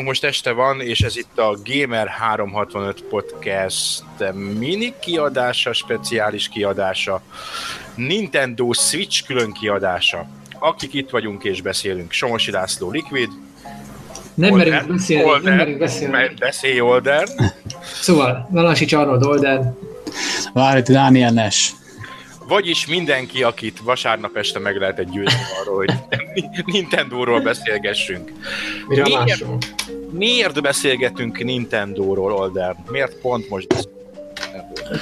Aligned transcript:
Nálunk 0.00 0.18
most 0.20 0.32
este 0.34 0.52
van, 0.52 0.80
és 0.80 1.00
ez 1.00 1.16
itt 1.16 1.38
a 1.38 1.56
Gamer 1.64 2.08
365 2.08 3.02
Podcast 3.02 4.02
mini 4.58 4.94
kiadása, 5.00 5.72
speciális 5.72 6.48
kiadása, 6.48 7.22
Nintendo 7.94 8.72
Switch 8.72 9.26
külön 9.26 9.52
kiadása. 9.52 10.26
Akik 10.58 10.94
itt 10.94 11.10
vagyunk 11.10 11.44
és 11.44 11.62
beszélünk, 11.62 12.12
Somosi 12.12 12.50
László 12.50 12.90
Liquid, 12.90 13.28
Nem 14.34 14.52
Older, 14.52 14.68
merünk 14.68 14.90
beszélni, 14.90 15.24
Older, 15.24 15.42
nem 15.42 15.56
merünk 15.56 15.78
beszélni. 15.78 16.12
mert 16.12 16.38
beszélj 16.38 16.80
Older, 16.80 17.28
Szóval, 18.02 18.48
Valasics 18.50 18.92
Arnold 18.92 19.24
Olden, 19.24 19.78
Várj, 20.52 20.80
Dániel 20.92 21.30
Nes. 21.30 21.72
vagyis 22.48 22.86
mindenki, 22.86 23.42
akit 23.42 23.78
vasárnap 23.84 24.36
este 24.36 24.58
meg 24.58 24.76
lehetett 24.76 25.10
győzni 25.10 25.40
arról, 25.60 25.76
hogy 25.76 25.92
Nintendo-ról 26.74 27.40
beszélgessünk. 27.40 28.32
mire 28.88 29.08
másról. 29.08 29.58
Miért 30.10 30.62
beszélgetünk 30.62 31.44
Nintendo-ról, 31.44 32.32
Older? 32.32 32.76
Miért 32.90 33.20
pont 33.20 33.48
most? 33.48 33.88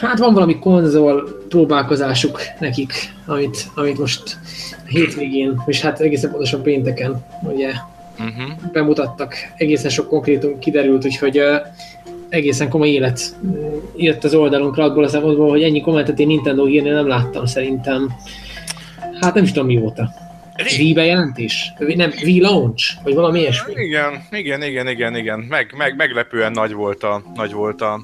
Hát 0.01 0.19
van 0.19 0.35
valami 0.35 0.59
konzol 0.59 1.45
próbálkozásuk 1.49 2.41
nekik, 2.61 2.93
amit, 3.27 3.67
amit 3.75 3.99
most 3.99 4.39
hétvégén, 4.87 5.63
és 5.67 5.81
hát 5.81 6.01
egészen 6.01 6.31
pontosan 6.31 6.63
pénteken, 6.63 7.25
ugye 7.43 7.73
Uh-huh. 8.21 8.71
bemutattak, 8.73 9.35
egészen 9.57 9.91
sok 9.91 10.09
konkrétum 10.09 10.59
kiderült, 10.59 11.05
úgyhogy 11.05 11.39
uh, 11.39 11.57
egészen 12.29 12.69
komoly 12.69 12.89
élet 12.89 13.37
jött 13.97 14.25
az 14.25 14.35
oldalunkra 14.35 14.85
abból 14.85 15.05
a 15.05 15.09
szempontból, 15.09 15.49
hogy 15.49 15.63
ennyi 15.63 15.81
kommentet 15.81 16.19
én 16.19 16.27
Nintendo 16.27 16.69
írni 16.69 16.89
nem 16.89 17.07
láttam 17.07 17.47
szerintem. 17.47 18.13
Hát 19.21 19.35
nem 19.35 19.45
is 19.45 19.53
tudom 19.53 19.67
mióta. 19.67 20.11
Wii 20.65 20.93
bejelentés? 20.93 21.73
Nem, 21.79 22.13
Wii 22.23 22.41
launch? 22.41 22.93
Vagy 23.03 23.15
valami 23.15 23.41
ilyesmi? 23.41 23.73
Igen, 23.77 24.23
igen, 24.31 24.63
igen, 24.63 24.89
igen, 24.89 25.17
igen. 25.17 25.39
Meg, 25.39 25.75
meg, 25.77 25.97
meglepően 25.97 26.53
nagy 26.53 26.73
volt 26.73 27.03
a, 27.03 27.23
nagy 27.35 27.53
volt 27.53 27.81
a 27.81 28.01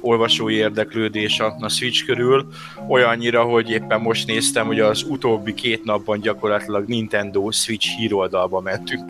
olvasói 0.00 0.54
érdeklődés 0.54 1.40
a, 1.40 1.56
a 1.60 1.68
Switch 1.68 2.04
körül. 2.04 2.46
Olyannyira, 2.88 3.42
hogy 3.42 3.70
éppen 3.70 4.00
most 4.00 4.26
néztem, 4.26 4.66
hogy 4.66 4.80
az 4.80 5.02
utóbbi 5.08 5.54
két 5.54 5.84
napban 5.84 6.20
gyakorlatilag 6.20 6.86
Nintendo 6.86 7.50
Switch 7.50 7.96
híroldalba 7.96 8.60
mentünk. 8.60 9.04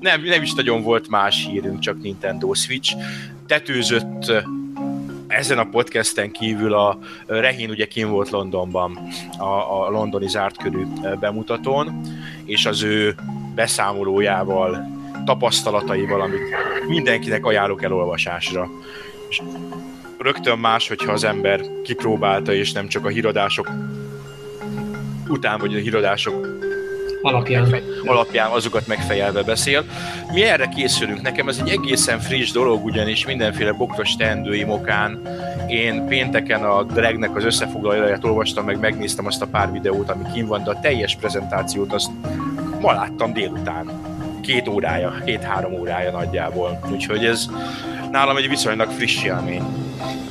Nem, 0.00 0.22
nem 0.22 0.42
is 0.42 0.52
nagyon 0.52 0.82
volt 0.82 1.08
más 1.08 1.46
hírünk, 1.50 1.78
csak 1.78 2.02
Nintendo 2.02 2.54
Switch. 2.54 2.96
Tetőzött 3.46 4.32
ezen 5.32 5.58
a 5.58 5.68
podcasten 5.68 6.30
kívül 6.30 6.74
a 6.74 6.98
Rehin 7.26 7.70
ugye 7.70 7.86
kim 7.86 8.08
volt 8.08 8.30
Londonban 8.30 8.98
a, 9.38 9.84
a 9.84 9.90
londoni 9.90 10.28
zárt 10.28 10.56
körű 10.56 10.82
bemutatón, 11.20 12.00
és 12.44 12.66
az 12.66 12.82
ő 12.82 13.14
beszámolójával, 13.54 15.00
tapasztalataival, 15.24 16.20
amit 16.20 16.40
mindenkinek 16.86 17.44
ajánlok 17.44 17.82
elolvasásra. 17.82 18.70
És 19.28 19.42
rögtön 20.18 20.58
más, 20.58 20.88
hogyha 20.88 21.12
az 21.12 21.24
ember 21.24 21.60
kipróbálta, 21.82 22.54
és 22.54 22.72
nem 22.72 22.88
csak 22.88 23.04
a 23.04 23.08
híradások 23.08 23.70
után, 25.28 25.58
vagy 25.58 25.74
a 25.74 25.78
híradások 25.78 26.46
Alapján. 27.22 27.74
alapján 28.04 28.50
azokat 28.50 28.86
megfejelve 28.86 29.42
beszél. 29.42 29.84
Mi 30.32 30.42
erre 30.42 30.68
készülünk. 30.68 31.22
Nekem 31.22 31.48
ez 31.48 31.62
egy 31.64 31.68
egészen 31.68 32.20
friss 32.20 32.50
dolog, 32.50 32.84
ugyanis 32.84 33.26
mindenféle 33.26 33.72
bokros 33.72 34.16
teendőim 34.16 34.70
okán 34.70 35.22
én 35.68 36.06
pénteken 36.06 36.64
a 36.64 36.82
Dragnek 36.82 37.36
az 37.36 37.44
összefoglalóját 37.44 38.24
olvastam, 38.24 38.64
meg 38.64 38.80
megnéztem 38.80 39.26
azt 39.26 39.42
a 39.42 39.46
pár 39.46 39.72
videót, 39.72 40.10
ami 40.10 40.24
kim 40.34 40.46
van, 40.46 40.64
de 40.64 40.70
a 40.70 40.80
teljes 40.80 41.16
prezentációt 41.16 41.92
azt 41.92 42.10
ma 42.80 42.92
láttam 42.92 43.32
délután. 43.32 43.90
Két 44.40 44.68
órája, 44.68 45.14
két-három 45.24 45.72
órája 45.72 46.10
nagyjából. 46.10 46.78
Úgyhogy 46.92 47.24
ez 47.24 47.46
nálam 48.10 48.36
egy 48.36 48.48
viszonylag 48.48 48.90
friss 48.90 49.24
élmény. 49.24 49.62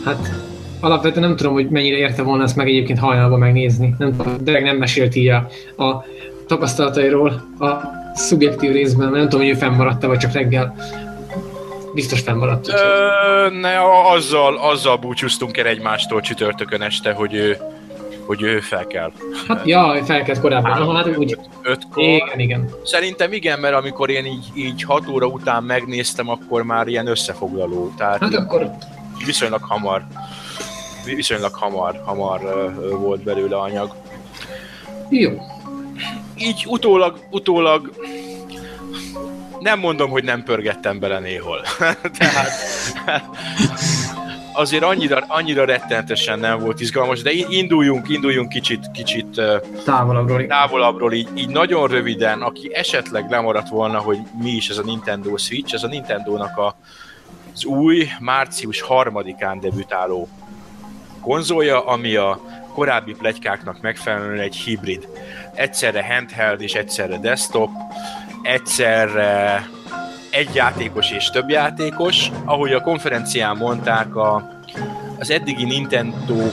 Hát 0.06 0.32
alapvetően 0.80 1.28
nem 1.28 1.36
tudom, 1.36 1.54
hogy 1.54 1.70
mennyire 1.70 1.98
érte 1.98 2.22
volna 2.22 2.44
ezt 2.44 2.56
meg 2.56 2.68
egyébként 2.68 3.00
hajnalban 3.00 3.40
megnézni. 3.40 3.96
Nem 3.98 4.16
tudom, 4.16 4.38
Derek 4.42 4.64
nem 4.64 4.78
mesélt 4.78 5.16
így 5.16 5.28
a, 5.28 5.48
a 5.84 6.06
tapasztalatairól 6.52 7.30
a 7.60 7.72
szubjektív 8.14 8.72
részben, 8.72 9.12
nem 9.12 9.22
tudom, 9.22 9.40
hogy 9.40 9.50
ő 9.50 9.54
fennmaradt 9.54 10.06
vagy 10.06 10.18
csak 10.18 10.32
reggel. 10.32 10.76
Biztos 11.94 12.20
fennmaradt. 12.20 12.68
Ö, 12.68 13.50
ne, 13.60 13.78
azzal, 14.14 14.58
azzal 14.58 14.98
búcsúztunk 14.98 15.58
el 15.58 15.66
egymástól 15.66 16.22
csütörtökön 16.22 16.82
este, 16.82 17.14
hogy 17.14 17.34
ő, 17.34 17.58
hogy 18.26 18.42
ő 18.42 18.60
fel 18.60 18.88
kell. 18.88 19.12
Hát, 19.48 19.66
ja, 19.66 20.04
felkelt 20.06 20.40
korábban. 20.40 20.72
Aha, 20.72 20.94
hát 20.94 21.18
úgy. 21.18 21.38
Ötkor. 21.62 22.04
Igen, 22.04 22.40
igen. 22.40 22.70
Szerintem 22.84 23.34
igen, 23.34 23.60
mert 23.60 23.76
amikor 23.76 24.10
én 24.10 24.26
így, 24.26 24.46
így 24.56 24.84
6 24.84 25.08
óra 25.08 25.26
után 25.26 25.64
megnéztem, 25.64 26.30
akkor 26.30 26.64
már 26.64 26.88
ilyen 26.88 27.08
összefoglaló. 27.08 27.94
Tehát 27.98 28.20
Hát 28.20 28.34
akkor 28.36 28.72
viszonylag 29.26 29.62
hamar, 29.64 30.04
viszonylag 31.06 31.54
hamar, 31.54 32.02
hamar 32.06 32.40
volt 33.00 33.24
belőle 33.24 33.58
anyag. 33.58 33.96
jó. 35.10 35.32
Így 36.36 36.66
utólag, 36.68 37.20
utólag 37.30 37.92
nem 39.60 39.80
mondom, 39.80 40.10
hogy 40.10 40.24
nem 40.24 40.44
pörgettem 40.44 41.00
bele 41.00 41.20
néhol. 41.20 41.62
Tehát 42.18 42.52
azért 44.54 44.84
annyira, 44.84 45.24
annyira 45.28 45.66
rettenetesen 45.66 46.40
nem 46.40 46.60
volt 46.60 46.80
izgalmas, 46.80 47.22
de 47.22 47.32
induljunk, 47.32 48.10
induljunk 48.10 48.50
kicsit, 48.50 48.92
kicsit 48.92 49.42
Távolabbról. 49.86 50.46
távolabbról 50.46 51.14
így, 51.14 51.30
így 51.36 51.50
nagyon 51.50 51.88
röviden, 51.88 52.42
aki 52.42 52.70
esetleg 52.74 53.30
lemaradt 53.30 53.70
volna, 53.70 54.00
hogy 54.00 54.18
mi 54.42 54.50
is 54.50 54.70
ez 54.70 54.78
a 54.78 54.84
Nintendo 54.84 55.38
Switch, 55.38 55.74
ez 55.74 55.84
a 55.84 55.88
Nintendo-nak 55.88 56.58
a, 56.58 56.76
az 57.54 57.66
új, 57.66 58.08
március 58.20 58.82
harmadikán 58.82 59.60
debütáló 59.60 60.28
konzolja, 61.22 61.86
ami 61.86 62.16
a 62.16 62.40
korábbi 62.72 63.14
plegykáknak 63.14 63.82
megfelelően 63.82 64.40
egy 64.40 64.56
hibrid. 64.56 65.08
Egyszerre 65.54 66.04
handheld 66.04 66.62
és 66.62 66.74
egyszerre 66.74 67.18
desktop, 67.18 67.70
egyszerre 68.42 69.68
egy 70.30 70.56
játékos 70.56 71.12
és 71.12 71.30
több 71.30 71.50
játékos. 71.50 72.30
Ahogy 72.46 72.74
a 72.74 72.82
konferencián 72.82 73.58
mondták, 73.58 74.16
a, 74.16 74.60
az 75.20 75.30
eddigi 75.30 75.64
Nintendo, 75.64 76.50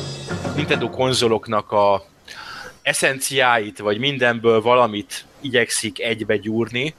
Nintendo 0.57 0.91
konzoloknak 0.91 1.73
a 1.73 2.03
eszenciáit, 2.83 3.79
vagy 3.79 3.99
mindenből 3.99 4.61
valamit 4.61 5.25
igyekszik 5.41 6.01
egybe 6.01 6.37
gyúrni, 6.37 6.95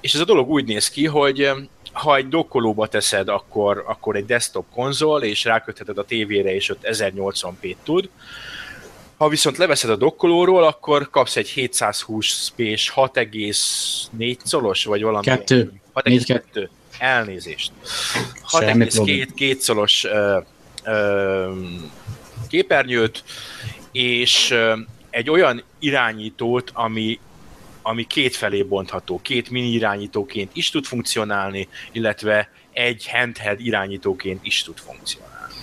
és 0.00 0.14
ez 0.14 0.20
a 0.20 0.24
dolog 0.24 0.48
úgy 0.48 0.64
néz 0.64 0.90
ki, 0.90 1.06
hogy 1.06 1.50
ha 1.98 2.16
egy 2.16 2.28
dokkolóba 2.28 2.86
teszed, 2.86 3.28
akkor, 3.28 3.84
akkor 3.86 4.16
egy 4.16 4.26
desktop 4.26 4.66
konzol, 4.72 5.22
és 5.22 5.44
rákötheted 5.44 5.98
a 5.98 6.04
tévére, 6.04 6.54
és 6.54 6.70
ott 6.70 6.80
1080p 6.82 7.74
tud. 7.82 8.08
Ha 9.16 9.28
viszont 9.28 9.56
leveszed 9.56 9.90
a 9.90 9.96
dokkolóról, 9.96 10.64
akkor 10.64 11.10
kapsz 11.10 11.36
egy 11.36 11.48
720 11.48 12.48
p 12.56 12.60
6,4 12.60 14.36
szolos, 14.44 14.84
vagy 14.84 15.02
valami. 15.02 15.24
Kettő. 15.24 15.72
6,2. 15.94 16.68
Elnézést. 16.98 17.72
Semmi 18.48 18.86
probléma. 18.86 19.24
6,2 19.24 19.28
két 19.34 19.60
szolos 19.60 20.04
ö, 20.04 20.38
ö, 20.84 21.52
képernyőt, 22.48 23.24
és 23.92 24.50
ö, 24.50 24.76
egy 25.10 25.30
olyan 25.30 25.62
irányítót, 25.78 26.70
ami, 26.74 27.18
ami 27.88 28.04
kétfelé 28.04 28.62
bontható, 28.62 29.20
két 29.22 29.50
mini 29.50 29.68
irányítóként 29.68 30.50
is 30.54 30.70
tud 30.70 30.84
funkcionálni, 30.84 31.68
illetve 31.92 32.50
egy 32.72 33.08
handheld 33.10 33.60
irányítóként 33.60 34.40
is 34.42 34.62
tud 34.62 34.78
funkcionálni. 34.78 35.54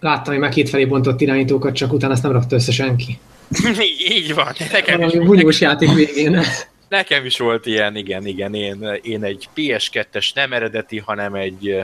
Láttam, 0.00 0.32
hogy 0.32 0.42
már 0.42 0.50
kétfelé 0.50 0.84
bontott 0.84 1.20
irányítókat, 1.20 1.74
csak 1.74 1.92
utána 1.92 2.12
ezt 2.12 2.22
nem 2.22 2.32
rakta 2.32 2.54
össze 2.54 2.72
senki. 2.72 3.18
így, 4.08 4.34
van. 4.34 4.52
Nekem 4.72 5.00
is, 5.00 5.12
Valami 5.12 5.26
bunyós 5.26 5.60
játék 5.60 5.92
végén. 5.92 6.40
nekem 6.88 7.24
is 7.24 7.38
volt 7.38 7.66
ilyen, 7.66 7.96
igen, 7.96 8.26
igen. 8.26 8.54
Én, 8.54 8.98
én 9.02 9.24
egy 9.24 9.48
PS2-es 9.56 10.34
nem 10.34 10.52
eredeti, 10.52 10.98
hanem 10.98 11.34
egy, 11.34 11.76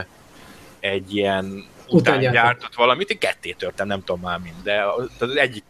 egy 0.79 1.15
ilyen 1.15 1.65
után 1.89 2.19
gyártott 2.19 2.75
valamit, 2.75 3.09
én 3.09 3.17
ketté 3.17 3.51
törtem, 3.51 3.87
nem 3.87 4.03
tudom 4.03 4.21
már 4.21 4.39
mind, 4.39 4.55
de 4.63 4.83
az 5.19 5.35
egyik 5.35 5.63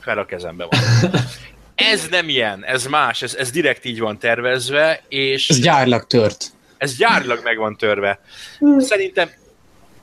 fel 0.00 0.18
a 0.18 0.24
kezembe 0.24 0.66
van. 0.70 0.80
Ez 1.92 2.08
nem 2.10 2.28
ilyen, 2.28 2.64
ez 2.64 2.86
más, 2.86 3.22
ez, 3.22 3.34
ez 3.34 3.50
direkt 3.50 3.84
így 3.84 4.00
van 4.00 4.18
tervezve, 4.18 5.02
és... 5.08 5.48
Ez 5.48 5.60
gyárlag 5.60 6.06
tört. 6.06 6.52
Ez 6.78 6.96
gyárlag 6.96 7.40
meg 7.44 7.56
van 7.56 7.76
törve. 7.76 8.20
Szerintem 8.78 9.30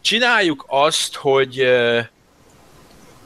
csináljuk 0.01 0.65
azt, 0.67 1.15
hogy 1.15 1.61
uh, 1.61 1.99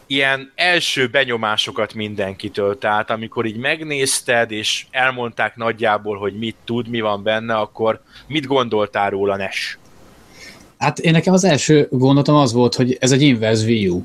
ilyen 0.07 0.51
első 0.56 1.07
benyomásokat 1.07 1.94
mindenkitől, 1.94 2.77
tehát 2.77 3.09
amikor 3.09 3.45
így 3.45 3.57
megnézted, 3.57 4.51
és 4.51 4.86
elmondták 4.92 5.56
nagyjából, 5.56 6.18
hogy 6.18 6.38
mit 6.38 6.56
tud, 6.65 6.88
mi 6.88 7.01
van 7.01 7.24
benne, 7.24 7.56
akkor 7.56 8.01
mit 8.27 8.45
gondoltál 8.45 9.09
róla, 9.09 9.36
Nes? 9.36 9.77
Hát 10.77 11.00
én 11.00 11.12
nekem 11.12 11.33
az 11.33 11.44
első 11.44 11.88
gondolatom 11.89 12.36
az 12.36 12.53
volt, 12.53 12.75
hogy 12.75 12.98
ez 13.00 13.12
egy 13.12 13.21
inverse 13.21 13.65
view. 13.65 14.01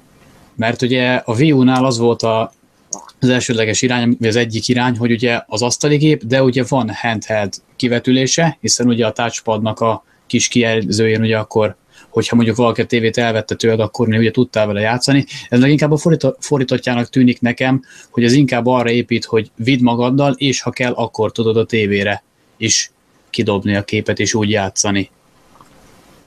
Mert 0.56 0.82
ugye 0.82 1.14
a 1.14 1.34
Wii 1.34 1.52
U-nál 1.52 1.84
az 1.84 1.98
volt 1.98 2.22
a, 2.22 2.52
az 3.20 3.28
elsődleges 3.28 3.82
irány, 3.82 4.16
vagy 4.18 4.28
az 4.28 4.36
egyik 4.36 4.68
irány, 4.68 4.96
hogy 4.96 5.10
ugye 5.10 5.40
az 5.46 5.62
asztali 5.62 5.96
gép, 5.96 6.24
de 6.24 6.42
ugye 6.42 6.64
van 6.68 6.90
handheld 6.94 7.54
kivetülése, 7.76 8.58
hiszen 8.60 8.86
ugye 8.86 9.06
a 9.06 9.12
touchpadnak 9.12 9.80
a 9.80 10.04
kis 10.26 10.48
kijelzőjén 10.48 11.20
ugye 11.20 11.38
akkor 11.38 11.76
hogyha 12.10 12.36
mondjuk 12.36 12.56
valaki 12.56 12.80
a 12.80 12.86
tévét 12.86 13.18
elvette 13.18 13.54
tőled, 13.54 13.80
akkor 13.80 14.08
ugye 14.08 14.30
tudtál 14.30 14.66
vele 14.66 14.80
játszani. 14.80 15.24
Ez 15.48 15.60
meg 15.60 15.70
inkább 15.70 15.92
a 15.92 16.36
fordítottjának 16.38 17.08
tűnik 17.08 17.40
nekem, 17.40 17.82
hogy 18.10 18.24
ez 18.24 18.32
inkább 18.32 18.66
arra 18.66 18.90
épít, 18.90 19.24
hogy 19.24 19.50
vidd 19.56 19.82
magaddal, 19.82 20.34
és 20.36 20.60
ha 20.60 20.70
kell, 20.70 20.92
akkor 20.92 21.32
tudod 21.32 21.56
a 21.56 21.64
tévére 21.64 22.22
is 22.56 22.90
kidobni 23.30 23.76
a 23.76 23.82
képet, 23.82 24.18
és 24.18 24.34
úgy 24.34 24.50
játszani. 24.50 25.10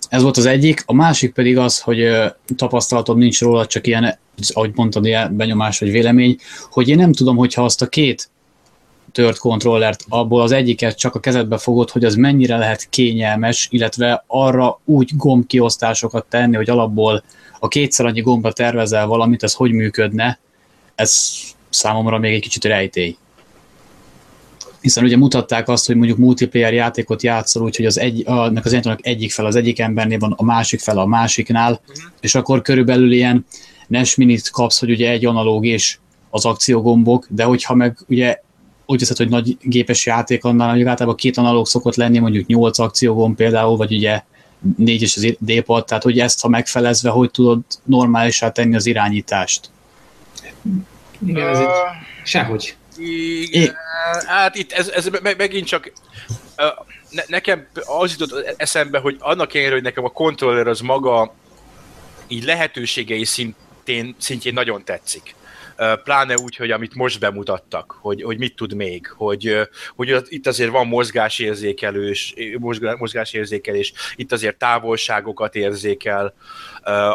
Ez 0.10 0.22
volt 0.22 0.38
az 0.38 0.46
egyik. 0.46 0.84
A 0.86 0.94
másik 0.94 1.34
pedig 1.34 1.58
az, 1.58 1.80
hogy 1.80 2.08
tapasztalatom 2.56 3.18
nincs 3.18 3.42
róla, 3.42 3.66
csak 3.66 3.88
ilyen, 3.88 4.18
ahogy 4.54 4.72
mondtad, 4.76 5.06
ilyen 5.06 5.36
benyomás 5.36 5.80
vagy 5.80 5.92
vélemény, 5.92 6.38
hogy 6.70 6.90
én 6.90 6.98
nem 6.98 7.14
tudom, 7.14 7.36
hogyha 7.36 7.64
azt 7.64 7.82
a 7.82 7.88
két 7.88 8.30
tört 9.12 9.38
kontrollert, 9.38 10.06
abból 10.10 10.42
az 10.42 10.52
egyiket 10.52 10.98
csak 10.98 11.16
a 11.16 11.20
kezedbe 11.20 11.58
fogod, 11.58 11.90
hogy 11.90 12.06
az 12.06 12.16
mennyire 12.16 12.58
lehet 12.58 12.90
kényelmes, 12.90 13.68
illetve 13.72 14.24
arra 14.28 14.80
úgy 14.86 15.12
gombkiosztásokat 15.16 16.26
tenni, 16.30 16.56
hogy 16.56 16.70
alapból 16.70 17.24
a 17.60 17.68
kétszer 17.68 18.06
annyi 18.06 18.22
gombra 18.22 18.52
tervezel 18.52 19.08
valamit, 19.08 19.44
ez 19.44 19.54
hogy 19.54 19.72
működne, 19.72 20.40
ez 20.96 21.30
számomra 21.70 22.18
még 22.18 22.34
egy 22.34 22.42
kicsit 22.42 22.64
rejtély 22.64 23.18
hiszen 24.82 25.04
ugye 25.04 25.18
mutatták 25.18 25.68
azt, 25.68 25.86
hogy 25.86 25.96
mondjuk 25.96 26.18
multiplayer 26.18 26.74
játékot 26.74 27.24
játszol, 27.24 27.64
úgyhogy 27.64 27.86
az 27.86 28.00
egy, 28.00 28.24
annak 28.26 28.66
az 28.66 28.80
egyik 29.02 29.32
fel 29.32 29.46
az 29.46 29.56
egyik 29.56 29.80
embernél 29.80 30.20
van, 30.20 30.34
a 30.38 30.44
másik 30.44 30.80
fel 30.80 30.98
a 30.98 31.06
másiknál, 31.06 31.72
uh-huh. 31.72 32.12
és 32.22 32.36
akkor 32.36 32.62
körülbelül 32.62 33.12
ilyen 33.12 33.46
NES 33.88 34.16
minit 34.16 34.50
kapsz, 34.50 34.80
hogy 34.80 34.90
ugye 34.90 35.10
egy 35.10 35.26
analóg 35.26 35.66
és 35.66 35.98
az 36.30 36.46
akciógombok, 36.46 37.28
de 37.30 37.44
hogyha 37.44 37.76
meg 37.76 37.98
ugye 38.08 38.40
úgy 38.86 39.00
hiszed, 39.00 39.18
hogy 39.18 39.30
nagy 39.30 39.58
gépes 39.62 40.06
játék 40.06 40.44
annál, 40.44 40.70
hogy 40.70 40.84
általában 40.84 41.16
két 41.16 41.38
analóg 41.38 41.68
szokott 41.68 41.96
lenni, 41.96 42.20
mondjuk 42.20 42.46
nyolc 42.46 42.80
akciógomb 42.80 43.36
például, 43.36 43.78
vagy 43.78 43.94
ugye 43.96 44.22
négy 44.78 45.02
és 45.02 45.16
az 45.16 45.36
D-pad, 45.40 45.86
tehát 45.86 46.04
hogy 46.04 46.20
ezt, 46.20 46.42
ha 46.42 46.48
megfelezve, 46.48 47.10
hogy 47.10 47.32
tudod 47.32 47.60
normálisá 47.84 48.52
tenni 48.52 48.76
az 48.76 48.86
irányítást? 48.86 49.70
Igen, 51.26 51.48
ez 51.48 51.60
egy... 51.60 51.68
Sehogy. 52.24 52.76
Igen, 53.00 53.76
hát 54.28 54.56
itt 54.56 54.72
ez, 54.72 54.88
ez 54.88 55.10
megint 55.38 55.68
csak 55.68 55.92
ne, 57.10 57.24
nekem 57.28 57.68
az 57.86 58.16
jutott 58.18 58.54
eszembe, 58.58 59.00
hogy 59.00 59.16
annak 59.20 59.54
ellenére, 59.54 59.74
hogy 59.74 59.84
nekem 59.84 60.04
a 60.04 60.10
kontroller 60.10 60.68
az 60.68 60.80
maga 60.80 61.34
így 62.28 62.44
lehetőségei 62.44 63.26
szintén, 63.26 64.16
szintjén 64.18 64.54
nagyon 64.54 64.84
tetszik. 64.84 65.36
Pláne 66.04 66.36
úgy, 66.38 66.56
hogy 66.56 66.72
amit 66.72 66.96
most 66.96 67.20
bemutattak, 67.20 67.98
hogy, 68.02 68.22
hogy 68.22 68.38
mit 68.38 68.56
tud 68.56 68.74
még, 68.74 69.08
hogy, 69.08 69.58
hogy 69.96 70.16
itt 70.28 70.48
azért 70.48 70.72
van 70.72 70.88
mozgásérzékelős, 70.88 72.34
mozgásérzékelés, 72.98 73.94
itt 74.16 74.32
azért 74.32 74.58
távolságokat 74.58 75.56
érzékel 75.56 76.34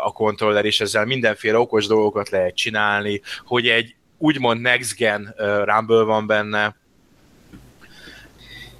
a 0.00 0.12
kontroller, 0.12 0.64
és 0.64 0.80
ezzel 0.80 1.04
mindenféle 1.04 1.58
okos 1.58 1.86
dolgokat 1.86 2.28
lehet 2.28 2.54
csinálni, 2.54 3.20
hogy 3.44 3.68
egy 3.68 3.94
úgymond 4.18 4.60
next 4.60 4.96
gen 4.96 5.34
Rumble 5.64 6.02
van 6.02 6.26
benne. 6.26 6.76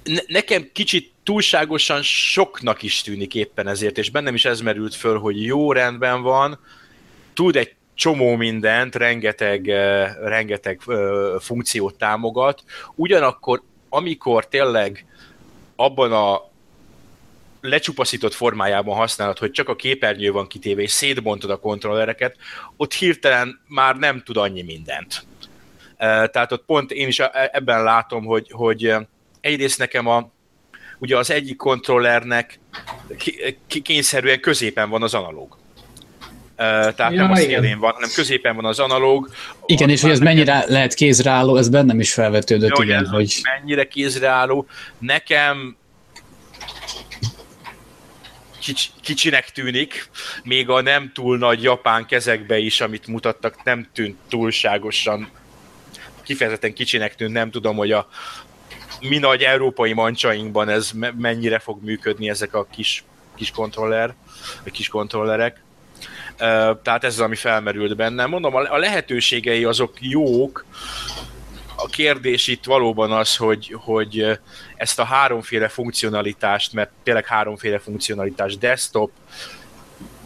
Ne- 0.03 0.23
nekem 0.27 0.69
kicsit 0.73 1.11
túlságosan 1.23 2.01
soknak 2.01 2.83
is 2.83 3.01
tűnik 3.01 3.35
éppen 3.35 3.67
ezért, 3.67 3.97
és 3.97 4.09
bennem 4.09 4.33
is 4.33 4.45
ez 4.45 4.61
merült 4.61 4.95
föl, 4.95 5.19
hogy 5.19 5.43
jó 5.43 5.71
rendben 5.71 6.21
van, 6.21 6.59
tud 7.33 7.55
egy 7.55 7.75
csomó 7.93 8.35
mindent, 8.35 8.95
rengeteg, 8.95 9.65
rengeteg 10.23 10.81
funkciót 11.39 11.97
támogat, 11.97 12.63
ugyanakkor 12.95 13.61
amikor 13.89 14.47
tényleg 14.47 15.05
abban 15.75 16.11
a 16.11 16.41
lecsupaszított 17.67 18.33
formájában 18.33 18.95
használod, 18.95 19.37
hogy 19.37 19.51
csak 19.51 19.69
a 19.69 19.75
képernyő 19.75 20.31
van 20.31 20.47
kitéve, 20.47 20.81
és 20.81 20.91
szétbontod 20.91 21.49
a 21.49 21.59
kontrollereket, 21.59 22.35
ott 22.77 22.93
hirtelen 22.93 23.59
már 23.67 23.95
nem 23.95 24.21
tud 24.25 24.37
annyi 24.37 24.61
mindent. 24.61 25.25
Tehát 25.97 26.51
ott 26.51 26.65
pont 26.65 26.91
én 26.91 27.07
is 27.07 27.19
e, 27.19 27.49
ebben 27.53 27.83
látom, 27.83 28.25
hogy, 28.25 28.51
hogy 28.51 28.95
egyrészt 29.41 29.77
nekem 29.77 30.07
a, 30.07 30.31
ugye 30.99 31.17
az 31.17 31.31
egyik 31.31 31.57
kontrollernek 31.57 32.59
kényszerűen 33.83 34.39
középen 34.39 34.89
van 34.89 35.03
az 35.03 35.13
analóg. 35.13 35.57
Tehát 36.55 36.97
ja, 36.97 37.09
nem 37.09 37.31
a 37.31 37.35
szélén 37.35 37.79
van, 37.79 37.91
hanem 37.91 38.09
középen 38.15 38.55
van 38.55 38.65
az 38.65 38.79
analóg. 38.79 39.29
Igen, 39.65 39.89
és 39.89 40.01
hogy 40.01 40.11
ez 40.11 40.19
mennyire 40.19 40.65
lehet 40.67 40.93
kézreálló, 40.93 41.55
ez 41.55 41.69
bennem 41.69 41.99
is 41.99 42.13
felvetődött, 42.13 42.77
Jó, 42.77 42.83
igen, 42.83 43.07
hogy... 43.07 43.41
Mennyire 43.59 43.87
kézreálló. 43.87 44.67
Nekem 44.99 45.77
kics, 48.65 48.89
kicsinek 49.01 49.51
tűnik, 49.51 50.09
még 50.43 50.69
a 50.69 50.81
nem 50.81 51.11
túl 51.13 51.37
nagy 51.37 51.63
japán 51.63 52.05
kezekbe 52.05 52.57
is, 52.57 52.81
amit 52.81 53.07
mutattak, 53.07 53.63
nem 53.63 53.87
tűnt 53.93 54.17
túlságosan 54.29 55.29
kifejezetten 56.23 56.73
kicsinek 56.73 57.15
tűnt, 57.15 57.33
nem 57.33 57.51
tudom, 57.51 57.75
hogy 57.75 57.91
a 57.91 58.07
mi 59.01 59.17
nagy 59.17 59.41
európai 59.41 59.93
mancsainkban 59.93 60.69
ez 60.69 60.91
mennyire 61.17 61.59
fog 61.59 61.83
működni 61.83 62.29
ezek 62.29 62.53
a 62.53 62.67
kis, 62.71 63.03
kis 63.35 63.51
kontroller, 63.51 64.13
vagy 64.63 64.71
kis 64.71 64.87
kontrollerek. 64.87 65.63
Tehát 66.83 67.03
ez 67.03 67.13
az, 67.13 67.19
ami 67.19 67.35
felmerült 67.35 67.95
bennem. 67.95 68.29
Mondom, 68.29 68.55
a 68.55 68.77
lehetőségei 68.77 69.63
azok 69.63 69.93
jók, 69.99 70.65
a 71.75 71.87
kérdés 71.87 72.47
itt 72.47 72.63
valóban 72.63 73.11
az, 73.11 73.35
hogy, 73.35 73.75
hogy 73.77 74.39
ezt 74.75 74.99
a 74.99 75.03
háromféle 75.03 75.67
funkcionalitást, 75.67 76.73
mert 76.73 76.91
tényleg 77.03 77.25
háromféle 77.25 77.79
funkcionalitás, 77.79 78.57
desktop, 78.57 79.11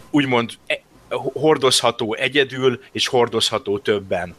úgymond 0.09 0.51
e, 0.67 0.81
hordozható 1.17 2.13
egyedül, 2.13 2.81
és 2.91 3.07
hordozható 3.07 3.79
többen 3.79 4.35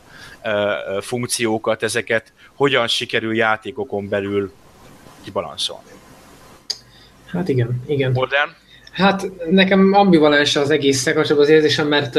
funkciókat, 1.00 1.83
ezeket 1.83 2.33
hogyan 2.55 2.88
sikerül 2.88 3.35
játékokon 3.35 4.09
belül 4.09 4.52
kibalanszolni. 5.25 5.90
Hát 7.26 7.49
igen, 7.49 7.83
igen. 7.87 8.12
Modern? 8.12 8.50
Hát 9.00 9.30
nekem 9.50 9.92
ambivalens 9.92 10.57
az 10.57 10.71
egész 10.71 11.04
kapcsolatban 11.04 11.40
az 11.40 11.49
érzésem, 11.49 11.88
mert 11.88 12.16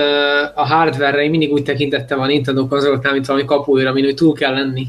a 0.55 0.65
hardware-re 0.65 1.23
én 1.23 1.29
mindig 1.29 1.51
úgy 1.51 1.63
tekintettem 1.63 2.19
a 2.19 2.25
Nintendo 2.25 2.67
konzoloknál, 2.67 3.13
mint 3.13 3.25
valami 3.25 3.45
kapuira, 3.45 3.89
amin 3.89 4.03
hogy 4.03 4.15
túl 4.15 4.33
kell 4.33 4.53
lenni. 4.53 4.87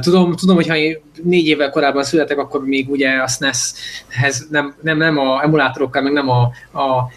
tudom, 0.00 0.34
tudom, 0.34 0.56
hogy 0.56 0.68
ha 0.68 0.76
én 0.76 1.00
négy 1.22 1.46
évvel 1.46 1.70
korábban 1.70 2.02
születek, 2.02 2.38
akkor 2.38 2.64
még 2.64 2.90
ugye 2.90 3.10
a 3.10 3.26
SNES-hez 3.26 4.46
nem, 4.50 4.74
nem, 4.80 4.96
nem 4.96 5.18
a 5.18 5.42
emulátorokkal, 5.42 6.02
meg 6.02 6.12
nem 6.12 6.28
a, 6.28 6.42
a 6.80 7.10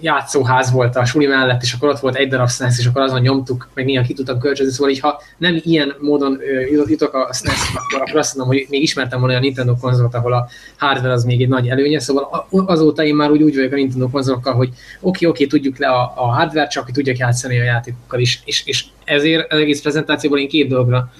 játszóház 0.00 0.70
volt 0.70 0.96
a 0.96 1.04
suli 1.04 1.26
mellett, 1.26 1.62
és 1.62 1.72
akkor 1.72 1.88
ott 1.88 1.98
volt 1.98 2.14
egy 2.16 2.28
darab 2.28 2.50
SNES, 2.50 2.78
és 2.78 2.86
akkor 2.86 3.02
azon 3.02 3.20
nyomtuk, 3.20 3.68
meg 3.74 3.84
néha 3.84 4.02
ki 4.02 4.14
tudtam 4.14 4.38
kölcsönzni, 4.38 4.74
szóval 4.74 4.90
így, 4.90 5.00
ha 5.00 5.20
nem 5.36 5.60
ilyen 5.62 5.94
módon 6.00 6.40
jutok 6.86 7.14
a 7.14 7.32
SNES, 7.32 7.72
akkor, 7.74 8.00
akkor 8.00 8.18
azt 8.18 8.36
mondom, 8.36 8.56
hogy 8.56 8.66
még 8.70 8.82
ismertem 8.82 9.20
volna 9.20 9.36
a 9.36 9.40
Nintendo 9.40 9.76
konzolt, 9.76 10.14
ahol 10.14 10.32
a 10.32 10.48
hardware 10.76 11.12
az 11.12 11.24
még 11.24 11.42
egy 11.42 11.48
nagy 11.48 11.68
előnye, 11.68 11.98
szóval 11.98 12.46
azóta 12.50 13.04
én 13.04 13.14
már 13.14 13.30
úgy, 13.30 13.42
úgy 13.42 13.54
vagyok 13.54 13.72
a 13.72 13.76
Nintendo 13.76 14.08
konzolokkal, 14.08 14.54
hogy 14.54 14.68
oké, 15.00 15.26
oké, 15.26 15.46
tudjuk 15.46 15.78
le 15.78 15.88
a, 15.88 16.12
a 16.16 16.34
hardware, 16.34 16.66
csak 16.66 16.84
hogy 16.84 16.94
tudjak 16.94 17.16
játszani 17.16 17.60
a 17.60 17.64
játékokkal 17.64 18.20
is, 18.20 18.42
és, 18.44 18.62
és 18.66 18.84
ezért 19.04 19.52
az 19.52 19.58
egész 19.58 19.80
prezentációból 19.80 20.38
én 20.38 20.48
két 20.48 20.68
dologra 20.68 21.12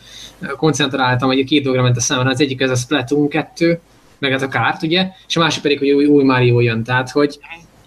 koncentráltam, 0.56 1.28
vagy 1.28 1.40
a 1.40 1.44
két 1.44 1.62
dologra 1.62 1.82
ment 1.82 1.96
a 1.96 2.00
számra. 2.00 2.30
Az 2.30 2.40
egyik 2.40 2.60
ez 2.60 2.70
a 2.70 2.74
Splatoon 2.74 3.28
2, 3.28 3.80
meg 4.18 4.32
ez 4.32 4.42
a 4.42 4.48
kárt, 4.48 4.82
ugye, 4.82 5.08
és 5.28 5.36
a 5.36 5.40
másik 5.40 5.62
pedig, 5.62 5.78
hogy 5.78 5.90
új, 5.90 6.04
új 6.04 6.24
Mario 6.24 6.60
jön. 6.60 6.82
Tehát, 6.82 7.10
hogy 7.10 7.38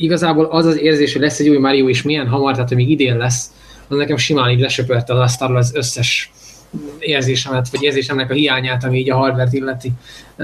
igazából 0.04 0.46
az 0.46 0.66
az 0.66 0.80
érzés, 0.80 1.14
hogy 1.14 1.22
lesz 1.22 1.40
egy 1.40 1.50
új 1.50 1.58
Mario, 1.58 1.90
és 1.90 2.02
milyen 2.02 2.28
hamar, 2.28 2.54
tehát 2.54 2.76
még 2.76 2.90
idén 2.90 3.18
lesz, 3.18 3.52
az 3.88 3.98
nekem 3.98 4.18
simán 4.18 4.50
így 4.50 4.60
lesöpörte 4.60 5.14
az 5.14 5.20
asztalról 5.20 5.58
az 5.58 5.72
összes 5.76 6.32
érzésemet, 7.00 7.70
vagy 7.70 7.84
érzésemnek 7.84 8.32
a 8.32 8.34
hiányát, 8.34 8.84
ami 8.84 9.00
így 9.00 9.10
a 9.10 9.16
hardware 9.16 9.50
illeti. 9.52 9.92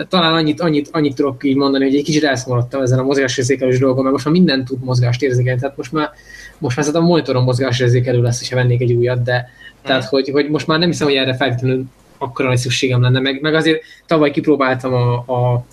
Talán 0.09 0.33
annyit, 0.33 0.61
annyit, 0.61 0.89
annyit 0.91 1.15
tudok 1.15 1.43
így 1.43 1.55
mondani, 1.55 1.83
hogy 1.83 1.95
egy 1.95 2.03
kicsit 2.03 2.23
elszomorodtam 2.23 2.81
ezen 2.81 2.99
a 2.99 3.03
mozgásérzékelős 3.03 3.79
dolgon, 3.79 4.01
mert 4.01 4.13
most 4.13 4.25
már 4.25 4.33
minden 4.33 4.65
tud 4.65 4.83
mozgást 4.83 5.21
érzékelni, 5.21 5.59
tehát 5.59 5.77
most 5.77 5.91
már, 5.91 6.11
most 6.57 6.75
már 6.75 6.85
szerintem 6.85 7.09
a 7.09 7.11
monitoron 7.11 7.43
mozgásérzékelő 7.43 8.21
lesz, 8.21 8.49
ha 8.49 8.55
vennék 8.55 8.81
egy 8.81 8.93
újat, 8.93 9.23
de 9.23 9.49
tehát, 9.83 10.03
mm. 10.03 10.07
hogy, 10.09 10.29
hogy 10.29 10.49
most 10.49 10.67
már 10.67 10.79
nem 10.79 10.89
hiszem, 10.89 11.07
hogy 11.07 11.15
erre 11.15 11.35
feltétlenül 11.35 11.85
akkora 12.17 12.47
nagy 12.47 12.57
szükségem 12.57 13.01
lenne, 13.01 13.19
meg, 13.19 13.41
meg 13.41 13.53
azért 13.53 13.81
tavaly 14.05 14.31
kipróbáltam 14.31 14.93
a, 14.93 15.13
a 15.13 15.65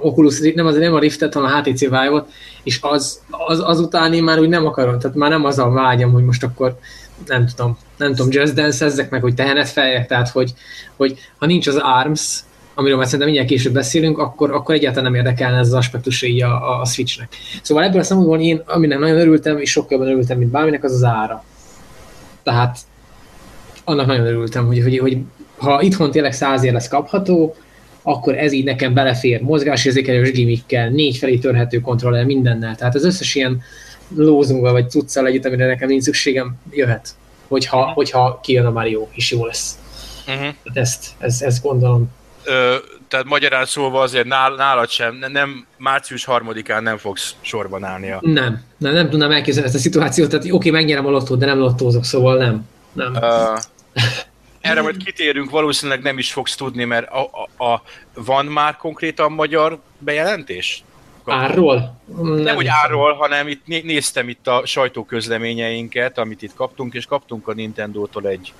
Oculus, 0.00 0.52
nem 0.54 0.66
az 0.66 0.76
nem 0.76 0.94
a 0.94 0.98
Riftet, 0.98 1.34
hanem 1.34 1.52
a 1.52 1.58
HTC 1.58 1.80
Vive-ot, 1.80 2.28
és 2.62 2.78
az, 2.82 3.20
az, 3.30 3.60
azután 3.60 4.12
én 4.12 4.22
már 4.22 4.38
úgy 4.38 4.48
nem 4.48 4.66
akarom, 4.66 4.98
tehát 4.98 5.16
már 5.16 5.30
nem 5.30 5.44
az 5.44 5.58
a 5.58 5.68
vágyam, 5.68 6.12
hogy 6.12 6.24
most 6.24 6.42
akkor 6.42 6.78
nem 7.26 7.46
tudom, 7.46 7.78
nem 7.96 8.14
tudom, 8.14 8.32
Just 8.32 8.54
dance 8.54 8.84
ezzek 8.84 9.10
meg, 9.10 9.20
hogy 9.20 9.34
tehenet 9.34 9.68
feljek, 9.68 10.06
tehát 10.06 10.28
hogy, 10.28 10.54
hogy 10.96 11.18
ha 11.38 11.46
nincs 11.46 11.66
az 11.66 11.76
ARMS, 11.76 12.40
amiről 12.74 12.96
már 12.96 13.06
szerintem 13.06 13.28
mindjárt 13.28 13.52
később 13.52 13.72
beszélünk, 13.72 14.18
akkor, 14.18 14.50
akkor 14.50 14.74
egyáltalán 14.74 15.04
nem 15.04 15.20
érdekelne 15.20 15.58
ez 15.58 15.66
az 15.66 15.74
aspektus 15.74 16.22
így 16.22 16.42
a, 16.42 16.80
a, 16.80 16.84
Switchnek. 16.84 17.28
Szóval 17.62 17.84
ebből 17.84 18.00
a 18.00 18.04
szempontból 18.04 18.40
én, 18.40 18.62
aminek 18.66 18.98
nagyon 18.98 19.18
örültem, 19.18 19.58
és 19.58 19.70
sokkal 19.70 19.96
jobban 19.96 20.12
örültem, 20.12 20.38
mint 20.38 20.50
bárminek, 20.50 20.84
az 20.84 20.92
az 20.92 21.04
ára. 21.04 21.44
Tehát 22.42 22.78
annak 23.84 24.06
nagyon 24.06 24.26
örültem, 24.26 24.66
hogy, 24.66 24.82
hogy, 24.82 24.98
hogy 24.98 25.18
ha 25.56 25.80
itthon 25.80 26.10
tényleg 26.10 26.32
százért 26.32 26.74
lesz 26.74 26.88
kapható, 26.88 27.56
akkor 28.08 28.38
ez 28.38 28.52
így 28.52 28.64
nekem 28.64 28.94
belefér 28.94 29.40
mozgásérzékelős 29.40 30.30
gimmickkel, 30.30 30.88
négy 30.88 31.16
felé 31.16 31.38
törhető 31.38 31.80
kontroller 31.80 32.24
mindennel. 32.24 32.74
Tehát 32.76 32.94
az 32.94 33.04
összes 33.04 33.34
ilyen 33.34 33.62
lózunggal 34.16 34.72
vagy 34.72 34.90
cuccal 34.90 35.26
együtt, 35.26 35.44
amire 35.44 35.66
nekem 35.66 35.88
nincs 35.88 36.02
szükségem, 36.02 36.56
jöhet. 36.70 37.08
Hogyha, 37.48 37.78
uh-huh. 37.78 37.94
hogyha 37.94 38.40
kijön 38.42 38.66
a 38.66 38.70
Mario, 38.70 39.08
és 39.12 39.30
jó 39.30 39.46
lesz. 39.46 39.78
Uh-huh. 40.28 40.54
Ezt, 40.72 41.06
ezt, 41.18 41.42
ezt 41.42 41.62
gondolom. 41.62 42.10
Ö, 42.44 42.74
tehát 43.08 43.26
magyarán 43.26 43.64
szólva 43.64 44.00
azért 44.00 44.26
nál, 44.26 44.54
nálad 44.54 44.88
sem, 44.88 45.24
nem, 45.32 45.66
március 45.78 46.24
harmadikán 46.24 46.82
nem 46.82 46.96
fogsz 46.96 47.34
sorban 47.40 47.84
állni. 47.84 48.10
A... 48.10 48.18
Nem, 48.22 48.62
nem, 48.76 48.92
nem 48.92 49.10
tudnám 49.10 49.30
elképzelni 49.30 49.68
ezt 49.68 49.76
a 49.76 49.80
szituációt, 49.80 50.30
tehát 50.30 50.46
oké, 50.50 50.70
megnyerem 50.70 51.06
a 51.06 51.10
lottót, 51.10 51.38
de 51.38 51.46
nem 51.46 51.58
lottózok, 51.58 52.04
szóval 52.04 52.36
nem. 52.36 52.66
nem. 52.92 53.12
Uh, 53.14 53.58
erre 54.66 54.82
majd 54.82 54.96
kitérünk, 54.96 55.50
valószínűleg 55.50 56.02
nem 56.02 56.18
is 56.18 56.32
fogsz 56.32 56.54
tudni, 56.54 56.84
mert 56.84 57.10
a, 57.10 57.30
a, 57.56 57.64
a, 57.64 57.82
van 58.14 58.46
már 58.46 58.76
konkrétan 58.76 59.32
magyar 59.32 59.78
bejelentés? 59.98 60.84
Árról? 61.24 62.00
Nem, 62.22 62.32
nem 62.32 62.54
hogy 62.54 62.66
árról, 62.66 63.12
hanem 63.12 63.48
itt 63.48 63.66
néztem 63.66 64.28
itt 64.28 64.46
a 64.46 64.62
sajtóközleményeinket, 64.66 66.18
amit 66.18 66.42
itt 66.42 66.54
kaptunk, 66.54 66.94
és 66.94 67.06
kaptunk 67.06 67.48
a 67.48 67.52
Nintendo-tól 67.52 68.26
egy, 68.26 68.52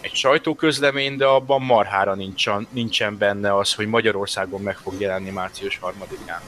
egy 0.00 0.14
sajtóközlemény, 0.14 1.16
de 1.16 1.24
abban 1.24 1.62
marhára 1.62 2.14
nincsen, 2.14 2.66
nincsen 2.70 3.18
benne 3.18 3.56
az, 3.56 3.74
hogy 3.74 3.86
Magyarországon 3.86 4.60
meg 4.60 4.76
fog 4.76 5.00
jelenni 5.00 5.30
március 5.30 5.80
3-án. 5.82 6.40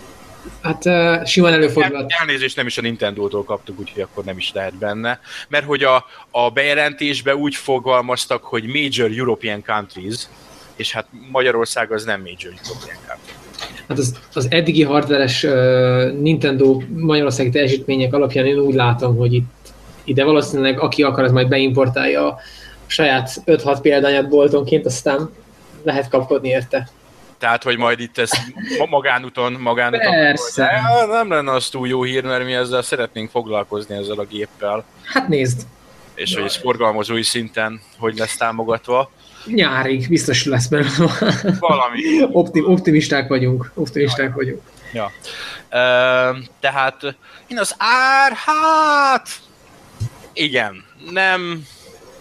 Hát 0.62 0.85
uh, 0.85 1.25
simán 1.26 1.52
előfordul. 1.52 2.07
Elnézést 2.09 2.57
nem 2.57 2.66
is 2.66 2.78
a 2.78 2.80
Nintendo-tól 2.80 3.45
kaptuk, 3.45 3.80
úgyhogy 3.80 4.02
akkor 4.02 4.25
nem 4.25 4.38
is 4.38 4.52
lehet 4.52 4.75
benne. 4.75 5.21
Mert 5.49 5.64
hogy 5.64 5.83
a, 5.83 6.04
a 6.30 6.50
bejelentésbe 6.50 7.37
úgy 7.37 7.54
fogalmaztak, 7.54 8.42
hogy 8.42 8.64
Major 8.64 9.11
European 9.18 9.64
Countries, 9.64 10.28
és 10.76 10.92
hát 10.92 11.07
Magyarország 11.30 11.92
az 11.92 12.04
nem 12.04 12.21
Major 12.21 12.54
European 12.66 12.99
Country. 13.07 13.33
Hát 13.88 13.99
az, 13.99 14.18
az 14.35 14.47
eddigi 14.50 14.83
hardveres 14.83 15.42
uh, 15.42 16.12
Nintendo 16.12 16.83
magyarországi 16.88 17.50
teljesítmények 17.50 18.14
alapján 18.14 18.47
én 18.47 18.59
úgy 18.59 18.75
látom, 18.75 19.16
hogy 19.16 19.35
itt 19.35 19.73
ide 20.04 20.25
valószínűleg 20.25 20.80
aki 20.80 21.02
akar, 21.02 21.25
az 21.25 21.33
majd 21.33 21.49
beimportálja 21.49 22.26
a 22.26 22.38
saját 22.87 23.42
5-6 23.47 23.78
példányát 23.83 24.28
boltonként, 24.28 24.87
aztán 24.87 25.30
lehet 25.83 26.09
kapkodni 26.09 26.49
érte. 26.49 26.88
Tehát, 27.38 27.62
hogy 27.62 27.76
majd 27.76 28.00
itt 28.00 28.18
ez 28.18 28.30
magánúton, 28.88 29.52
magánúton. 29.52 30.12
Persze. 30.12 30.62
Ja, 30.62 31.07
nem 31.07 31.30
lenne 31.30 31.52
az 31.52 31.68
túl 31.68 31.88
jó 31.88 32.02
hír, 32.02 32.25
mert 32.25 32.45
mi 32.45 32.52
ezzel 32.52 32.83
szeretnénk 32.83 33.30
foglalkozni 33.30 33.95
ezzel 33.97 34.18
a 34.18 34.25
géppel. 34.25 34.85
Hát 35.04 35.28
nézd. 35.28 35.66
És 36.14 36.35
hogy 36.35 36.45
ez 36.45 36.57
forgalmazói 36.57 37.23
szinten 37.23 37.80
hogy 37.99 38.16
lesz 38.16 38.37
támogatva. 38.37 39.11
Nyárig 39.47 40.09
biztos 40.09 40.45
lesz 40.45 40.66
belőle. 40.66 41.12
Valami. 41.59 42.00
Optim, 42.33 42.71
optimisták 42.71 43.28
vagyunk. 43.28 43.71
Optimisták 43.75 44.28
ja. 44.28 44.35
vagyunk. 44.35 44.62
Ja. 44.92 45.12
Uh, 45.71 46.45
tehát 46.61 47.16
én 47.47 47.59
az 47.59 47.75
ár, 47.78 48.33
hát 48.33 49.28
igen, 50.33 50.85
nem 51.11 51.66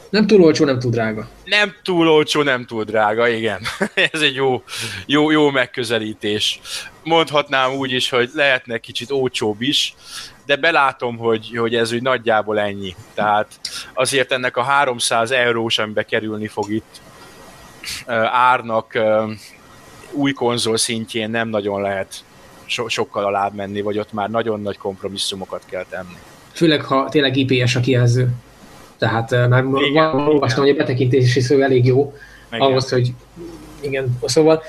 nem 0.09 0.27
túl 0.27 0.41
olcsó, 0.41 0.65
nem 0.65 0.79
túl 0.79 0.91
drága. 0.91 1.27
Nem 1.43 1.75
túl 1.83 2.09
olcsó, 2.09 2.41
nem 2.41 2.65
túl 2.65 2.83
drága, 2.83 3.27
igen. 3.27 3.61
Ez 4.11 4.21
egy 4.21 4.35
jó, 4.35 4.63
jó, 5.05 5.31
jó 5.31 5.49
megközelítés. 5.49 6.59
Mondhatnám 7.03 7.73
úgy 7.73 7.91
is, 7.91 8.09
hogy 8.09 8.29
lehetne 8.33 8.77
kicsit 8.77 9.11
olcsóbb 9.11 9.61
is, 9.61 9.95
de 10.45 10.55
belátom, 10.55 11.17
hogy, 11.17 11.57
hogy 11.57 11.75
ez 11.75 11.91
úgy 11.91 12.01
nagyjából 12.01 12.59
ennyi. 12.59 12.95
Tehát 13.13 13.59
azért 13.93 14.31
ennek 14.31 14.57
a 14.57 14.63
300 14.63 15.31
eurós, 15.31 15.77
amibe 15.79 16.03
kerülni 16.03 16.47
fog 16.47 16.71
itt 16.71 17.01
árnak 18.31 18.99
új 20.11 20.31
konzol 20.31 20.77
szintjén 20.77 21.29
nem 21.29 21.49
nagyon 21.49 21.81
lehet 21.81 22.23
so- 22.65 22.89
sokkal 22.89 23.25
alább 23.25 23.53
menni, 23.53 23.81
vagy 23.81 23.99
ott 23.99 24.13
már 24.13 24.29
nagyon 24.29 24.61
nagy 24.61 24.77
kompromisszumokat 24.77 25.63
kell 25.69 25.85
tenni. 25.89 26.17
Főleg, 26.53 26.81
ha 26.81 27.09
tényleg 27.09 27.35
IPS 27.35 27.75
a 27.75 27.79
kijelző. 27.79 28.29
Tehát 28.97 29.47
már 29.49 29.65
olvastam, 30.13 30.63
hogy 30.63 30.73
a 30.73 30.75
betekintési 30.77 31.39
szó 31.39 31.61
elég 31.61 31.85
jó 31.85 32.13
igen. 32.51 32.67
ahhoz, 32.67 32.89
hogy 32.89 33.13
igen, 33.81 34.17
szóval 34.25 34.61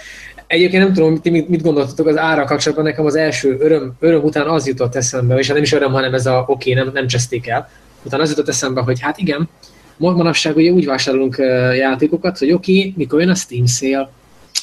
Egyébként 0.46 0.82
nem 0.82 0.92
tudom, 0.92 1.20
mit, 1.22 1.48
mit 1.48 1.62
gondoltatok 1.62 2.06
az 2.06 2.16
ára 2.16 2.44
kapcsolatban, 2.44 2.86
nekem 2.86 3.04
az 3.04 3.14
első 3.14 3.56
öröm, 3.60 3.92
öröm 4.00 4.22
után 4.22 4.46
az 4.46 4.66
jutott 4.66 4.94
eszembe, 4.94 5.38
és 5.38 5.48
nem 5.48 5.62
is 5.62 5.72
öröm, 5.72 5.92
hanem 5.92 6.14
ez 6.14 6.26
a 6.26 6.44
oké, 6.46 6.70
okay, 6.70 6.84
nem, 6.84 6.92
nem 6.94 7.06
cseszték 7.06 7.46
el. 7.46 7.70
Utána 8.02 8.22
az 8.22 8.30
jutott 8.30 8.48
eszembe, 8.48 8.80
hogy 8.80 9.00
hát 9.00 9.18
igen, 9.18 9.48
manapság 9.96 10.56
ugye 10.56 10.70
úgy 10.70 10.86
vásárolunk 10.86 11.36
játékokat, 11.76 12.38
hogy 12.38 12.52
oké, 12.52 12.78
okay, 12.78 12.94
mikor 12.96 13.20
jön 13.20 13.28
a 13.28 13.34
Steam 13.34 13.66
sale, 13.66 14.10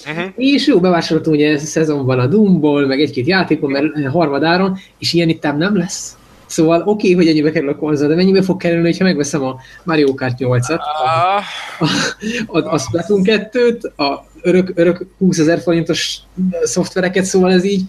Uh-huh. 0.07 0.25
És 0.35 0.67
jó, 0.67 0.79
bevásároltunk 0.79 1.35
ugye 1.35 1.57
szezonban 1.57 2.19
a 2.19 2.27
Doomból, 2.27 2.85
meg 2.85 3.01
egy-két 3.01 3.27
játékon, 3.27 3.71
mert 3.71 4.07
harmadáron, 4.11 4.77
és 4.99 5.13
ilyen 5.13 5.29
itt 5.29 5.41
nem 5.41 5.77
lesz. 5.77 6.17
Szóval 6.55 6.79
oké, 6.79 6.89
okay, 6.89 7.13
hogy 7.13 7.27
ennyibe 7.27 7.51
kerül 7.51 7.69
a 7.69 7.75
konzol, 7.75 8.07
de 8.07 8.15
mennyibe 8.15 8.41
fog 8.41 8.57
kerülni, 8.57 8.97
ha 8.97 9.03
megveszem 9.03 9.43
a 9.43 9.59
Mario 9.83 10.13
Kart 10.13 10.35
8-at, 10.39 10.79
a, 10.79 11.43
a, 11.79 12.57
a, 12.57 12.73
a 12.73 12.77
Splatoon 12.77 13.21
2-t, 13.23 13.95
a 13.95 14.23
örök, 14.41 14.71
örök 14.75 15.05
20 15.17 15.39
ezer 15.39 15.61
forintos 15.61 16.17
szoftvereket, 16.63 17.23
szóval 17.23 17.51
ez 17.51 17.63
így 17.63 17.81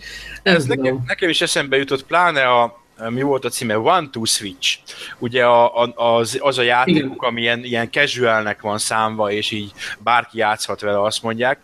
ez 0.42 0.64
nekem, 0.64 1.02
nekem 1.06 1.28
is 1.28 1.40
eszembe 1.40 1.76
jutott, 1.76 2.04
pláne 2.04 2.42
a, 2.42 2.80
mi 3.08 3.22
volt 3.22 3.44
a 3.44 3.48
címe? 3.48 3.78
One 3.78 4.08
to 4.10 4.24
Switch. 4.24 4.78
Ugye 5.18 5.44
a, 5.44 5.82
a, 5.82 5.92
az, 6.16 6.38
az 6.40 6.58
a 6.58 6.62
játékuk, 6.62 7.22
ami 7.22 7.40
ilyen, 7.40 7.64
ilyen 7.64 7.90
casualnek 7.90 8.60
van 8.60 8.78
számva, 8.78 9.30
és 9.30 9.50
így 9.50 9.72
bárki 9.98 10.38
játszhat 10.38 10.80
vele, 10.80 11.02
azt 11.02 11.22
mondják 11.22 11.58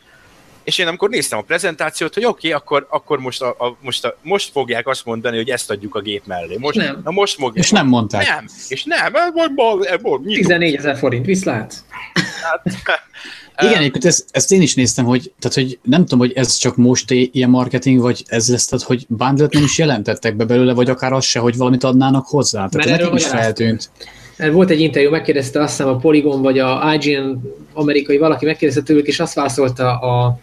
és 0.64 0.78
én 0.78 0.86
amikor 0.86 1.08
néztem 1.08 1.38
a 1.38 1.42
prezentációt, 1.42 2.14
hogy 2.14 2.24
oké, 2.24 2.48
okay, 2.48 2.60
akkor, 2.60 2.86
akkor 2.90 3.18
most, 3.18 3.42
a, 3.42 3.48
a, 3.48 3.76
most, 3.80 4.04
a, 4.04 4.16
most 4.22 4.50
fogják 4.50 4.86
azt 4.86 5.04
mondani, 5.04 5.36
hogy 5.36 5.48
ezt 5.48 5.70
adjuk 5.70 5.94
a 5.94 6.00
gép 6.00 6.26
mellé. 6.26 6.56
Most, 6.58 6.76
nem. 6.76 7.00
Na 7.04 7.10
most 7.10 7.34
fogják. 7.34 7.64
És 7.64 7.70
nem 7.70 7.86
mondták. 7.86 8.28
Nem, 8.28 8.46
és 8.68 8.84
nem. 8.84 9.14
Ebből, 9.14 9.84
ebből, 9.84 10.20
14 10.24 10.74
ezer 10.74 10.96
forint, 10.96 11.26
viszlát. 11.26 11.74
Hát, 12.42 12.62
igen, 13.68 13.78
egyébként 13.78 14.04
ezt, 14.04 14.24
ezt, 14.30 14.52
én 14.52 14.62
is 14.62 14.74
néztem, 14.74 15.04
hogy, 15.04 15.32
tehát, 15.38 15.56
hogy 15.56 15.78
nem 15.82 16.00
tudom, 16.00 16.18
hogy 16.18 16.32
ez 16.32 16.56
csak 16.56 16.76
most 16.76 17.10
ilyen 17.10 17.50
marketing, 17.50 18.00
vagy 18.00 18.22
ez 18.26 18.48
lesz, 18.48 18.66
tehát, 18.66 18.84
hogy 18.84 19.06
bundle 19.08 19.46
nem 19.50 19.62
is 19.62 19.78
jelentettek 19.78 20.36
be 20.36 20.44
belőle, 20.44 20.72
vagy 20.72 20.90
akár 20.90 21.12
az 21.12 21.24
se, 21.24 21.38
hogy 21.38 21.56
valamit 21.56 21.84
adnának 21.84 22.26
hozzá. 22.26 22.68
Tehát 22.68 22.88
Mert 22.88 23.00
nekem 23.00 23.16
is 23.16 23.26
feltűnt. 23.26 23.90
Volt 24.36 24.70
egy 24.70 24.80
interjú, 24.80 25.10
megkérdezte 25.10 25.62
azt 25.62 25.76
hiszem 25.76 25.92
a 25.92 25.96
Polygon, 25.96 26.42
vagy 26.42 26.58
a 26.58 26.94
IGN 26.94 27.38
amerikai 27.72 28.18
valaki 28.18 28.44
megkérdezte 28.44 28.82
tőlük, 28.82 29.06
és 29.06 29.20
azt 29.20 29.34
válaszolta 29.34 29.98
a, 29.98 30.38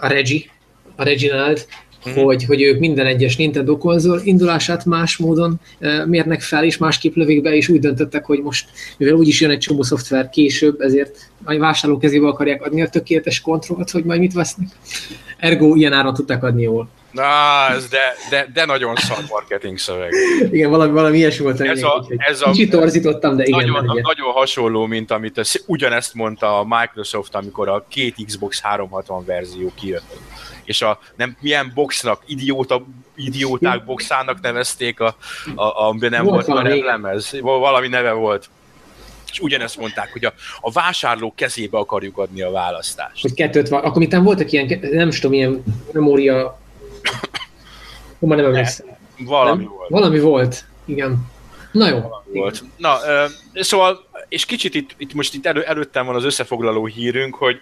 a 0.00 0.06
Regi, 0.06 0.50
a 0.96 1.02
Reginald, 1.02 1.66
mm. 2.08 2.12
hogy, 2.12 2.44
hogy 2.44 2.62
ők 2.62 2.78
minden 2.78 3.06
egyes 3.06 3.36
Nintendo 3.36 3.78
konzol 3.78 4.20
indulását 4.24 4.84
más 4.84 5.16
módon 5.16 5.60
uh, 5.80 6.06
mérnek 6.06 6.40
fel, 6.40 6.64
és 6.64 6.76
másképp 6.76 7.14
lövik 7.14 7.42
be, 7.42 7.54
és 7.54 7.68
úgy 7.68 7.80
döntöttek, 7.80 8.24
hogy 8.24 8.42
most, 8.42 8.68
mivel 8.96 9.14
úgyis 9.14 9.40
jön 9.40 9.50
egy 9.50 9.58
csomó 9.58 9.82
szoftver 9.82 10.28
később, 10.28 10.80
ezért 10.80 11.30
a 11.44 11.58
vásárló 11.58 11.98
kezébe 11.98 12.26
akarják 12.26 12.62
adni 12.62 12.82
a 12.82 12.88
tökéletes 12.88 13.40
kontrollt, 13.40 13.90
hogy 13.90 14.04
majd 14.04 14.20
mit 14.20 14.32
vesznek. 14.32 14.68
Ergo 15.38 15.74
ilyen 15.74 15.92
áron 15.92 16.14
tudták 16.14 16.44
adni 16.44 16.62
jól. 16.62 16.88
Na, 17.10 17.22
ez 17.70 17.88
de, 17.88 18.14
de, 18.30 18.46
de 18.52 18.64
nagyon 18.64 18.96
szar 18.96 19.18
marketing 19.28 19.78
szöveg. 19.78 20.12
igen, 20.50 20.70
valami, 20.70 20.92
valami 20.92 21.16
ilyesmi 21.16 21.44
volt. 21.44 21.60
Ez 21.60 21.82
a, 21.82 22.06
ez 22.16 22.42
a, 22.42 22.50
kicsit 22.50 22.70
torzítottam, 22.70 23.36
de 23.36 23.44
igen. 23.44 23.70
Nagyon, 23.70 24.00
nagyon 24.02 24.32
hasonló, 24.32 24.86
mint 24.86 25.10
amit 25.10 25.38
ez, 25.38 25.52
ugyanezt 25.66 26.14
mondta 26.14 26.58
a 26.58 26.64
Microsoft, 26.64 27.34
amikor 27.34 27.68
a 27.68 27.84
két 27.88 28.14
Xbox 28.26 28.60
360 28.60 29.24
verzió 29.24 29.72
kijött. 29.74 30.16
És 30.64 30.82
a 30.82 30.98
nem 31.16 31.36
milyen 31.40 31.72
boxnak, 31.74 32.22
idióta, 32.26 32.86
idióták 33.16 33.84
boxának 33.84 34.40
nevezték, 34.40 35.00
a, 35.00 35.16
a, 35.54 35.62
a, 35.62 35.96
nem 35.98 36.24
volt, 36.24 36.46
volt 36.46 36.46
valami 36.46 36.82
lemez. 36.82 37.36
Valami 37.40 37.88
neve 37.88 38.12
volt 38.12 38.48
És 39.32 39.40
ugyanezt 39.40 39.76
mondták, 39.76 40.12
hogy 40.12 40.24
a, 40.24 40.32
a 40.60 40.70
vásárló 40.72 41.32
kezébe 41.36 41.78
akarjuk 41.78 42.18
adni 42.18 42.42
a 42.42 42.50
választást. 42.50 43.22
Hogy 43.22 43.34
kettőt 43.34 43.68
van. 43.68 43.84
Akkor 43.84 43.98
mit 43.98 44.16
voltak 44.16 44.52
ilyen, 44.52 44.78
nem 44.90 45.08
is 45.08 45.18
tudom, 45.18 45.36
ilyen 45.36 45.62
memória... 45.92 46.59
Hú, 48.20 48.26
már 48.26 48.38
nem 48.38 48.46
emlékszem. 48.46 48.86
Valami 49.18 49.62
Nem? 49.62 49.72
volt. 49.76 49.88
Valami 49.88 50.20
volt, 50.20 50.64
igen. 50.84 51.26
Na 51.72 51.88
jó. 51.88 52.00
volt. 52.34 52.64
Na, 52.76 52.96
ö, 53.06 53.24
szóval, 53.54 54.08
és 54.28 54.44
kicsit 54.44 54.74
itt, 54.74 54.94
itt 54.96 55.14
most 55.14 55.34
itt 55.34 55.46
elő, 55.46 55.62
előttem 55.62 56.06
van 56.06 56.14
az 56.14 56.24
összefoglaló 56.24 56.86
hírünk, 56.86 57.34
hogy 57.34 57.60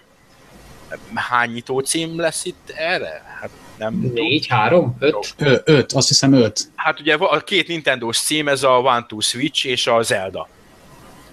hány 1.13 1.51
nyitó 1.51 1.79
cím 1.79 2.19
lesz 2.19 2.45
itt 2.45 2.73
erre? 2.75 3.37
Hát 3.41 3.49
nem 3.77 4.11
Négy, 4.13 4.47
három, 4.47 4.95
öt. 4.99 5.33
Ö, 5.37 5.55
öt, 5.63 5.91
azt 5.91 6.07
hiszem 6.07 6.33
öt. 6.33 6.71
Hát 6.75 6.99
ugye 6.99 7.15
a 7.15 7.37
két 7.37 7.67
Nintendo-s 7.67 8.19
cím, 8.19 8.47
ez 8.47 8.63
a 8.63 8.69
One 8.77 9.05
to 9.07 9.19
Switch 9.19 9.65
és 9.65 9.87
a 9.87 10.01
Zelda. 10.01 10.47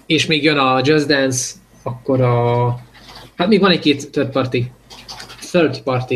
És 0.05 0.25
még 0.25 0.43
jön 0.43 0.57
a 0.57 0.81
Just 0.83 1.07
Dance, 1.07 1.53
akkor 1.83 2.21
a... 2.21 2.67
Hát 3.35 3.47
még 3.47 3.59
van 3.59 3.71
egy-két 3.71 4.11
third 4.11 4.29
party. 4.29 4.57
Third 5.39 5.81
party. 5.81 6.15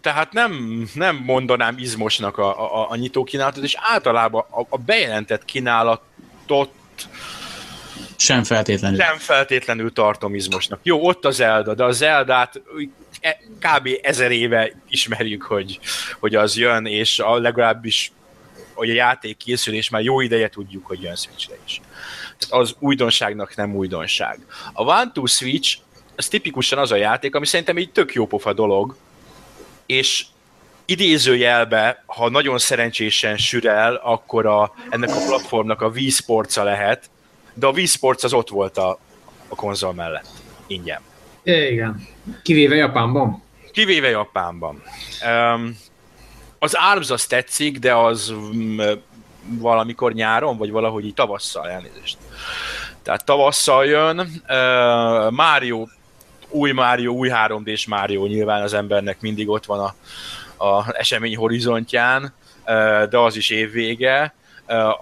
Tehát 0.00 0.32
nem, 0.32 0.84
nem 0.94 1.16
mondanám 1.16 1.74
izmosnak 1.78 2.38
a, 2.38 2.80
a, 2.82 2.90
a 2.90 2.96
nyitó 2.96 3.24
kínálatot, 3.24 3.64
és 3.64 3.76
általában 3.80 4.44
a, 4.50 4.60
a 4.68 4.78
bejelentett 4.78 5.44
kínálatot 5.44 6.70
Sem 8.16 8.44
feltétlenül. 8.44 8.96
nem 8.98 9.16
feltétlenül 9.16 9.92
tartom 9.92 10.34
izmosnak. 10.34 10.80
Jó, 10.82 11.06
ott 11.06 11.24
a 11.24 11.30
Zelda, 11.30 11.74
de 11.74 11.84
a 11.84 11.92
Zeldát 11.92 12.62
e- 13.20 13.38
kb. 13.58 13.88
ezer 14.02 14.30
éve 14.30 14.72
ismerjük, 14.88 15.42
hogy, 15.42 15.78
hogy 16.20 16.34
az 16.34 16.56
jön, 16.56 16.86
és 16.86 17.18
a 17.18 17.38
legalábbis 17.38 18.12
hogy 18.74 18.90
a 18.90 18.94
játék 18.94 19.36
készül, 19.36 19.74
és 19.74 19.88
már 19.90 20.02
jó 20.02 20.20
ideje 20.20 20.48
tudjuk, 20.48 20.86
hogy 20.86 21.02
jön 21.02 21.16
Switchre 21.16 21.56
is. 21.66 21.80
Tehát 22.38 22.62
az 22.62 22.74
újdonságnak 22.78 23.56
nem 23.56 23.74
újdonság. 23.74 24.38
A 24.72 24.82
One 24.82 25.10
to 25.12 25.26
Switch, 25.26 25.78
az 26.16 26.28
tipikusan 26.28 26.78
az 26.78 26.92
a 26.92 26.96
játék, 26.96 27.34
ami 27.34 27.46
szerintem 27.46 27.76
egy 27.76 27.90
tök 27.90 28.12
jó 28.12 28.26
pofa 28.26 28.52
dolog, 28.52 28.96
és 29.86 30.24
idézőjelbe, 30.84 32.02
ha 32.06 32.28
nagyon 32.28 32.58
szerencsésen 32.58 33.36
sül 33.36 33.68
el, 33.68 33.94
akkor 33.94 34.46
a, 34.46 34.74
ennek 34.90 35.10
a 35.10 35.24
platformnak 35.26 35.82
a 35.82 35.88
Wii 35.88 36.10
sports 36.10 36.56
lehet, 36.56 37.10
de 37.54 37.66
a 37.66 37.70
Wii 37.70 37.86
Sports 37.86 38.24
az 38.24 38.32
ott 38.32 38.48
volt 38.48 38.78
a, 38.78 38.98
a 39.48 39.54
konzol 39.54 39.92
mellett, 39.92 40.28
ingyen. 40.66 41.00
Igen. 41.42 42.08
Kivéve 42.42 42.74
Japánban. 42.74 43.42
Kivéve 43.72 44.08
Japánban. 44.08 44.82
Um, 45.26 45.78
az 46.58 46.76
ARMS 46.92 47.10
az 47.10 47.26
tetszik, 47.26 47.78
de 47.78 47.94
az 47.94 48.28
um, 48.28 48.76
valamikor 49.48 50.12
nyáron, 50.12 50.56
vagy 50.56 50.70
valahogy 50.70 51.04
így 51.04 51.14
tavasszal 51.14 51.68
elnézést. 51.68 52.18
Tehát 53.02 53.24
tavasszal 53.24 53.86
jön. 53.86 54.18
Uh, 54.18 55.30
Mario, 55.30 55.86
új 56.48 56.70
Mario, 56.72 57.12
új 57.12 57.30
3D-s 57.32 57.86
Mario 57.86 58.26
nyilván 58.26 58.62
az 58.62 58.72
embernek 58.74 59.20
mindig 59.20 59.48
ott 59.48 59.64
van 59.64 59.78
a, 59.78 59.94
a 60.66 60.96
esemény 60.96 61.36
horizontján, 61.36 62.34
de 63.10 63.18
az 63.18 63.36
is 63.36 63.50
évvége. 63.50 64.34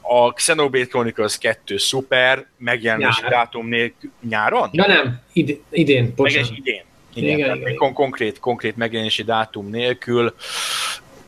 A 0.02 0.32
Xenoblade 0.32 0.86
Chronicles 0.86 1.38
2 1.38 1.76
szuper, 1.76 2.46
megjelenési 2.58 3.22
dátum 3.28 3.66
nélkül 3.68 4.10
nyáron? 4.28 4.68
Ja 4.72 4.86
nem, 4.86 5.20
id- 5.32 5.60
idén, 5.70 6.12
bocsánat. 6.16 6.50
idén. 6.54 6.82
Igen, 7.14 7.28
Igen, 7.30 7.38
igen, 7.38 7.48
igen, 7.56 7.60
igen. 7.60 7.76
Kon- 7.76 7.92
konkrét, 7.92 8.38
konkrét 8.38 8.76
megjelenési 8.76 9.22
dátum 9.22 9.70
nélkül. 9.70 10.34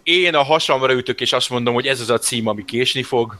Én 0.03 0.35
a 0.35 0.43
hasamra 0.43 0.93
ütök, 0.93 1.21
és 1.21 1.33
azt 1.33 1.51
mondom, 1.51 1.75
hogy 1.75 1.87
ez 1.87 2.01
az 2.01 2.11
a 2.11 2.19
cím, 2.19 2.47
ami 2.47 2.65
késni 2.65 3.03
fog. 3.03 3.39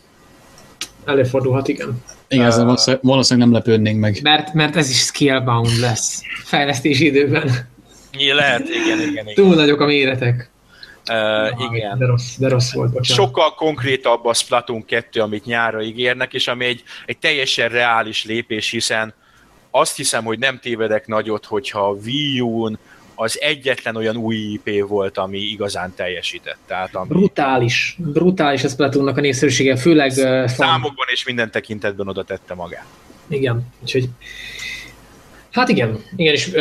Előfordulhat, 1.07 1.69
igen. 1.69 2.03
Igen, 2.29 2.47
ezzel 2.47 2.65
valószínűleg, 2.65 3.05
valószínűleg 3.05 3.49
nem 3.49 3.57
lepődnénk 3.57 4.01
meg. 4.01 4.19
Mert, 4.23 4.53
mert 4.53 4.77
ez 4.77 4.91
is 4.91 4.99
scalebound 4.99 5.79
lesz. 5.81 6.23
Fejlesztési 6.45 7.07
időben. 7.07 7.51
Ja, 8.19 8.35
Lehet, 8.35 8.69
igen, 8.69 9.01
igen, 9.01 9.09
igen. 9.09 9.35
Túl 9.35 9.55
nagyok 9.55 9.81
a 9.81 9.87
méretek. 9.87 10.51
Uh, 11.11 11.73
igen. 11.73 11.99
De 11.99 12.07
rossz, 12.07 12.37
de 12.37 12.49
rossz 12.49 12.73
volt, 12.73 12.93
bocsánat. 12.93 13.25
Sokkal 13.25 13.55
konkrétabb 13.55 14.25
a 14.25 14.35
Splatoon 14.35 14.85
2, 14.85 15.21
amit 15.21 15.45
nyárra 15.45 15.83
ígérnek, 15.83 16.35
és 16.35 16.49
ami 16.49 16.65
egy, 16.65 16.83
egy 17.07 17.19
teljesen 17.19 17.69
reális 17.69 18.25
lépés, 18.25 18.71
hiszen 18.71 19.15
azt 19.71 19.97
hiszem, 19.97 20.25
hogy 20.25 20.39
nem 20.39 20.59
tévedek 20.59 21.07
nagyot, 21.07 21.45
hogyha 21.45 21.89
a 21.89 21.97
Wii 22.05 22.41
U-n 22.41 22.79
az 23.19 23.41
egyetlen 23.41 23.97
olyan 23.97 24.17
új 24.17 24.37
IP 24.37 24.87
volt, 24.89 25.19
ami 25.19 25.39
igazán 25.39 25.93
teljesített. 25.97 26.59
Tehát 26.67 26.95
ami 26.95 27.09
Brutális. 27.09 27.97
Brutális 27.99 28.65
a 28.65 28.69
Splatoonnak 28.69 29.17
a 29.17 29.21
népszerűsége, 29.21 29.77
főleg 29.77 30.13
fan. 30.13 30.49
számokban 30.49 31.07
és 31.13 31.25
minden 31.25 31.51
tekintetben 31.51 32.09
oda 32.09 32.25
tette 32.25 32.55
magát. 32.55 32.87
Igen, 33.29 33.67
úgyhogy... 33.83 34.09
Hát 35.51 35.69
igen, 35.69 35.99
igen, 36.17 36.35
és 36.35 36.47
uh, 36.47 36.55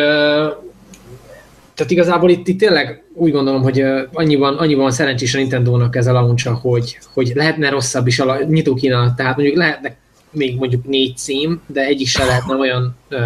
tehát 1.73 1.91
igazából 1.91 2.29
itt, 2.29 2.47
itt 2.47 2.59
tényleg 2.59 3.03
úgy 3.13 3.31
gondolom, 3.31 3.61
hogy 3.61 3.81
uh, 3.81 4.01
annyiban, 4.13 4.57
annyiban 4.57 4.91
szerencsés 4.91 5.35
a 5.35 5.37
Nintendo-nak 5.37 5.95
ez 5.95 6.07
a 6.07 6.11
launcha, 6.11 6.53
hogy, 6.53 6.99
hogy 7.13 7.31
lehetne 7.33 7.69
rosszabb 7.69 8.07
is 8.07 8.19
a 8.19 8.25
la- 8.25 8.43
nyitó 8.43 8.73
kínálat, 8.73 9.15
tehát 9.15 9.35
mondjuk 9.35 9.57
lehetne 9.57 9.95
még 10.29 10.57
mondjuk 10.57 10.85
négy 10.85 11.17
cím, 11.17 11.61
de 11.67 11.81
egyik 11.81 12.07
se 12.07 12.25
lehetne 12.25 12.55
olyan 12.55 12.97
uh, 13.09 13.19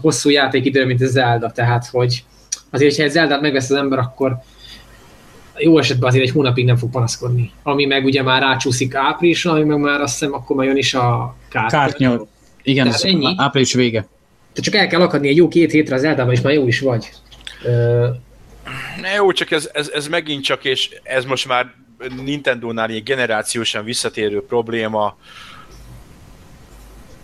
hosszú 0.00 0.30
játékidő, 0.30 0.86
mint 0.86 1.02
a 1.02 1.06
Zelda, 1.06 1.50
tehát 1.50 1.86
hogy 1.86 2.24
azért, 2.70 2.96
ha 2.96 3.02
egy 3.02 3.10
Zeldát 3.10 3.40
megvesz 3.40 3.70
az 3.70 3.76
ember, 3.76 3.98
akkor 3.98 4.36
jó 5.58 5.78
esetben 5.78 6.08
azért 6.08 6.24
egy 6.24 6.30
hónapig 6.30 6.64
nem 6.64 6.76
fog 6.76 6.90
panaszkodni. 6.90 7.50
Ami 7.62 7.84
meg 7.84 8.04
ugye 8.04 8.22
már 8.22 8.42
rácsúszik 8.42 8.94
áprilisra, 8.94 9.50
ami 9.52 9.64
meg 9.64 9.78
már 9.78 10.00
azt 10.00 10.18
hiszem, 10.18 10.34
akkor 10.34 10.56
már 10.56 10.66
jön 10.66 10.76
is 10.76 10.94
a 10.94 11.36
kártya. 11.48 11.76
Kártya. 11.76 12.26
Igen, 12.62 12.84
Tehát 12.84 12.98
ez 12.98 13.10
ennyi? 13.10 13.34
április 13.36 13.74
vége. 13.74 14.06
Te 14.52 14.62
csak 14.62 14.74
el 14.74 14.86
kell 14.86 15.00
akadni 15.00 15.28
egy 15.28 15.36
jó 15.36 15.48
két 15.48 15.70
hétre 15.70 15.94
az 15.94 16.04
Eldában, 16.04 16.32
és 16.32 16.40
már 16.40 16.52
jó 16.52 16.66
is 16.66 16.80
vagy. 16.80 17.10
Ö, 17.64 18.06
Ne, 19.00 19.14
jó, 19.14 19.32
csak 19.32 19.50
ez, 19.50 19.70
ez, 19.72 19.90
ez 19.94 20.08
megint 20.08 20.44
csak, 20.44 20.64
és 20.64 20.90
ez 21.02 21.24
most 21.24 21.48
már 21.48 21.74
Nintendo-nál 22.24 22.88
egy 22.90 23.02
generációsan 23.02 23.84
visszatérő 23.84 24.42
probléma, 24.42 25.16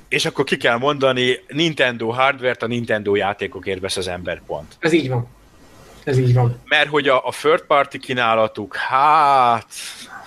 és 0.08 0.24
akkor 0.24 0.44
ki 0.44 0.56
kell 0.56 0.78
mondani, 0.78 1.38
Nintendo 1.48 2.08
hardware-t 2.10 2.62
a 2.62 2.66
Nintendo 2.66 3.14
játékokért 3.14 3.80
vesz 3.80 3.96
az 3.96 4.08
ember 4.08 4.42
pont. 4.46 4.76
ez 4.78 4.92
így 4.92 5.08
van. 5.08 5.28
Ez 6.04 6.18
így 6.18 6.34
van. 6.34 6.60
Mert 6.64 6.88
hogy 6.88 7.08
a, 7.08 7.26
a 7.26 7.30
third 7.30 7.62
party 7.62 7.98
kínálatuk, 7.98 8.76
hát, 8.76 9.66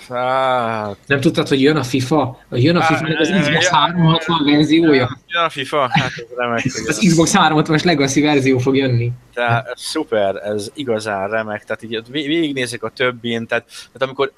hát... 0.08 0.96
Nem 1.06 1.20
tudtad, 1.20 1.48
hogy 1.48 1.60
jön 1.62 1.76
a 1.76 1.82
FIFA? 1.82 2.38
Jön 2.50 2.76
a 2.76 2.82
FIFA 2.82 3.06
az 3.18 3.28
Xbox 3.40 3.70
Ja. 3.70 3.76
360 3.76 4.44
verziója? 4.44 5.18
Ja, 5.26 5.40
a 5.42 5.48
FIFA, 5.48 5.88
hát 5.90 6.12
ez 6.16 6.24
remek. 6.36 6.62
hogy 6.62 6.82
Az 6.86 6.98
Xbox 6.98 7.32
360-as 7.34 7.84
Legacy 7.84 8.20
verzió 8.20 8.58
fog 8.58 8.76
jönni. 8.76 9.10
Tehát 9.34 9.66
ez 9.66 9.80
szuper, 9.80 10.36
ez 10.36 10.70
igazán 10.74 11.28
remek, 11.28 11.64
tehát 11.64 11.82
így 11.82 11.96
ott 11.96 12.06
vég- 12.06 12.26
végignézek 12.26 12.82
a 12.82 12.88
többin, 12.88 13.46
tehát, 13.46 13.64
tehát 13.66 14.02
amikor 14.02 14.32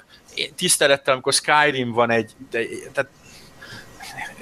tisztelettel, 0.55 1.13
amikor 1.13 1.33
Skyrim 1.33 1.91
van 1.91 2.09
egy, 2.09 2.31
de, 2.51 2.59
tehát 2.93 3.09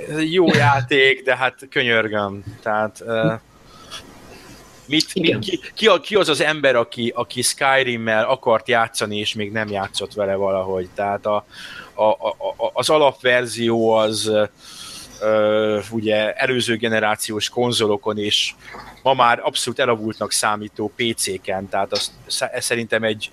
ez 0.10 0.18
egy 0.18 0.34
jó 0.34 0.54
játék, 0.54 1.24
de 1.24 1.36
hát 1.36 1.68
könyörgöm, 1.70 2.44
tehát 2.62 3.04
uh, 3.06 3.34
mit, 4.86 5.14
mit, 5.14 5.40
ki, 5.40 5.60
ki, 5.74 5.90
ki, 6.02 6.16
az 6.16 6.30
az 6.30 6.42
ember, 6.42 6.76
aki, 6.76 7.14
aki 7.16 7.42
Skyrimmel 7.42 8.26
akart 8.26 8.68
játszani, 8.68 9.18
és 9.18 9.34
még 9.34 9.52
nem 9.52 9.70
játszott 9.70 10.14
vele 10.14 10.36
valahogy, 10.36 10.90
tehát 10.96 11.26
a, 11.26 11.46
a, 11.94 12.04
a, 12.04 12.36
az 12.74 12.90
alapverzió 12.90 13.92
az 13.92 14.28
uh, 14.28 15.84
ugye 15.92 16.34
előző 16.34 16.76
generációs 16.76 17.50
konzolokon 17.50 18.18
és 18.18 18.54
ma 19.04 19.14
már 19.14 19.40
abszolút 19.44 19.80
elavultnak 19.80 20.32
számító 20.32 20.94
PC-ken, 20.96 21.70
tehát 21.70 21.92
azt 21.92 22.12
szerintem 22.60 23.04
egy, 23.04 23.32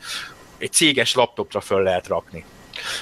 egy 0.59 0.73
céges 0.73 1.15
laptopra 1.15 1.61
föl 1.61 1.83
lehet 1.83 2.07
rakni. 2.07 2.45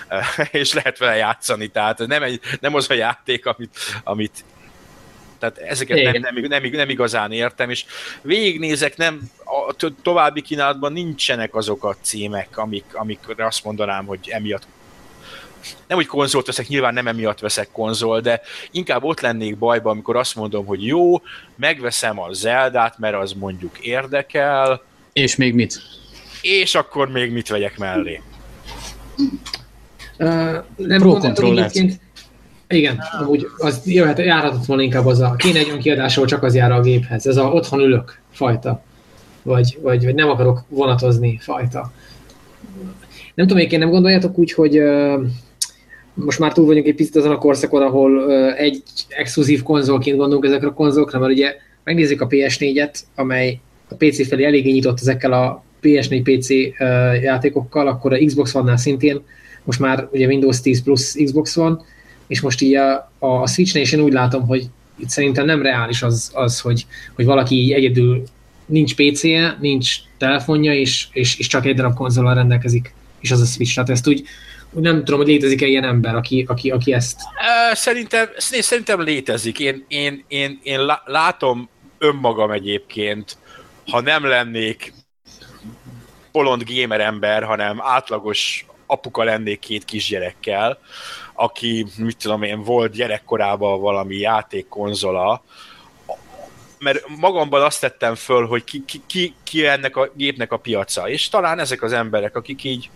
És 0.51 0.73
lehet 0.73 0.99
vele 0.99 1.17
játszani, 1.17 1.67
tehát 1.67 2.07
nem, 2.07 2.23
egy, 2.23 2.41
nem 2.61 2.75
az 2.75 2.91
a 2.91 2.95
játék, 2.95 3.47
amit, 3.47 3.79
amit 4.05 4.45
tehát 5.39 5.59
ezeket 5.59 6.03
nem, 6.03 6.21
nem, 6.21 6.45
nem, 6.49 6.71
nem 6.71 6.89
igazán 6.89 7.33
értem, 7.33 7.71
és 7.71 7.85
végignézek, 8.23 8.97
nem, 8.97 9.31
a 9.45 9.73
to- 9.73 10.03
további 10.03 10.41
kínálatban 10.41 10.93
nincsenek 10.93 11.55
azok 11.55 11.85
a 11.85 11.97
címek, 12.01 12.59
amik, 12.59 12.85
amikre 12.93 13.47
azt 13.47 13.65
mondanám, 13.65 14.07
hogy 14.07 14.29
emiatt 14.29 14.67
nem, 15.87 15.97
hogy 15.97 16.07
konzolt 16.07 16.47
veszek, 16.47 16.69
nyilván 16.69 16.95
nem 16.95 17.07
emiatt 17.07 17.39
veszek 17.39 17.69
konzol, 17.73 18.21
de 18.21 18.41
inkább 18.71 19.05
ott 19.05 19.21
lennék 19.21 19.59
bajban, 19.59 19.93
amikor 19.93 20.17
azt 20.17 20.35
mondom, 20.35 20.67
hogy 20.67 20.87
jó, 20.87 21.23
megveszem 21.57 22.21
a 22.21 22.33
Zeldát, 22.33 22.99
mert 22.99 23.15
az 23.15 23.33
mondjuk 23.33 23.79
érdekel, 23.79 24.83
És 25.13 25.37
még 25.37 25.55
mit? 25.55 25.83
és 26.41 26.75
akkor 26.75 27.09
még 27.09 27.33
mit 27.33 27.49
vegyek 27.49 27.79
mellé. 27.79 28.23
Nem 30.17 30.99
Pro 30.99 31.13
controller. 31.13 31.71
Igen, 32.69 32.99
amúgy 33.21 33.47
az 33.57 33.81
jöhet, 33.85 34.19
járhatott 34.19 34.65
volna 34.65 34.83
inkább 34.83 35.07
az 35.07 35.21
a, 35.21 35.35
kéne 35.39 35.59
egy 35.59 35.67
olyan 35.67 35.79
kiadás, 35.79 36.17
ahol 36.17 36.29
csak 36.29 36.43
az 36.43 36.55
jár 36.55 36.73
a 36.73 36.81
géphez. 36.81 37.27
Ez 37.27 37.37
a 37.37 37.45
otthon 37.45 37.81
ülök 37.81 38.21
fajta. 38.31 38.83
Vagy, 39.43 39.79
vagy, 39.83 40.05
vagy 40.05 40.15
nem 40.15 40.29
akarok 40.29 40.65
vonatozni 40.69 41.39
fajta. 41.41 41.93
Nem 43.35 43.47
tudom, 43.47 43.63
én 43.63 43.79
nem 43.79 43.91
gondoljátok 43.91 44.39
úgy, 44.39 44.53
hogy, 44.53 44.83
most 46.15 46.39
már 46.39 46.53
túl 46.53 46.67
vagyunk 46.67 46.87
egy 46.87 46.95
picit 46.95 47.17
azon 47.17 47.33
a 47.33 47.39
korszakon, 47.39 47.83
ahol 47.83 48.33
egy 48.55 48.83
exkluzív 49.09 49.63
konzolként 49.63 50.17
gondolunk 50.17 50.45
ezekre 50.45 50.67
a 50.67 50.73
konzolokra, 50.73 51.19
mert 51.19 51.33
ugye 51.33 51.57
megnézzük 51.85 52.21
a 52.21 52.27
PS4-et, 52.27 52.95
amely 53.15 53.61
a 53.89 53.95
PC 53.95 54.29
felé 54.29 54.45
eléggé 54.45 54.71
nyitott 54.71 55.01
ezekkel 55.01 55.33
a 55.33 55.65
PS4 55.83 56.21
PC 56.23 56.49
játékokkal, 57.23 57.89
akkor 57.89 58.13
a 58.13 58.19
Xbox 58.25 58.55
One-nál 58.55 58.77
szintén, 58.77 59.23
most 59.67 59.79
már 59.79 60.09
ugye 60.11 60.27
Windows 60.27 60.61
10 60.61 60.83
plusz 60.83 61.17
Xbox 61.25 61.55
van, 61.55 61.85
és 62.27 62.41
most 62.41 62.61
így 62.61 62.75
a, 62.75 63.13
a 63.19 63.47
Switch-nél 63.47 63.83
is 63.83 63.93
én 63.93 64.01
úgy 64.01 64.13
látom, 64.13 64.47
hogy 64.47 64.67
itt 64.99 65.09
szerintem 65.09 65.45
nem 65.45 65.63
reális 65.63 66.03
az, 66.03 66.31
az 66.35 66.61
hogy, 66.61 66.87
hogy 67.15 67.25
valaki 67.25 67.55
így 67.55 67.73
egyedül 67.73 68.23
nincs 68.67 68.95
PC-je, 68.95 69.57
nincs 69.61 69.97
telefonja, 70.19 70.75
és, 70.75 71.07
és, 71.13 71.39
és 71.39 71.47
csak 71.47 71.67
egy 71.67 71.75
darab 71.75 71.95
konzolal 71.95 72.35
rendelkezik, 72.35 72.95
és 73.21 73.31
az 73.31 73.41
a 73.41 73.45
Switch. 73.45 73.75
Tehát 73.75 73.91
ezt 73.91 74.09
úgy, 74.09 74.23
úgy 74.71 74.83
nem 74.83 75.05
tudom, 75.05 75.21
hogy 75.21 75.29
létezik-e 75.29 75.67
ilyen 75.67 75.85
ember, 75.85 76.15
aki, 76.15 76.45
aki, 76.49 76.71
aki 76.71 76.93
ezt... 76.93 77.21
Szerintem, 77.73 78.29
szerintem 78.39 79.01
létezik. 79.01 79.59
Én, 79.59 79.85
én, 79.89 80.25
én, 80.29 80.59
én 80.63 80.81
látom 81.05 81.69
önmagam 81.99 82.51
egyébként, 82.51 83.37
ha 83.91 84.01
nem 84.01 84.25
lennék 84.25 84.93
bolond 86.33 86.63
gamer 86.67 87.01
ember, 87.01 87.43
hanem 87.43 87.81
átlagos 87.83 88.67
apuka 88.87 89.25
lennék 89.25 89.59
két 89.59 89.85
kisgyerekkel, 89.85 90.79
aki, 91.35 91.87
mit 91.99 92.17
tudom 92.17 92.43
én, 92.43 92.63
volt 92.63 92.93
gyerekkorában 92.93 93.81
valami 93.81 94.17
játékkonzola, 94.17 95.43
mert 96.79 97.09
magamban 97.09 97.63
azt 97.63 97.81
tettem 97.81 98.15
föl, 98.15 98.47
hogy 98.47 98.65
ki, 98.65 98.85
ki, 98.85 99.03
ki, 99.07 99.35
ki 99.43 99.67
ennek 99.67 99.97
a 99.97 100.11
gépnek 100.15 100.53
a 100.53 100.57
piaca, 100.57 101.09
és 101.09 101.29
talán 101.29 101.59
ezek 101.59 101.83
az 101.83 101.93
emberek, 101.93 102.37
akik 102.37 102.65
így 102.65 102.91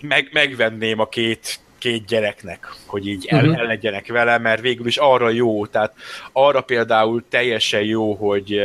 meg, 0.00 0.28
megvenném 0.32 1.00
a 1.00 1.08
két, 1.08 1.60
két 1.78 2.06
gyereknek, 2.06 2.72
hogy 2.86 3.06
így 3.06 3.26
el, 3.26 3.44
uh-huh. 3.44 3.58
el 3.58 3.66
legyenek 3.66 4.06
vele, 4.06 4.38
mert 4.38 4.60
végül 4.60 4.86
is 4.86 4.96
arra 4.96 5.28
jó, 5.28 5.66
tehát 5.66 5.94
arra 6.32 6.60
például 6.60 7.24
teljesen 7.28 7.82
jó, 7.82 8.14
hogy 8.14 8.60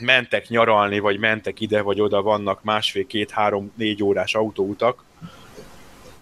mentek 0.00 0.48
nyaralni, 0.48 0.98
vagy 0.98 1.18
mentek 1.18 1.60
ide, 1.60 1.80
vagy 1.80 2.00
oda, 2.00 2.22
vannak 2.22 2.62
másfél, 2.62 3.06
két, 3.06 3.30
három, 3.30 3.72
négy 3.76 4.02
órás 4.02 4.34
autóutak, 4.34 5.04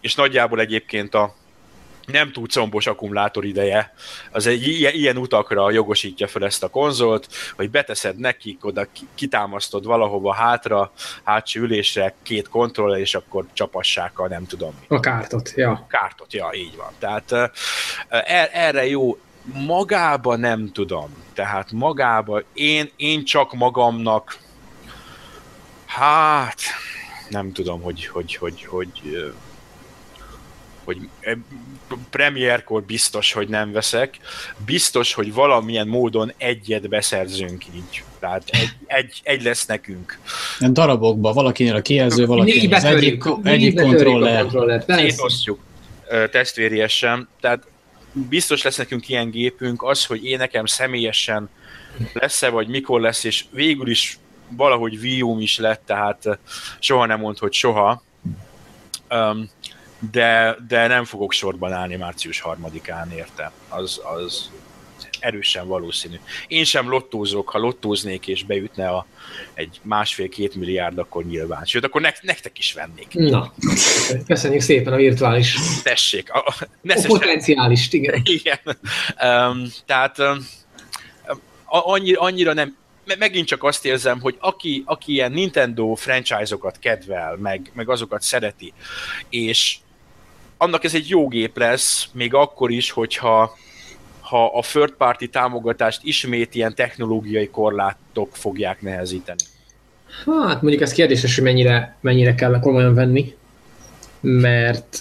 és 0.00 0.14
nagyjából 0.14 0.60
egyébként 0.60 1.14
a 1.14 1.34
nem 2.06 2.32
túl 2.32 2.46
combos 2.46 2.86
akkumulátor 2.86 3.44
ideje, 3.44 3.94
az 4.30 4.46
egy 4.46 4.66
ilyen, 4.68 4.92
ilyen 4.94 5.16
utakra 5.16 5.70
jogosítja 5.70 6.26
fel 6.26 6.44
ezt 6.44 6.62
a 6.62 6.68
konzolt, 6.68 7.28
hogy 7.56 7.70
beteszed 7.70 8.16
nekik, 8.16 8.64
oda 8.64 8.86
kitámasztod 9.14 9.84
valahova 9.84 10.34
hátra, 10.34 10.92
hátsó 11.22 11.60
ülésre 11.60 12.14
két 12.22 12.48
kontroller, 12.48 13.00
és 13.00 13.14
akkor 13.14 13.46
csapassák 13.52 14.18
a 14.18 14.28
nem 14.28 14.46
tudom. 14.46 14.74
A 14.88 15.00
kártot, 15.00 15.52
ja. 15.56 15.70
A 15.70 15.86
kártot, 15.88 16.32
ja, 16.32 16.50
így 16.54 16.76
van. 16.76 16.92
Tehát 16.98 17.52
er, 18.08 18.50
erre 18.52 18.86
jó, 18.86 19.18
magába 19.52 20.36
nem 20.36 20.72
tudom. 20.72 21.08
Tehát 21.34 21.72
magába 21.72 22.42
én, 22.52 22.90
én 22.96 23.24
csak 23.24 23.54
magamnak 23.54 24.38
hát 25.86 26.60
nem 27.28 27.52
tudom, 27.52 27.82
hogy, 27.82 28.06
hogy, 28.06 28.34
hogy, 28.34 28.64
hogy, 28.64 28.90
hogy 29.04 29.38
hogy 30.84 31.08
premierkor 32.10 32.82
biztos, 32.82 33.32
hogy 33.32 33.48
nem 33.48 33.72
veszek, 33.72 34.18
biztos, 34.64 35.14
hogy 35.14 35.34
valamilyen 35.34 35.88
módon 35.88 36.32
egyet 36.36 36.88
beszerzünk 36.88 37.64
így. 37.74 38.04
Tehát 38.18 38.42
egy, 38.50 38.76
egy, 38.86 39.20
egy 39.22 39.42
lesz 39.42 39.66
nekünk. 39.66 40.18
Darabokba, 40.60 41.32
valakinél 41.32 41.74
a 41.74 41.82
kijelző, 41.82 42.26
valakinél 42.26 42.74
az 42.74 42.84
egyik, 42.84 43.24
egyik 43.42 43.80
kontroller. 43.80 44.46
Szétosztjuk 44.86 45.60
testvériesen, 46.30 47.28
tehát 47.40 47.66
biztos 48.14 48.62
lesz 48.62 48.76
nekünk 48.76 49.08
ilyen 49.08 49.30
gépünk, 49.30 49.82
az, 49.82 50.04
hogy 50.04 50.24
én 50.24 50.38
nekem 50.38 50.66
személyesen 50.66 51.48
lesz-e, 52.12 52.48
vagy 52.48 52.68
mikor 52.68 53.00
lesz, 53.00 53.24
és 53.24 53.44
végül 53.50 53.88
is 53.88 54.18
valahogy 54.48 54.96
Wii 54.96 55.42
is 55.42 55.58
lett, 55.58 55.82
tehát 55.86 56.38
soha 56.78 57.06
nem 57.06 57.20
mond, 57.20 57.38
hogy 57.38 57.52
soha. 57.52 58.02
Um, 59.10 59.50
de, 60.10 60.56
de 60.68 60.86
nem 60.86 61.04
fogok 61.04 61.32
sorban 61.32 61.72
állni 61.72 61.96
március 61.96 62.40
harmadikán 62.40 63.10
érte. 63.10 63.52
Az, 63.68 64.00
az 64.16 64.50
erősen 65.24 65.66
valószínű. 65.66 66.16
Én 66.48 66.64
sem 66.64 66.88
lottózok, 66.88 67.48
ha 67.48 67.58
lottóznék 67.58 68.26
és 68.26 68.44
beütne 68.44 68.88
a, 68.88 69.06
egy 69.54 69.80
másfél-két 69.82 70.54
milliárd, 70.54 70.98
akkor 70.98 71.24
nyilván. 71.24 71.64
Sőt, 71.64 71.84
akkor 71.84 72.00
nek, 72.00 72.22
nektek 72.22 72.58
is 72.58 72.72
vennék. 72.72 73.12
Na, 73.12 73.54
köszönjük 74.26 74.60
szépen 74.60 74.92
a 74.92 74.96
virtuális. 74.96 75.56
Tessék. 75.82 76.32
A, 76.32 76.38
a, 76.38 76.66
a 76.84 77.04
potenciális, 77.06 77.92
igen. 77.92 78.22
igen. 78.24 78.58
Um, 79.22 79.66
tehát 79.86 80.18
um, 80.18 80.46
annyira, 81.66 82.20
annyira 82.20 82.52
nem, 82.52 82.76
megint 83.18 83.46
csak 83.46 83.62
azt 83.62 83.84
érzem, 83.84 84.20
hogy 84.20 84.36
aki, 84.38 84.82
aki 84.86 85.12
ilyen 85.12 85.32
Nintendo 85.32 85.94
franchise-okat 85.94 86.78
kedvel, 86.78 87.36
meg, 87.36 87.70
meg 87.74 87.88
azokat 87.88 88.22
szereti, 88.22 88.72
és 89.28 89.76
annak 90.56 90.84
ez 90.84 90.94
egy 90.94 91.08
jó 91.08 91.28
gép 91.28 91.58
lesz, 91.58 92.08
még 92.12 92.34
akkor 92.34 92.70
is, 92.70 92.90
hogyha 92.90 93.56
ha 94.24 94.46
a 94.46 94.60
third 94.60 94.92
party 94.92 95.24
támogatást 95.24 96.00
ismét 96.02 96.54
ilyen 96.54 96.74
technológiai 96.74 97.48
korlátok 97.48 98.28
fogják 98.32 98.82
nehezíteni. 98.82 99.38
Hát 100.26 100.62
mondjuk 100.62 100.82
ez 100.82 100.92
kérdéses, 100.92 101.34
hogy 101.34 101.44
mennyire, 101.44 101.96
mennyire 102.00 102.34
kell 102.34 102.58
komolyan 102.60 102.94
venni, 102.94 103.34
mert, 104.20 104.98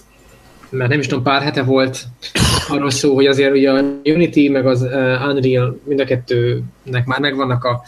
mert 0.70 0.90
nem 0.90 1.00
is 1.00 1.08
tudom, 1.08 1.24
pár 1.24 1.42
hete 1.42 1.64
volt 1.64 2.04
arról 2.68 2.90
szó, 2.90 3.16
hogy 3.16 3.26
azért 3.26 3.52
ugye 3.52 3.72
a 3.72 3.84
Unity 4.04 4.50
meg 4.50 4.66
az 4.66 4.82
uh, 4.82 5.28
Unreal 5.28 5.80
mind 5.84 6.00
a 6.00 6.06
kettőnek 6.06 7.06
már 7.06 7.20
megvannak 7.20 7.64
a 7.64 7.82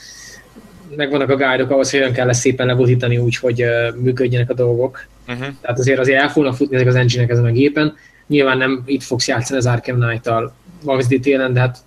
megvannak 0.95 1.29
a 1.29 1.35
guide 1.35 1.63
ahhoz, 1.73 1.91
hogy 1.91 1.99
olyan 1.99 2.13
kell 2.13 2.25
lesz 2.25 2.39
szépen 2.39 2.67
lebutítani 2.67 3.17
úgy, 3.17 3.35
hogy 3.35 3.63
uh, 3.63 3.95
működjenek 3.95 4.49
a 4.49 4.53
dolgok. 4.53 5.05
Uh-huh. 5.27 5.47
Tehát 5.61 5.79
azért 5.79 5.99
azért 5.99 6.21
el 6.21 6.29
fognak 6.29 6.55
futni 6.55 6.75
ezek 6.75 6.87
az 6.87 6.95
engine 6.95 7.25
ezen 7.27 7.45
a 7.45 7.51
gépen. 7.51 7.95
Nyilván 8.27 8.57
nem 8.57 8.83
itt 8.85 9.03
fogsz 9.03 9.27
játszani 9.27 9.59
az 9.59 9.65
Arkham 9.65 9.99
Knight-tal 9.99 10.55
Max 10.85 11.07
télen, 11.21 11.53
de 11.53 11.59
hát 11.59 11.77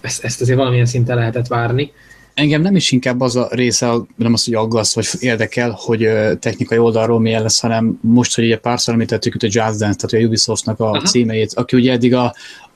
ezt, 0.00 0.24
ezt 0.24 0.40
azért 0.40 0.58
valamilyen 0.58 0.86
szinten 0.86 1.16
lehetett 1.16 1.46
várni. 1.46 1.92
Engem 2.34 2.60
nem 2.60 2.76
is 2.76 2.92
inkább 2.92 3.20
az 3.20 3.36
a 3.36 3.48
része, 3.50 3.92
nem 4.16 4.32
az, 4.32 4.44
hogy 4.44 4.54
aggaszt, 4.54 4.94
vagy 4.94 5.08
érdekel, 5.20 5.70
hogy 5.78 6.08
technikai 6.38 6.78
oldalról 6.78 7.20
milyen 7.20 7.42
lesz, 7.42 7.60
hanem 7.60 7.98
most, 8.00 8.34
hogy 8.34 8.44
ugye 8.44 8.58
párszor 8.58 8.94
említettük 8.94 9.34
itt 9.34 9.42
a 9.42 9.48
Jazz 9.50 9.78
Dance, 9.78 9.96
tehát 9.96 10.24
a 10.24 10.26
Ubisoftnak 10.26 10.80
a 10.80 10.84
Aha. 10.84 11.00
címeit, 11.00 11.54
aki 11.54 11.76
ugye 11.76 11.92
eddig 11.92 12.14
a, 12.14 12.34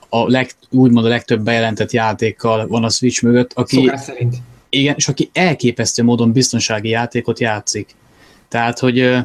a 0.09 0.31
leg, 0.31 0.51
úgymond 0.71 1.07
a 1.07 1.09
legtöbb 1.09 1.41
bejelentett 1.41 1.91
játékkal 1.91 2.67
van 2.67 2.85
a 2.85 2.89
Switch 2.89 3.23
mögött, 3.23 3.53
aki, 3.55 3.77
Szokás 3.77 4.01
szerint. 4.01 4.37
Igen, 4.69 4.95
és 4.97 5.09
aki 5.09 5.31
elképesztő 5.33 6.03
módon 6.03 6.33
biztonsági 6.33 6.89
játékot 6.89 7.41
játszik. 7.41 7.95
Tehát, 8.49 8.79
hogy 8.79 9.17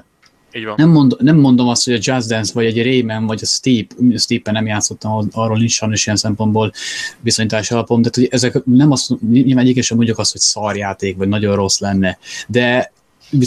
így 0.54 0.66
van. 0.66 0.74
Nem, 0.78 0.90
mond, 0.90 1.16
nem 1.20 1.38
mondom 1.38 1.68
azt, 1.68 1.86
hogy 1.86 1.94
a 1.94 2.00
Just 2.02 2.28
Dance, 2.28 2.52
vagy 2.54 2.66
egy 2.66 2.84
Rayman, 2.84 3.26
vagy 3.26 3.40
a 3.42 3.46
Steep, 3.46 3.92
Steep-en 4.16 4.54
nem 4.54 4.66
játszottam, 4.66 5.28
arról 5.32 5.58
nincs 5.58 5.72
sajnos 5.72 6.06
ilyen 6.06 6.18
szempontból 6.18 6.72
viszonyítás 7.20 7.72
alapom, 7.72 8.02
de 8.02 8.10
hogy 8.14 8.28
ezek 8.32 8.64
nem 8.66 8.92
azt, 8.92 9.14
nyilván 9.32 9.66
egyik 9.66 9.84
sem 9.84 9.98
mondjuk 9.98 10.18
azt, 10.18 10.32
hogy 10.32 10.42
szarjáték, 10.42 11.18
vagy 11.18 11.28
nagyon 11.28 11.56
rossz 11.56 11.80
lenne, 11.80 12.18
de 12.48 12.92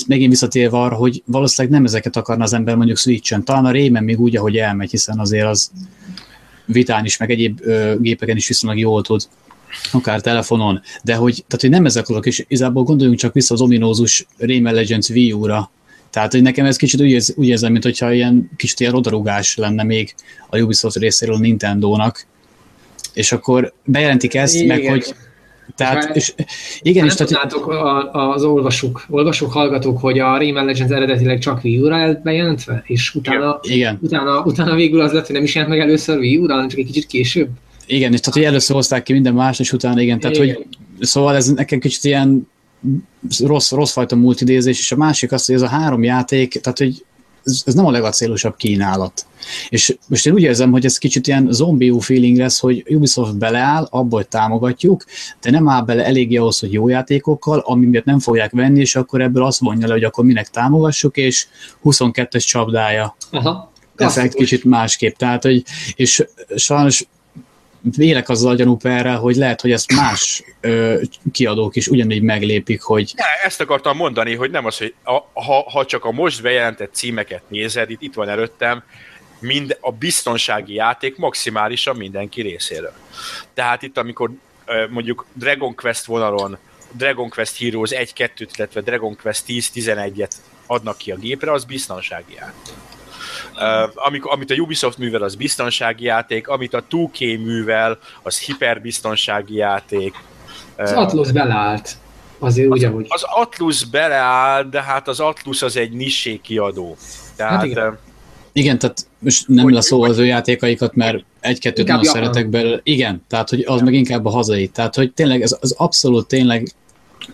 megint 0.06 0.30
visszatérve 0.30 0.78
arra, 0.78 0.94
hogy 0.94 1.22
valószínűleg 1.26 1.76
nem 1.76 1.86
ezeket 1.86 2.16
akarna 2.16 2.44
az 2.44 2.52
ember 2.52 2.76
mondjuk 2.76 2.98
Switch-en. 2.98 3.44
Talán 3.44 3.64
a 3.64 3.72
Rayman 3.72 4.04
még 4.04 4.20
úgy, 4.20 4.36
ahogy 4.36 4.56
elmegy, 4.56 4.90
hiszen 4.90 5.18
azért 5.18 5.46
az 5.46 5.70
vitán 6.66 7.04
is, 7.04 7.16
meg 7.16 7.30
egyéb 7.30 7.60
ö, 7.62 7.94
gépeken 8.00 8.36
is 8.36 8.48
viszonylag 8.48 8.78
jól 8.78 9.02
tud 9.02 9.28
akár 9.92 10.20
telefonon, 10.20 10.82
de 11.02 11.14
hogy, 11.14 11.34
tehát, 11.34 11.60
hogy 11.60 11.70
nem 11.70 11.86
ezek 11.86 12.08
azok, 12.08 12.26
és 12.26 12.38
igazából 12.38 12.82
gondoljunk 12.82 13.18
csak 13.18 13.32
vissza 13.32 13.54
az 13.54 13.60
ominózus 13.60 14.26
Rayman 14.38 14.74
Legends 14.74 15.08
Wii 15.08 15.32
U-ra, 15.32 15.70
tehát, 16.14 16.32
hogy 16.32 16.42
nekem 16.42 16.66
ez 16.66 16.76
kicsit 16.76 17.00
úgy, 17.00 17.10
érz, 17.10 17.34
úgy 17.36 17.48
érzem, 17.48 17.72
mint 17.72 17.84
hogyha 17.84 18.12
ilyen 18.12 18.50
kicsit 18.56 18.80
ilyen 18.80 18.94
odarugás 18.94 19.56
lenne 19.56 19.82
még 19.82 20.14
a 20.50 20.58
Ubisoft 20.58 20.96
részéről 20.96 21.34
a 21.34 21.38
Nintendo-nak, 21.38 22.26
és 23.12 23.32
akkor 23.32 23.72
bejelentik 23.84 24.34
ezt, 24.34 24.54
igen. 24.54 24.66
meg 24.66 24.86
hogy 24.90 25.14
tehát, 25.76 26.16
és, 26.16 26.34
igen, 26.80 27.04
és 27.04 27.14
tehát, 27.14 27.52
az 28.12 28.44
olvasók, 28.44 29.06
olvasók, 29.08 29.52
hallgatók, 29.52 30.00
hogy 30.00 30.18
a 30.18 30.38
Rayman 30.38 30.64
Legends 30.64 30.92
eredetileg 30.92 31.38
csak 31.38 31.64
Wii 31.64 31.78
U-ra 31.78 32.20
bejelentve, 32.22 32.82
és 32.86 33.14
utána, 33.14 33.58
igen. 33.62 33.98
Utána, 34.02 34.42
utána 34.42 34.74
végül 34.74 35.00
az 35.00 35.12
lett, 35.12 35.26
hogy 35.26 35.34
nem 35.34 35.44
is 35.44 35.54
jelent 35.54 35.72
meg 35.72 35.82
először 35.82 36.18
Wii 36.18 36.36
U-ra, 36.36 36.52
hanem 36.52 36.68
csak 36.68 36.78
egy 36.78 36.86
kicsit 36.86 37.06
később. 37.06 37.48
Igen, 37.86 38.12
és 38.12 38.20
tehát, 38.20 38.34
hogy 38.34 38.44
először 38.44 38.76
hozták 38.76 39.02
ki 39.02 39.12
minden 39.12 39.34
más, 39.34 39.58
és 39.58 39.72
utána 39.72 40.00
igen, 40.00 40.20
tehát, 40.20 40.36
igen. 40.36 40.54
hogy 40.54 40.66
szóval 41.00 41.36
ez 41.36 41.52
nekem 41.52 41.78
kicsit 41.78 42.04
ilyen 42.04 42.48
rossz, 43.38 43.70
rossz 43.70 43.92
fajta 43.92 44.16
multidézés, 44.16 44.78
és 44.78 44.92
a 44.92 44.96
másik 44.96 45.32
az, 45.32 45.46
hogy 45.46 45.54
ez 45.54 45.62
a 45.62 45.68
három 45.68 46.02
játék, 46.02 46.60
tehát 46.60 46.78
hogy 46.78 47.04
ez, 47.44 47.62
ez 47.66 47.74
nem 47.74 47.86
a 47.86 47.90
legacélosabb 47.90 48.56
kínálat. 48.56 49.26
És 49.68 49.96
most 50.08 50.26
én 50.26 50.32
úgy 50.32 50.42
érzem, 50.42 50.70
hogy 50.70 50.84
ez 50.84 50.98
kicsit 50.98 51.26
ilyen 51.26 51.48
zombiú 51.50 51.98
feeling 51.98 52.36
lesz, 52.36 52.60
hogy 52.60 52.84
Ubisoft 52.88 53.38
beleáll, 53.38 53.86
abból, 53.90 54.18
hogy 54.18 54.28
támogatjuk, 54.28 55.04
de 55.40 55.50
nem 55.50 55.68
áll 55.68 55.82
bele 55.82 56.04
eléggé 56.04 56.36
ahhoz, 56.36 56.58
hogy 56.58 56.72
jó 56.72 56.88
játékokkal, 56.88 57.58
ami 57.58 57.86
miatt 57.86 58.04
nem 58.04 58.18
fogják 58.18 58.50
venni, 58.52 58.80
és 58.80 58.96
akkor 58.96 59.20
ebből 59.20 59.44
azt 59.44 59.60
mondja 59.60 59.86
le, 59.86 59.92
hogy 59.92 60.04
akkor 60.04 60.24
minek 60.24 60.48
támogassuk, 60.48 61.16
és 61.16 61.46
22-es 61.84 62.46
csapdája. 62.46 63.16
Aha. 63.30 63.72
effekt 63.96 64.34
kicsit 64.34 64.64
másképp. 64.64 65.16
Tehát, 65.16 65.42
hogy, 65.42 65.62
és 65.94 66.24
sajnos 66.56 67.06
vélek 67.96 68.28
azzal 68.28 68.56
gyanúperrel, 68.56 69.18
hogy 69.18 69.36
lehet, 69.36 69.60
hogy 69.60 69.72
ezt 69.72 69.92
más 69.92 70.42
ö, 70.60 71.00
kiadók 71.32 71.76
is 71.76 71.86
ugyanígy 71.86 72.22
meglépik, 72.22 72.82
hogy... 72.82 73.12
Ne, 73.16 73.46
ezt 73.46 73.60
akartam 73.60 73.96
mondani, 73.96 74.34
hogy 74.34 74.50
nem 74.50 74.64
az, 74.64 74.78
hogy 74.78 74.94
a, 75.02 75.40
ha, 75.40 75.70
ha 75.70 75.84
csak 75.84 76.04
a 76.04 76.12
most 76.12 76.42
bejelentett 76.42 76.94
címeket 76.94 77.42
nézed, 77.48 77.90
itt, 77.90 78.02
itt 78.02 78.14
van 78.14 78.28
előttem, 78.28 78.82
mind 79.38 79.76
a 79.80 79.92
biztonsági 79.92 80.74
játék 80.74 81.16
maximálisan 81.16 81.96
mindenki 81.96 82.42
részéről. 82.42 82.92
Tehát 83.54 83.82
itt, 83.82 83.98
amikor 83.98 84.30
mondjuk 84.90 85.26
Dragon 85.32 85.74
Quest 85.74 86.04
vonalon 86.04 86.58
Dragon 86.96 87.28
Quest 87.28 87.58
Heroes 87.58 87.90
1-2-t, 87.92 88.48
illetve 88.56 88.80
Dragon 88.80 89.16
Quest 89.16 89.44
10-11-et 89.48 90.32
adnak 90.66 90.96
ki 90.96 91.10
a 91.10 91.16
gépre, 91.16 91.52
az 91.52 91.64
biztonsági 91.64 92.34
játék. 92.34 92.93
Uh, 93.56 93.90
amikor, 93.94 94.32
amit 94.32 94.50
a 94.50 94.54
Ubisoft 94.54 94.98
művel, 94.98 95.22
az 95.22 95.34
biztonsági 95.34 96.04
játék, 96.04 96.48
amit 96.48 96.74
a 96.74 96.84
2K 96.90 97.44
művel, 97.44 97.98
az 98.22 98.38
hiperbiztonsági 98.38 99.54
játék. 99.54 100.14
Az 100.76 100.90
uh, 100.90 100.98
Atlus 100.98 101.32
beleállt. 101.32 101.96
Azért 102.38 102.70
az, 102.70 102.78
úgy, 102.78 102.84
ahogy. 102.84 103.06
Az 103.08 103.22
Atlus 103.34 103.84
beleáll, 103.84 104.62
de 104.62 104.82
hát 104.82 105.08
az 105.08 105.20
Atlus 105.20 105.62
az 105.62 105.76
egy 105.76 105.92
nissé 105.92 106.36
kiadó. 106.36 106.96
Tehát, 107.36 107.52
hát 107.52 107.64
igen. 107.64 107.98
Igen, 108.52 108.78
tehát 108.78 109.06
most 109.18 109.48
nem 109.48 109.72
lesz 109.72 109.86
szó 109.86 110.02
az 110.02 110.18
ő 110.18 110.24
játékaikat, 110.24 110.94
mert 110.94 111.24
egy-kettőt 111.40 111.86
nagyon 111.86 112.04
szeretek 112.04 112.48
belőle. 112.48 112.80
Igen, 112.82 113.22
tehát 113.28 113.48
hogy 113.50 113.64
az 113.66 113.80
meg 113.80 113.94
inkább 113.94 114.26
a 114.26 114.30
hazai. 114.30 114.68
Tehát, 114.68 114.94
hogy 114.94 115.12
tényleg 115.12 115.42
ez 115.42 115.56
az 115.60 115.74
abszolút 115.78 116.26
tényleg 116.26 116.68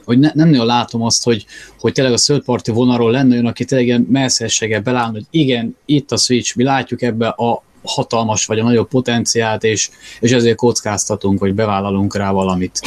hogy 0.04 0.18
ne, 0.18 0.30
nem 0.34 0.48
nagyon 0.48 0.66
látom 0.66 1.02
azt, 1.02 1.24
hogy, 1.24 1.46
hogy 1.78 1.92
tényleg 1.92 2.12
a 2.12 2.18
third 2.18 2.44
party 2.44 2.70
vonalról 2.70 3.10
lenne 3.10 3.32
olyan, 3.32 3.46
aki 3.46 3.64
tényleg 3.64 4.10
messzességgel 4.10 4.80
beláll, 4.80 5.10
hogy 5.10 5.24
igen, 5.30 5.76
itt 5.84 6.12
a 6.12 6.16
Switch, 6.16 6.56
mi 6.56 6.62
látjuk 6.62 7.02
ebbe 7.02 7.28
a 7.28 7.62
hatalmas 7.82 8.46
vagy 8.46 8.58
a 8.58 8.62
nagyobb 8.62 8.88
potenciált, 8.88 9.64
és, 9.64 9.90
és 10.20 10.30
ezért 10.30 10.56
kockáztatunk, 10.56 11.38
hogy 11.38 11.54
bevállalunk 11.54 12.16
rá 12.16 12.30
valamit. 12.30 12.80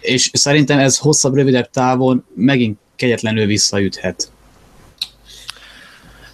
És 0.00 0.30
szerintem 0.32 0.78
ez 0.78 0.98
hosszabb, 0.98 1.34
rövidebb 1.34 1.70
távon 1.70 2.24
megint 2.34 2.78
kegyetlenül 2.96 3.46
visszaüthet. 3.46 4.32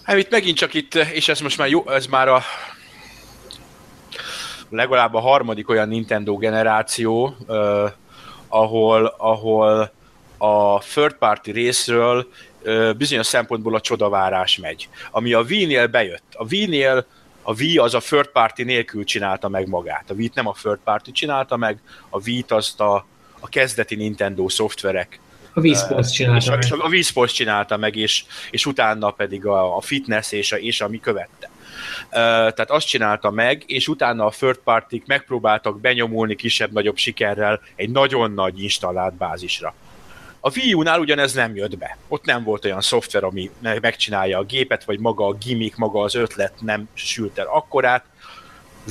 Hát 0.03 0.17
itt 0.17 0.29
megint 0.29 0.57
csak 0.57 0.73
itt, 0.73 0.95
és 0.95 1.29
ez 1.29 1.39
most 1.39 1.57
már 1.57 1.69
jó, 1.69 1.89
ez 1.89 2.05
már 2.05 2.27
a 2.27 2.41
legalább 4.69 5.13
a 5.13 5.19
harmadik 5.19 5.69
olyan 5.69 5.87
Nintendo 5.87 6.37
generáció, 6.37 7.35
uh, 7.47 7.91
ahol, 8.47 9.13
ahol 9.17 9.91
a 10.37 10.79
third 10.79 11.13
party 11.13 11.51
részről 11.51 12.27
bizonyos 12.97 13.25
szempontból 13.25 13.75
a 13.75 13.81
csodavárás 13.81 14.57
megy. 14.57 14.89
Ami 15.11 15.33
a 15.33 15.41
Wii-nél 15.41 15.87
bejött. 15.87 16.33
A 16.33 16.45
Wii-nél 16.51 17.05
a 17.41 17.53
Wii 17.53 17.77
az 17.77 17.93
a 17.93 17.99
third 17.99 18.27
party 18.27 18.63
nélkül 18.63 19.03
csinálta 19.03 19.47
meg 19.47 19.67
magát. 19.67 20.09
A 20.09 20.13
Wii-t 20.13 20.33
nem 20.33 20.47
a 20.47 20.55
third 20.61 20.79
party 20.83 21.11
csinálta 21.11 21.57
meg, 21.57 21.81
a 22.09 22.19
Wii-t 22.21 22.51
azt 22.51 22.79
a, 22.79 23.05
a 23.39 23.47
kezdeti 23.49 23.95
Nintendo 23.95 24.49
szoftverek 24.49 25.19
a 25.57 25.75
Sports 25.75 26.11
csinálta 26.11 26.57
és, 26.57 26.69
meg. 26.69 26.81
A, 26.81 27.01
Sports 27.01 27.33
csinálta 27.33 27.77
meg, 27.77 27.95
és, 27.95 28.25
és 28.51 28.65
utána 28.65 29.11
pedig 29.11 29.45
a, 29.45 29.77
a 29.77 29.81
fitness 29.81 30.31
és, 30.31 30.51
a, 30.51 30.57
és 30.57 30.81
ami 30.81 30.99
követte. 30.99 31.49
Uh, 32.03 32.11
tehát 32.11 32.71
azt 32.71 32.87
csinálta 32.87 33.31
meg, 33.31 33.63
és 33.65 33.87
utána 33.87 34.25
a 34.25 34.29
third 34.29 34.57
party 34.57 35.03
megpróbáltak 35.05 35.79
benyomulni 35.79 36.35
kisebb-nagyobb 36.35 36.97
sikerrel 36.97 37.61
egy 37.75 37.89
nagyon 37.89 38.31
nagy 38.31 38.63
installált 38.63 39.13
bázisra. 39.13 39.73
A 40.39 40.51
Wii 40.57 40.73
U-nál 40.73 40.99
ugyanez 40.99 41.33
nem 41.33 41.55
jött 41.55 41.77
be. 41.77 41.97
Ott 42.07 42.25
nem 42.25 42.43
volt 42.43 42.65
olyan 42.65 42.81
szoftver, 42.81 43.23
ami 43.23 43.51
megcsinálja 43.61 44.37
a 44.37 44.43
gépet, 44.43 44.83
vagy 44.83 44.99
maga 44.99 45.25
a 45.27 45.33
gimmick, 45.33 45.77
maga 45.77 46.01
az 46.01 46.15
ötlet 46.15 46.53
nem 46.61 46.89
sült 46.93 47.37
el 47.37 47.47
akkorát. 47.47 48.05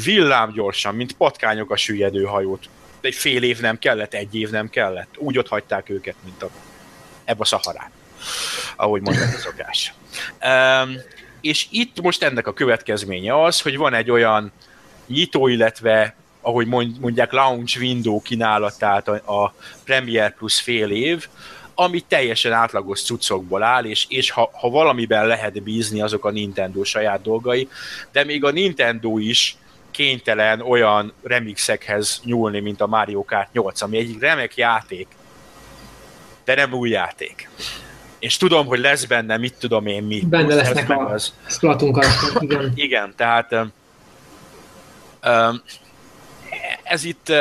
Villám 0.04 0.52
gyorsan, 0.52 0.94
mint 0.94 1.12
patkányok 1.12 1.70
a 1.70 1.76
süllyedő 1.76 2.24
hajót 2.24 2.68
egy 3.06 3.14
fél 3.14 3.42
év 3.42 3.60
nem 3.60 3.78
kellett, 3.78 4.14
egy 4.14 4.34
év 4.34 4.50
nem 4.50 4.70
kellett. 4.70 5.14
Úgy 5.18 5.38
ott 5.38 5.48
hagyták 5.48 5.88
őket, 5.88 6.14
mint 6.24 6.42
a, 6.42 6.50
ebbe 7.24 7.40
a 7.40 7.44
szaharán, 7.44 7.90
ahogy 8.76 9.00
mondják 9.00 9.34
a 9.34 9.38
szokás. 9.38 9.94
Um, 10.44 10.96
és 11.40 11.66
itt 11.70 12.00
most 12.00 12.22
ennek 12.22 12.46
a 12.46 12.52
következménye 12.52 13.42
az, 13.42 13.60
hogy 13.60 13.76
van 13.76 13.94
egy 13.94 14.10
olyan 14.10 14.52
nyitó, 15.06 15.48
illetve 15.48 16.14
ahogy 16.46 16.66
mondják, 17.00 17.32
launch 17.32 17.78
window 17.80 18.22
kínálat, 18.22 18.78
tehát 18.78 19.08
a, 19.08 19.42
a 19.42 19.54
Premiere 19.84 20.34
Plus 20.38 20.60
fél 20.60 20.90
év, 20.90 21.28
ami 21.74 22.00
teljesen 22.00 22.52
átlagos 22.52 23.02
cuccokból 23.02 23.62
áll, 23.62 23.84
és, 23.84 24.06
és 24.08 24.30
ha, 24.30 24.50
ha 24.52 24.70
valamiben 24.70 25.26
lehet 25.26 25.62
bízni, 25.62 26.00
azok 26.00 26.24
a 26.24 26.30
Nintendo 26.30 26.84
saját 26.84 27.22
dolgai, 27.22 27.68
de 28.12 28.24
még 28.24 28.44
a 28.44 28.50
Nintendo 28.50 29.18
is 29.18 29.56
kénytelen 29.90 30.60
olyan 30.60 31.12
remixekhez 31.22 32.20
nyúlni, 32.24 32.60
mint 32.60 32.80
a 32.80 32.86
Mario 32.86 33.24
Kart 33.24 33.52
8, 33.52 33.82
ami 33.82 33.96
egy 33.96 34.16
remek 34.20 34.56
játék, 34.56 35.06
de 36.44 36.54
nem 36.54 36.72
új 36.72 36.90
játék. 36.90 37.48
És 38.18 38.36
tudom, 38.36 38.66
hogy 38.66 38.78
lesz 38.78 39.04
benne, 39.04 39.36
mit 39.36 39.54
tudom 39.58 39.86
én, 39.86 40.02
mi. 40.02 40.20
Benne 40.20 40.54
Most 40.54 40.56
lesznek 40.56 40.90
a 40.90 41.10
az. 41.10 41.34
Igen. 42.40 42.72
igen, 42.74 43.12
tehát 43.16 43.54
ez 46.88 47.04
itt 47.04 47.32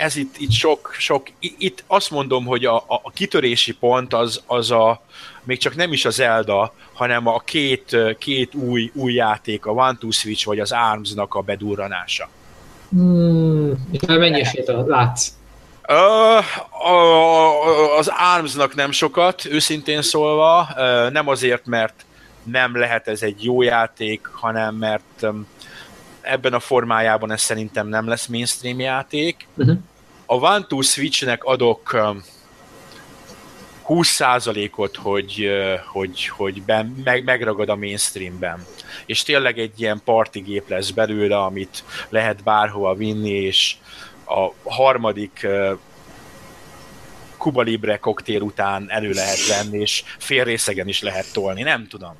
ez 0.00 0.16
itt, 0.16 0.34
itt 0.38 0.50
sok, 0.50 0.94
sok, 0.98 1.26
itt 1.38 1.84
azt 1.86 2.10
mondom, 2.10 2.44
hogy 2.44 2.64
a, 2.64 2.76
a 2.86 3.10
kitörési 3.14 3.72
pont 3.72 4.14
az, 4.14 4.42
az 4.46 4.70
a, 4.70 5.02
még 5.42 5.58
csak 5.58 5.76
nem 5.76 5.92
is 5.92 6.04
az 6.04 6.14
Zelda, 6.14 6.74
hanem 6.92 7.26
a 7.26 7.38
két, 7.38 7.96
két 8.18 8.54
új, 8.54 8.90
új 8.94 9.12
játék, 9.12 9.66
a 9.66 9.70
One 9.70 9.96
Two 9.98 10.10
Switch 10.10 10.46
vagy 10.46 10.58
az 10.58 10.72
Arms-nak 10.72 11.34
a 11.34 11.40
bedurranása. 11.40 12.28
Hmm, 12.90 13.88
és 13.90 14.00
mennyi 14.06 14.40
esélyt 14.40 14.72
látsz? 14.86 15.28
az 17.98 18.12
Armsnak 18.36 18.74
nem 18.74 18.90
sokat, 18.90 19.44
őszintén 19.44 20.02
szólva, 20.02 20.68
nem 21.12 21.28
azért, 21.28 21.66
mert 21.66 22.04
nem 22.42 22.78
lehet 22.78 23.08
ez 23.08 23.22
egy 23.22 23.44
jó 23.44 23.62
játék, 23.62 24.26
hanem 24.32 24.74
mert 24.74 25.26
ebben 26.20 26.52
a 26.52 26.60
formájában 26.60 27.32
ez 27.32 27.40
szerintem 27.40 27.88
nem 27.88 28.08
lesz 28.08 28.26
mainstream 28.26 28.80
játék. 28.80 29.46
Uh-huh. 29.54 29.76
A 30.26 30.34
One 30.34 30.64
Two 30.68 30.80
Switchnek 30.80 31.44
adok 31.44 31.96
20%-ot, 33.88 34.96
hogy, 34.96 35.50
hogy, 35.86 36.28
hogy 36.28 36.62
ben, 36.62 37.00
meg, 37.04 37.24
megragad 37.24 37.68
a 37.68 37.76
mainstreamben. 37.76 38.64
És 39.06 39.22
tényleg 39.22 39.58
egy 39.58 39.80
ilyen 39.80 40.00
partigép 40.04 40.68
lesz 40.68 40.90
belőle, 40.90 41.42
amit 41.42 41.84
lehet 42.08 42.42
bárhova 42.42 42.94
vinni, 42.94 43.30
és 43.30 43.76
a 44.26 44.70
harmadik 44.70 45.46
Kuba 47.40 47.62
Libre 47.62 47.96
koktél 47.96 48.40
után 48.40 48.86
elő 48.88 49.10
lehet 49.10 49.46
venni, 49.46 49.80
és 49.80 50.02
fél 50.18 50.44
részegen 50.44 50.88
is 50.88 51.02
lehet 51.02 51.32
tolni, 51.32 51.62
nem 51.62 51.86
tudom. 51.88 52.14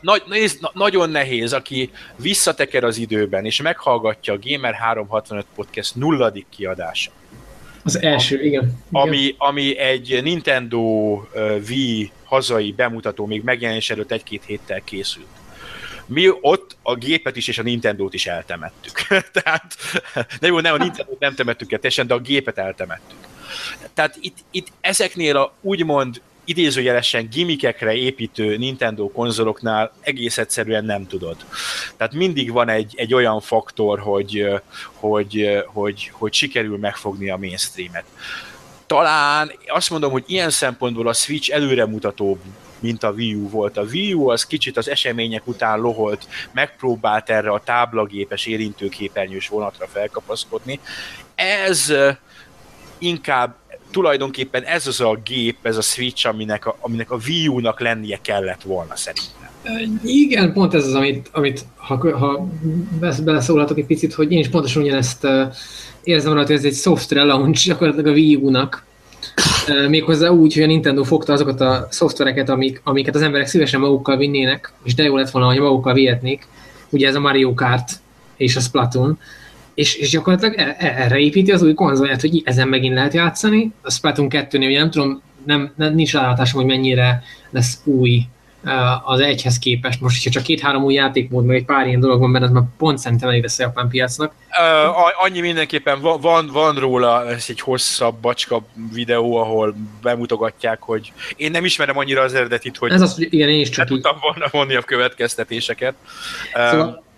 Nagy, 0.00 0.22
nézd, 0.26 0.60
na, 0.60 0.70
nagyon 0.74 1.10
nehéz, 1.10 1.52
aki 1.52 1.90
visszateker 2.16 2.84
az 2.84 2.96
időben, 2.98 3.44
és 3.44 3.62
meghallgatja 3.62 4.32
a 4.32 4.38
Gamer 4.42 4.74
365 4.74 5.46
Podcast 5.54 5.94
nulladik 5.94 6.46
kiadása, 6.48 7.10
az 7.84 8.02
első, 8.02 8.34
igen. 8.34 8.46
igen. 8.46 8.82
Ami, 8.90 9.34
ami 9.38 9.78
egy 9.78 10.22
Nintendo 10.22 11.14
Wii 11.68 12.12
hazai 12.24 12.72
bemutató 12.72 13.26
még 13.26 13.42
megjelenés 13.42 13.90
előtt 13.90 14.12
egy-két 14.12 14.44
héttel 14.46 14.80
készült. 14.84 15.26
Mi 16.06 16.28
ott 16.40 16.76
a 16.82 16.94
gépet 16.94 17.36
is 17.36 17.48
és 17.48 17.58
a 17.58 17.62
Nintendo-t 17.62 18.14
is 18.14 18.26
eltemettük. 18.26 19.06
Tehát, 19.42 19.76
de 20.40 20.46
jó, 20.46 20.60
nem 20.60 20.74
a 20.74 20.76
Nintendo-t 20.76 21.20
nem 21.20 21.34
temettük 21.34 21.72
el 21.72 21.78
teljesen, 21.78 22.06
de 22.06 22.14
a 22.14 22.18
gépet 22.18 22.58
eltemettük. 22.58 23.18
Tehát 23.94 24.18
itt, 24.20 24.36
itt 24.50 24.66
ezeknél 24.80 25.36
a 25.36 25.52
úgymond 25.60 26.20
idézőjelesen 26.44 27.28
gimikekre 27.30 27.94
építő 27.94 28.56
Nintendo 28.56 29.08
konzoloknál 29.08 29.92
egész 30.00 30.38
egyszerűen 30.38 30.84
nem 30.84 31.06
tudod. 31.06 31.36
Tehát 31.96 32.12
mindig 32.12 32.52
van 32.52 32.68
egy, 32.68 32.92
egy 32.96 33.14
olyan 33.14 33.40
faktor, 33.40 33.98
hogy, 33.98 34.46
hogy, 34.94 35.62
hogy, 35.66 36.10
hogy 36.12 36.32
sikerül 36.32 36.78
megfogni 36.78 37.30
a 37.30 37.36
mainstreamet. 37.36 38.04
Talán 38.86 39.52
azt 39.66 39.90
mondom, 39.90 40.10
hogy 40.10 40.24
ilyen 40.26 40.50
szempontból 40.50 41.08
a 41.08 41.12
Switch 41.12 41.54
előremutatóbb 41.54 42.38
mint 42.80 43.02
a 43.02 43.10
Wii 43.10 43.34
U 43.34 43.48
volt. 43.48 43.76
A 43.76 43.82
Wii 43.82 44.12
U 44.12 44.28
az 44.28 44.46
kicsit 44.46 44.76
az 44.76 44.88
események 44.88 45.46
után 45.46 45.80
loholt, 45.80 46.28
megpróbált 46.52 47.30
erre 47.30 47.50
a 47.50 47.62
táblagépes 47.64 48.46
érintőképernyős 48.46 49.48
vonatra 49.48 49.86
felkapaszkodni. 49.86 50.80
Ez 51.34 51.92
inkább 53.00 53.54
tulajdonképpen 53.90 54.62
ez 54.62 54.86
az 54.86 55.00
a 55.00 55.18
gép, 55.24 55.56
ez 55.62 55.76
a 55.76 55.80
Switch, 55.80 56.26
aminek 56.26 56.66
a, 56.66 56.76
aminek 56.80 57.10
a 57.10 57.18
Wii 57.26 57.48
U-nak 57.48 57.80
lennie 57.80 58.18
kellett 58.22 58.62
volna 58.62 58.96
szerintem. 58.96 59.48
Igen, 60.04 60.52
pont 60.52 60.74
ez 60.74 60.86
az, 60.86 60.94
amit, 60.94 61.28
amit 61.32 61.64
ha, 61.76 62.18
ha 62.18 62.48
beleszólhatok 63.24 63.78
egy 63.78 63.86
picit, 63.86 64.14
hogy 64.14 64.32
én 64.32 64.38
is 64.38 64.48
pontosan 64.48 64.82
ugyanezt 64.82 65.26
érzem 66.02 66.32
rajta, 66.32 66.48
hogy 66.48 66.56
ez 66.58 66.64
egy 66.64 66.74
software 66.74 67.24
launch 67.24 67.66
gyakorlatilag 67.66 68.06
a 68.06 68.12
Wii 68.12 68.34
U-nak. 68.34 68.84
Méghozzá 69.88 70.28
úgy, 70.28 70.54
hogy 70.54 70.62
a 70.62 70.66
Nintendo 70.66 71.02
fogta 71.02 71.32
azokat 71.32 71.60
a 71.60 71.86
szoftvereket, 71.90 72.48
amik, 72.48 72.80
amiket 72.84 73.14
az 73.14 73.22
emberek 73.22 73.46
szívesen 73.46 73.80
magukkal 73.80 74.16
vinnének, 74.16 74.72
és 74.84 74.94
de 74.94 75.02
jó 75.02 75.16
lett 75.16 75.30
volna, 75.30 75.48
hogy 75.48 75.58
magukkal 75.58 75.94
vihetnék. 75.94 76.46
Ugye 76.90 77.08
ez 77.08 77.14
a 77.14 77.20
Mario 77.20 77.54
Kart 77.54 77.90
és 78.36 78.56
a 78.56 78.60
Splatoon, 78.60 79.18
és, 79.80 79.94
és 79.94 80.10
gyakorlatilag 80.10 80.58
e, 80.58 80.76
e, 80.78 80.94
erre 80.96 81.18
építi 81.18 81.52
az 81.52 81.62
új 81.62 81.74
konzolját, 81.74 82.20
hogy 82.20 82.42
ezen 82.44 82.68
megint 82.68 82.94
lehet 82.94 83.14
játszani. 83.14 83.72
A 83.82 83.90
Splatoon 83.90 84.28
2-nél 84.30 84.66
ugye 84.66 84.78
nem 84.78 84.90
tudom, 84.90 85.22
nem, 85.44 85.72
nem, 85.76 85.94
nincs 85.94 86.12
rálátásom, 86.12 86.60
hogy 86.60 86.70
mennyire 86.70 87.22
lesz 87.50 87.80
új 87.84 88.22
az 89.04 89.20
egyhez 89.20 89.58
képest. 89.58 90.00
Most, 90.00 90.16
hogyha 90.16 90.30
csak 90.30 90.42
két-három 90.42 90.84
új 90.84 90.94
játékmód, 90.94 91.44
meg 91.44 91.56
egy 91.56 91.64
pár 91.64 91.86
ilyen 91.86 92.00
dolog 92.00 92.20
van 92.20 92.32
benne, 92.32 92.44
az 92.44 92.50
már 92.50 92.62
pont 92.78 92.98
szerintem 92.98 93.28
elég 93.28 93.42
lesz 93.42 93.58
a 93.58 93.62
japán 93.62 93.88
piacnak. 93.88 94.32
Uh, 94.58 95.24
annyi 95.24 95.40
mindenképpen 95.40 96.00
van, 96.00 96.20
van, 96.20 96.50
van 96.52 96.74
róla 96.74 97.28
ez 97.28 97.44
egy 97.48 97.60
hosszabb 97.60 98.14
bacska 98.20 98.62
videó, 98.92 99.36
ahol 99.36 99.74
bemutogatják, 100.02 100.82
hogy 100.82 101.12
én 101.36 101.50
nem 101.50 101.64
ismerem 101.64 101.98
annyira 101.98 102.22
az 102.22 102.34
eredetit, 102.34 102.76
hogy 102.76 102.90
ez 102.92 103.00
az, 103.00 103.14
hogy 103.14 103.26
igen, 103.30 103.48
én 103.48 103.60
is 103.60 103.68
csak 103.68 103.86
tudtam 103.86 104.16
volna 104.20 104.46
vonni 104.50 104.74
a 104.74 104.82
következtetéseket. 104.82 105.94
Szóval, 106.70 107.08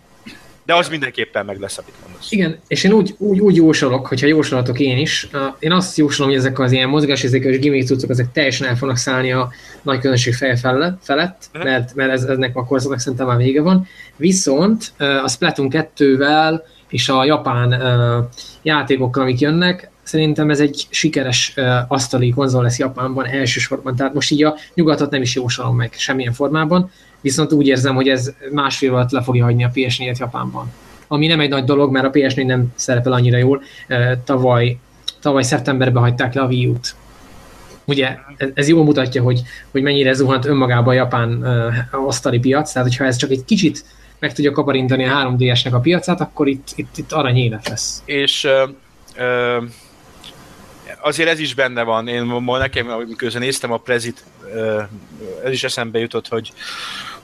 de 0.64 0.74
az 0.74 0.88
mindenképpen 0.88 1.44
meg 1.44 1.58
lesz, 1.58 1.78
amit 1.78 1.94
mondasz. 2.02 2.32
Igen, 2.32 2.58
és 2.68 2.84
én 2.84 2.92
úgy, 2.92 3.14
úgy, 3.18 3.40
úgy 3.40 3.56
jósolok, 3.56 4.06
hogyha 4.06 4.26
jósolatok 4.26 4.80
én 4.80 4.98
is, 4.98 5.28
én 5.58 5.72
azt 5.72 5.96
jósolom, 5.96 6.30
hogy 6.30 6.40
ezek 6.40 6.58
az 6.58 6.72
ilyen 6.72 6.88
mozgásérzékes 6.88 7.58
gimmick 7.58 7.86
cuccok, 7.86 8.10
ezek 8.10 8.32
teljesen 8.32 8.68
el 8.68 8.76
fognak 8.76 8.96
szállni 8.96 9.32
a 9.32 9.50
nagy 9.82 9.98
közönség 9.98 10.34
feje 10.34 10.56
felett, 10.56 11.44
uh-huh. 11.54 11.70
mert, 11.70 11.94
mert 11.94 12.12
ez, 12.12 12.22
eznek 12.22 12.56
a 12.56 12.64
korszaknak 12.64 13.00
szerintem 13.00 13.26
már 13.26 13.36
vége 13.36 13.62
van. 13.62 13.86
Viszont 14.16 14.92
a 14.98 15.28
Splatoon 15.28 15.70
2-vel 15.72 16.60
és 16.88 17.08
a 17.08 17.24
japán 17.24 17.82
játékokkal, 18.62 19.22
amik 19.22 19.40
jönnek, 19.40 19.90
szerintem 20.02 20.50
ez 20.50 20.60
egy 20.60 20.86
sikeres 20.90 21.54
asztali 21.88 22.30
konzol 22.30 22.62
lesz 22.62 22.78
Japánban 22.78 23.26
elsősorban, 23.26 23.96
tehát 23.96 24.14
most 24.14 24.30
így 24.30 24.44
a 24.44 24.56
nyugatot 24.74 25.10
nem 25.10 25.22
is 25.22 25.34
jósolom 25.34 25.76
meg 25.76 25.92
semmilyen 25.96 26.32
formában, 26.32 26.90
viszont 27.22 27.52
úgy 27.52 27.66
érzem, 27.66 27.94
hogy 27.94 28.08
ez 28.08 28.32
másfél 28.50 28.94
alatt 28.94 29.10
le 29.10 29.22
fogja 29.22 29.44
hagyni 29.44 29.64
a 29.64 29.70
ps 29.74 29.98
et 29.98 30.18
Japánban. 30.18 30.72
Ami 31.06 31.26
nem 31.26 31.40
egy 31.40 31.48
nagy 31.48 31.64
dolog, 31.64 31.92
mert 31.92 32.06
a 32.06 32.10
PS4 32.10 32.46
nem 32.46 32.72
szerepel 32.74 33.12
annyira 33.12 33.36
jól. 33.36 33.62
Tavaly, 34.24 34.78
tavaly 35.20 35.42
szeptemberben 35.42 36.02
hagyták 36.02 36.34
le 36.34 36.40
a 36.40 36.46
Wii 36.46 36.66
U-t. 36.66 36.94
Ugye 37.84 38.16
ez, 38.54 38.68
jól 38.68 38.84
mutatja, 38.84 39.22
hogy, 39.22 39.42
hogy 39.70 39.82
mennyire 39.82 40.12
zuhant 40.12 40.44
önmagában 40.44 40.88
a 40.88 40.96
japán 40.96 41.30
uh, 41.90 42.06
asztali 42.06 42.38
piac, 42.38 42.72
tehát 42.72 42.88
hogyha 42.88 43.04
ez 43.04 43.16
csak 43.16 43.30
egy 43.30 43.44
kicsit 43.44 43.84
meg 44.18 44.32
tudja 44.32 44.52
kaparintani 44.52 45.04
a 45.04 45.36
3DS-nek 45.36 45.72
a 45.72 45.78
piacát, 45.78 46.20
akkor 46.20 46.48
itt, 46.48 46.68
itt, 46.74 46.96
itt 46.98 47.12
arany 47.12 47.36
élet 47.36 47.68
lesz. 47.68 48.02
És 48.04 48.44
uh, 48.44 48.70
uh, 49.16 49.64
azért 51.00 51.28
ez 51.28 51.38
is 51.38 51.54
benne 51.54 51.82
van. 51.82 52.08
Én 52.08 52.22
ma 52.22 52.58
nekem, 52.58 52.88
amikor 52.88 53.32
néztem 53.32 53.72
a 53.72 53.76
prezit, 53.76 54.24
uh, 54.54 54.82
ez 55.44 55.52
is 55.52 55.64
eszembe 55.64 55.98
jutott, 55.98 56.28
hogy 56.28 56.52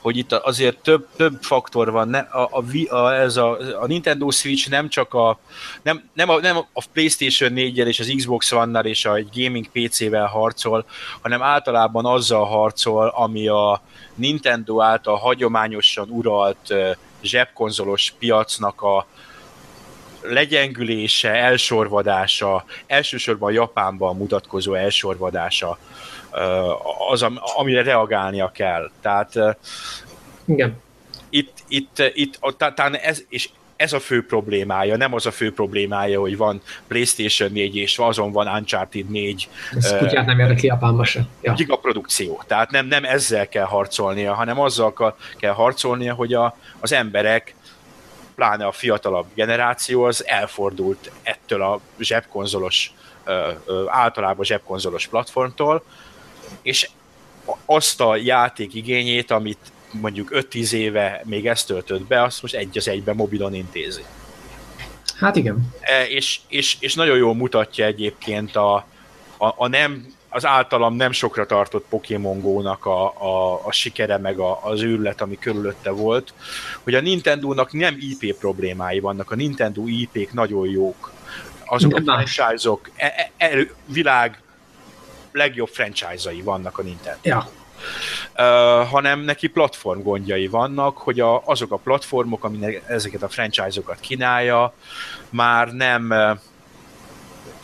hogy 0.00 0.16
itt 0.16 0.32
azért 0.32 0.78
több, 0.78 1.06
több 1.16 1.42
faktor 1.42 1.90
van. 1.90 2.08
Ne, 2.08 2.18
a, 2.18 2.48
a, 2.52 2.94
a, 2.94 3.14
ez 3.14 3.37
a, 3.37 3.58
a 3.80 3.87
Nintendo 3.87 4.30
Switch 4.30 4.70
nem 4.70 4.88
csak 4.88 5.14
a, 5.14 5.38
nem, 5.82 6.08
nem 6.12 6.28
a, 6.28 6.40
nem 6.40 6.56
a 6.56 6.84
PlayStation 6.92 7.52
4 7.52 7.78
és 7.78 8.00
az 8.00 8.12
Xbox 8.16 8.52
One-nal 8.52 8.84
és 8.84 9.04
a 9.04 9.18
gaming 9.34 9.66
PC-vel 9.72 10.26
harcol, 10.26 10.84
hanem 11.20 11.42
általában 11.42 12.06
azzal 12.06 12.44
harcol, 12.44 13.08
ami 13.08 13.48
a 13.48 13.82
Nintendo 14.14 14.80
által 14.80 15.16
hagyományosan 15.16 16.08
uralt 16.11 16.74
zsebkonzolos 17.22 18.14
piacnak 18.18 18.82
a, 18.82 19.06
legyengülése, 20.22 21.30
elsorvadása, 21.30 22.64
elsősorban 22.87 23.52
Japánban 23.52 24.16
mutatkozó 24.16 24.74
elsorvadása 24.74 25.78
az, 27.10 27.26
amire 27.56 27.82
reagálnia 27.82 28.50
kell. 28.50 28.90
Tehát 29.00 29.34
Igen. 30.44 30.80
itt, 31.30 31.52
itt, 31.68 32.02
itt 32.14 32.38
talán 32.58 32.94
ez, 32.96 33.24
és 33.28 33.48
ez 33.78 33.92
a 33.92 34.00
fő 34.00 34.26
problémája, 34.26 34.96
nem 34.96 35.14
az 35.14 35.26
a 35.26 35.30
fő 35.30 35.52
problémája, 35.52 36.20
hogy 36.20 36.36
van 36.36 36.60
PlayStation 36.86 37.52
4 37.52 37.76
és 37.76 37.98
azon 37.98 38.32
van 38.32 38.48
Uncharted 38.48 39.10
4. 39.10 39.48
Ez 39.76 39.92
uh, 39.92 39.98
kutyát 39.98 40.26
nem 40.26 40.38
érdekli 40.38 40.66
Japánba 40.66 41.04
se. 41.04 41.26
Ja. 41.42 41.52
Gigaprodukció. 41.52 42.42
Tehát 42.46 42.70
nem, 42.70 42.86
nem 42.86 43.04
ezzel 43.04 43.48
kell 43.48 43.64
harcolnia, 43.64 44.34
hanem 44.34 44.60
azzal 44.60 45.16
kell 45.36 45.52
harcolnia, 45.52 46.14
hogy 46.14 46.34
a, 46.34 46.56
az 46.80 46.92
emberek 46.92 47.54
pláne 48.34 48.66
a 48.66 48.72
fiatalabb 48.72 49.26
generáció 49.34 50.02
az 50.02 50.26
elfordult 50.26 51.10
ettől 51.22 51.62
a 51.62 51.80
zsebkonzolos, 51.98 52.92
általában 53.86 54.44
zsebkonzolos 54.44 55.06
platformtól, 55.06 55.84
és 56.62 56.88
azt 57.64 58.00
a 58.00 58.16
játék 58.16 58.74
igényét, 58.74 59.30
amit 59.30 59.58
mondjuk 59.90 60.28
5-10 60.32 60.72
éve 60.72 61.22
még 61.24 61.46
ezt 61.46 61.66
töltött 61.66 62.06
be, 62.06 62.22
azt 62.22 62.42
most 62.42 62.54
egy 62.54 62.78
az 62.78 62.88
egyben 62.88 63.16
mobilon 63.16 63.54
intézi. 63.54 64.02
Hát 65.18 65.37
igen. 65.37 65.74
E, 65.80 66.06
és, 66.06 66.40
és, 66.48 66.76
és 66.80 66.94
nagyon 66.94 67.16
jól 67.16 67.34
mutatja 67.34 67.84
egyébként 67.84 68.56
a, 68.56 68.74
a, 69.37 69.54
a 69.56 69.68
nem, 69.68 70.06
az 70.28 70.46
általam 70.46 70.94
nem 70.94 71.12
sokra 71.12 71.46
tartott 71.46 71.87
Pokémon 71.88 72.40
Go-nak 72.40 72.87
a, 72.87 73.04
a, 73.04 73.61
a 73.66 73.72
sikere, 73.72 74.18
meg 74.18 74.38
a, 74.38 74.64
az 74.64 74.82
őrület, 74.82 75.20
ami 75.20 75.38
körülötte 75.38 75.90
volt, 75.90 76.32
hogy 76.82 76.94
a 76.94 77.00
Nintendo-nak 77.00 77.72
nem 77.72 77.96
IP 77.98 78.34
problémái 78.34 79.00
vannak, 79.00 79.30
a 79.30 79.34
Nintendo 79.34 79.87
IP-k 79.87 80.32
nagyon 80.32 80.68
jók. 80.68 81.12
Azok 81.64 81.94
a 81.94 82.02
franchise-ok, 82.04 82.90
e, 82.96 83.32
e, 83.37 83.46
e, 83.46 83.66
világ 83.87 84.42
legjobb 85.38 85.68
franchise-ai 85.68 86.42
vannak 86.42 86.79
a 86.79 86.83
Nintendo. 86.83 87.20
Ja. 87.22 87.48
Uh, 88.38 88.88
hanem 88.88 89.20
neki 89.20 89.46
platform 89.46 90.03
gondjai 90.03 90.48
vannak, 90.48 90.98
hogy 90.98 91.20
a, 91.20 91.42
azok 91.44 91.72
a 91.72 91.77
platformok, 91.77 92.44
aminek 92.44 92.83
ezeket 92.87 93.22
a 93.22 93.29
franchise-okat 93.29 94.01
kínálja, 94.01 94.72
már 95.31 95.72
nem 95.72 96.11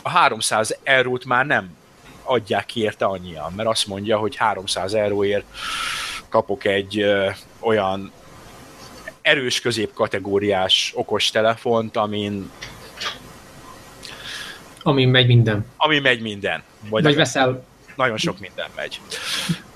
a 0.01 0.09
300 0.09 0.77
eurót 0.83 1.25
már 1.25 1.45
nem 1.45 1.75
adják 2.23 2.65
ki 2.65 2.81
érte 2.81 3.05
annyian, 3.05 3.53
mert 3.55 3.69
azt 3.69 3.87
mondja, 3.87 4.17
hogy 4.17 4.35
300 4.35 4.93
euróért 4.93 5.45
kapok 6.29 6.65
egy 6.65 6.99
ö, 6.99 7.29
olyan 7.59 8.11
erős 9.21 9.61
középkategóriás 9.61 10.91
okos 10.95 11.29
telefont, 11.29 11.97
amin 11.97 12.51
Amin 14.87 15.09
megy 15.09 15.27
minden. 15.27 15.65
Amin 15.77 16.01
megy 16.01 16.21
minden. 16.21 16.63
Vagy, 16.89 17.03
Vagy 17.03 17.15
veszel... 17.15 17.65
Nagyon 17.95 18.17
sok 18.17 18.39
minden 18.39 18.67
megy. 18.75 18.99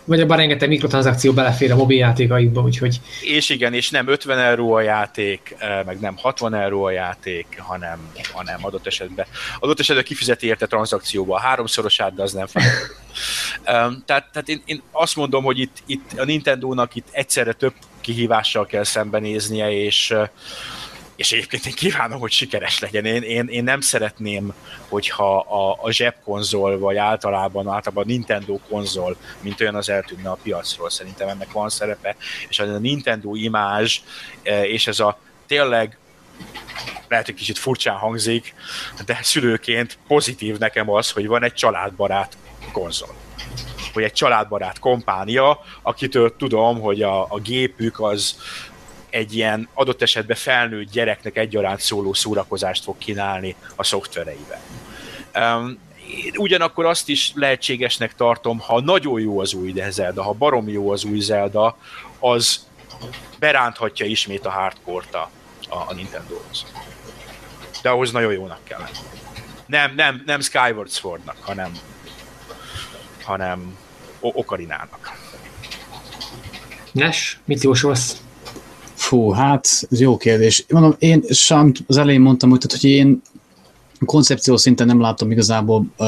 Vagy 0.04 0.22
abban 0.22 0.38
rengeteg 0.38 0.70
mikrotranszakció 0.70 1.34
belefér 1.34 1.72
a 1.72 1.76
mobiljátékaikba, 1.76 2.62
úgyhogy... 2.62 3.02
És 3.22 3.50
igen, 3.50 3.74
és 3.74 3.90
nem 3.90 4.08
50 4.08 4.40
euró 4.40 4.74
a 4.74 4.82
játék, 4.82 5.56
eh, 5.58 5.84
meg 5.86 6.00
nem 6.00 6.18
60 6.18 6.54
euró 6.54 6.84
a 6.84 6.92
játék, 6.92 7.46
hanem, 7.60 8.12
hanem 8.34 8.66
adott 8.66 8.88
esetben. 8.88 9.26
Adott 9.60 9.80
esetben 9.80 10.04
kifizeti 10.04 10.48
érte 10.48 10.66
tranzakcióba 10.66 11.36
a 11.36 11.40
háromszorosát, 11.40 12.14
de 12.16 12.22
az 12.22 12.34
nem 12.34 12.48
fel. 12.48 12.64
tehát, 14.06 14.32
tehát 14.32 14.48
én, 14.48 14.62
én, 14.66 14.82
azt 14.92 15.16
mondom, 15.16 15.44
hogy 15.44 15.60
itt, 15.60 15.78
itt 15.86 16.20
a 16.20 16.26
Nintendo-nak 16.26 16.96
itt 16.96 17.08
egyszerre 17.12 17.54
több 17.54 17.74
kihívással 18.02 18.66
kell 18.66 18.84
szembenéznie, 18.84 19.72
és 19.72 20.12
eh, 20.12 20.30
és 21.20 21.32
egyébként 21.32 21.66
én 21.66 21.74
kívánom, 21.74 22.20
hogy 22.20 22.32
sikeres 22.32 22.80
legyen. 22.80 23.06
Én, 23.06 23.22
én, 23.22 23.48
én 23.48 23.64
nem 23.64 23.82
szeretném, 23.82 24.54
hogyha 24.88 25.38
a, 25.38 25.78
a 25.82 25.92
zsebkonzol, 25.92 26.78
vagy 26.78 26.98
általában, 26.98 27.68
általában 27.68 28.04
a 28.04 28.08
Nintendo 28.08 28.60
konzol, 28.70 29.16
mint 29.42 29.62
olyan 29.62 29.76
az 29.76 29.90
eltűnne 29.90 30.30
a 30.30 30.38
piacról. 30.44 30.90
Szerintem 30.90 31.28
ennek 31.28 31.52
van 31.52 31.70
szerepe, 31.70 32.16
és 32.50 32.60
a 32.60 32.66
Nintendo 32.66 33.36
imázs, 33.36 34.00
e, 34.44 34.68
és 34.68 34.88
ez 34.88 35.00
a 35.00 35.20
tényleg 35.48 35.98
lehet, 37.08 37.26
hogy 37.26 37.36
kicsit 37.36 37.58
furcsán 37.58 37.96
hangzik, 37.96 38.54
de 39.06 39.20
szülőként 39.22 39.98
pozitív 40.08 40.58
nekem 40.58 40.90
az, 40.90 41.12
hogy 41.12 41.28
van 41.28 41.44
egy 41.44 41.54
családbarát 41.54 42.38
konzol 42.72 43.16
hogy 43.94 44.04
egy 44.04 44.14
családbarát 44.14 44.80
kompánia, 44.80 45.60
akitől 45.82 46.36
tudom, 46.36 46.80
hogy 46.80 47.02
a, 47.02 47.22
a 47.22 47.40
gépük 47.40 48.00
az, 48.00 48.38
egy 49.10 49.36
ilyen 49.36 49.70
adott 49.74 50.02
esetben 50.02 50.38
felnőtt 50.38 50.92
gyereknek 50.92 51.38
egyaránt 51.38 51.80
szóló 51.80 52.14
szórakozást 52.14 52.84
fog 52.84 52.98
kínálni 52.98 53.56
a 53.76 53.84
szoftvereivel. 53.84 54.62
Um, 55.36 55.80
ugyanakkor 56.36 56.86
azt 56.86 57.10
is 57.10 57.32
lehetségesnek 57.36 58.16
tartom, 58.16 58.60
ha 58.60 58.82
nagyon 58.82 59.22
jó 59.22 59.40
az 59.40 59.54
új 59.54 59.74
Zelda, 59.90 60.24
ha 60.24 60.34
barom 60.34 60.70
jó 60.70 60.92
az 60.92 61.04
új 61.04 61.20
Zelda, 61.20 61.78
az 62.20 62.68
beránthatja 63.40 64.06
ismét 64.06 64.46
a 64.46 64.50
hardcore-t 64.50 65.16
a, 65.16 65.30
a 65.70 65.94
Nintendo-hoz. 65.94 66.66
De 67.82 67.90
ahhoz 67.90 68.12
nagyon 68.12 68.34
jónak 68.34 68.64
kell 68.64 68.88
Nem, 69.66 69.96
nem, 69.96 70.24
nem 70.26 70.40
Skyward 70.40 70.92
Swordnak, 70.92 71.38
hanem, 71.42 71.72
hanem 73.24 73.78
Okarinának. 74.20 75.18
Nes, 76.92 77.40
mit 77.46 77.64
jósolsz? 77.64 78.22
Fú, 79.10 79.30
hát 79.30 79.88
ez 79.92 80.00
jó 80.00 80.18
kérdés. 80.18 80.66
Mondom, 80.70 80.96
én 81.00 81.24
sem 81.30 81.72
az 81.88 81.98
elején 81.98 82.22
mondtam, 82.22 82.50
hogy, 82.50 82.60
tehát, 82.60 82.82
hogy 82.82 82.90
én 82.90 83.22
koncepció 84.06 84.58
szinten 84.58 84.88
nem 84.88 85.02
látom 85.02 85.32
igazából 85.32 85.86
uh, 85.98 86.08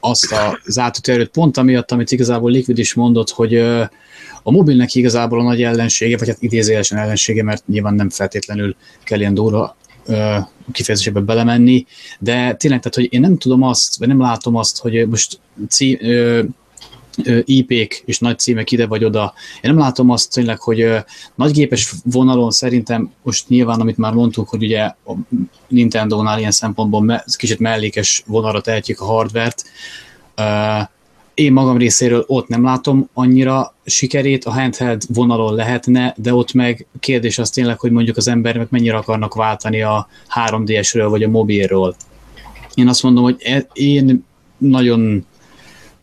azt 0.00 0.34
az 0.64 0.78
átütő 0.78 1.26
pont 1.26 1.56
amiatt, 1.56 1.90
amit 1.90 2.12
igazából 2.12 2.50
Liquid 2.50 2.78
is 2.78 2.94
mondott, 2.94 3.30
hogy 3.30 3.54
a 4.42 4.50
mobilnek 4.50 4.94
igazából 4.94 5.40
a 5.40 5.42
nagy 5.42 5.62
ellensége, 5.62 6.16
vagy 6.16 6.28
hát 6.28 6.42
idézélesen 6.42 6.98
ellensége, 6.98 7.42
mert 7.42 7.66
nyilván 7.66 7.94
nem 7.94 8.10
feltétlenül 8.10 8.76
kell 9.04 9.18
ilyen 9.18 9.34
durva 9.34 9.76
kifejezésébe 10.72 11.20
belemenni, 11.20 11.86
de 12.18 12.54
tényleg, 12.54 12.80
tehát, 12.80 12.94
hogy 12.94 13.08
én 13.10 13.20
nem 13.20 13.38
tudom 13.38 13.62
azt, 13.62 13.98
vagy 13.98 14.08
nem 14.08 14.20
látom 14.20 14.56
azt, 14.56 14.78
hogy 14.78 15.08
most 15.08 15.40
cí, 15.68 15.98
IP-k 17.44 18.02
és 18.04 18.18
nagy 18.18 18.38
címek 18.38 18.70
ide 18.70 18.86
vagy 18.86 19.04
oda. 19.04 19.34
Én 19.60 19.70
nem 19.70 19.78
látom 19.78 20.10
azt 20.10 20.32
tényleg, 20.32 20.60
hogy 20.60 20.86
nagygépes 21.34 21.94
vonalon 22.04 22.50
szerintem 22.50 23.10
most 23.22 23.48
nyilván, 23.48 23.80
amit 23.80 23.96
már 23.96 24.12
mondtuk, 24.12 24.48
hogy 24.48 24.62
ugye 24.62 24.80
a 24.82 25.12
Nintendo-nál 25.68 26.38
ilyen 26.38 26.50
szempontból 26.50 27.02
me, 27.02 27.24
kicsit 27.36 27.58
mellékes 27.58 28.22
vonalra 28.26 28.60
tehetjük 28.60 29.00
a 29.00 29.04
hardvert. 29.04 29.64
Én 31.34 31.52
magam 31.52 31.76
részéről 31.76 32.24
ott 32.26 32.48
nem 32.48 32.64
látom 32.64 33.08
annyira 33.14 33.74
sikerét, 33.84 34.44
a 34.44 34.52
handheld 34.52 35.02
vonalon 35.08 35.54
lehetne, 35.54 36.14
de 36.16 36.34
ott 36.34 36.52
meg 36.52 36.86
kérdés 37.00 37.38
az 37.38 37.50
tényleg, 37.50 37.80
hogy 37.80 37.90
mondjuk 37.90 38.16
az 38.16 38.28
emberek 38.28 38.70
mennyire 38.70 38.96
akarnak 38.96 39.34
váltani 39.34 39.82
a 39.82 40.08
3DS-ről 40.46 41.06
vagy 41.08 41.22
a 41.22 41.28
mobilról. 41.28 41.96
Én 42.74 42.88
azt 42.88 43.02
mondom, 43.02 43.22
hogy 43.22 43.36
e, 43.38 43.66
én 43.72 44.24
nagyon 44.58 45.26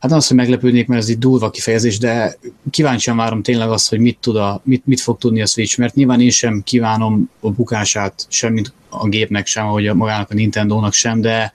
Hát 0.06 0.14
az, 0.14 0.28
hogy 0.28 0.38
meglepődnék, 0.38 0.88
mert 0.88 1.02
ez 1.02 1.10
egy 1.10 1.18
durva 1.18 1.50
kifejezés, 1.50 1.98
de 1.98 2.38
kíváncsian 2.70 3.18
várom 3.18 3.42
tényleg 3.42 3.70
azt, 3.70 3.90
hogy 3.90 4.00
mit, 4.00 4.18
tud 4.22 4.36
a, 4.36 4.62
mit, 4.64 4.86
mit 4.86 5.00
fog 5.00 5.18
tudni 5.18 5.42
a 5.42 5.46
Switch, 5.46 5.80
mert 5.80 5.96
nyilván 5.96 6.22
én 6.22 6.30
sem 6.30 6.64
kívánom 6.64 7.30
a 7.40 7.50
bukását, 7.50 8.26
semmit 8.30 8.74
a 8.90 9.08
gépnek 9.08 9.48
sem, 9.48 9.66
ahogy 9.66 9.88
a 9.88 9.94
magának 9.94 10.32
a 10.32 10.34
Nintendo-nak 10.34 10.94
sem, 10.94 11.22
de 11.22 11.54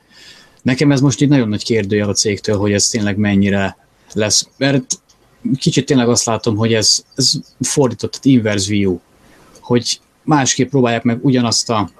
nekem 0.62 0.92
ez 0.92 1.00
most 1.00 1.20
egy 1.20 1.28
nagyon 1.28 1.48
nagy 1.48 1.64
kérdőjel 1.64 2.08
a 2.08 2.12
cégtől, 2.12 2.56
hogy 2.56 2.72
ez 2.72 2.88
tényleg 2.88 3.16
mennyire 3.16 3.76
lesz. 4.12 4.48
Mert 4.56 5.00
kicsit 5.58 5.86
tényleg 5.86 6.08
azt 6.08 6.24
látom, 6.24 6.56
hogy 6.56 6.72
ez, 6.72 7.04
ez 7.14 7.32
fordított, 7.60 8.10
tehát 8.10 8.26
inverse 8.26 8.70
view, 8.70 8.98
hogy 9.60 10.00
másképp 10.24 10.70
próbálják 10.70 11.02
meg 11.02 11.24
ugyanazt 11.24 11.70
a 11.70 11.90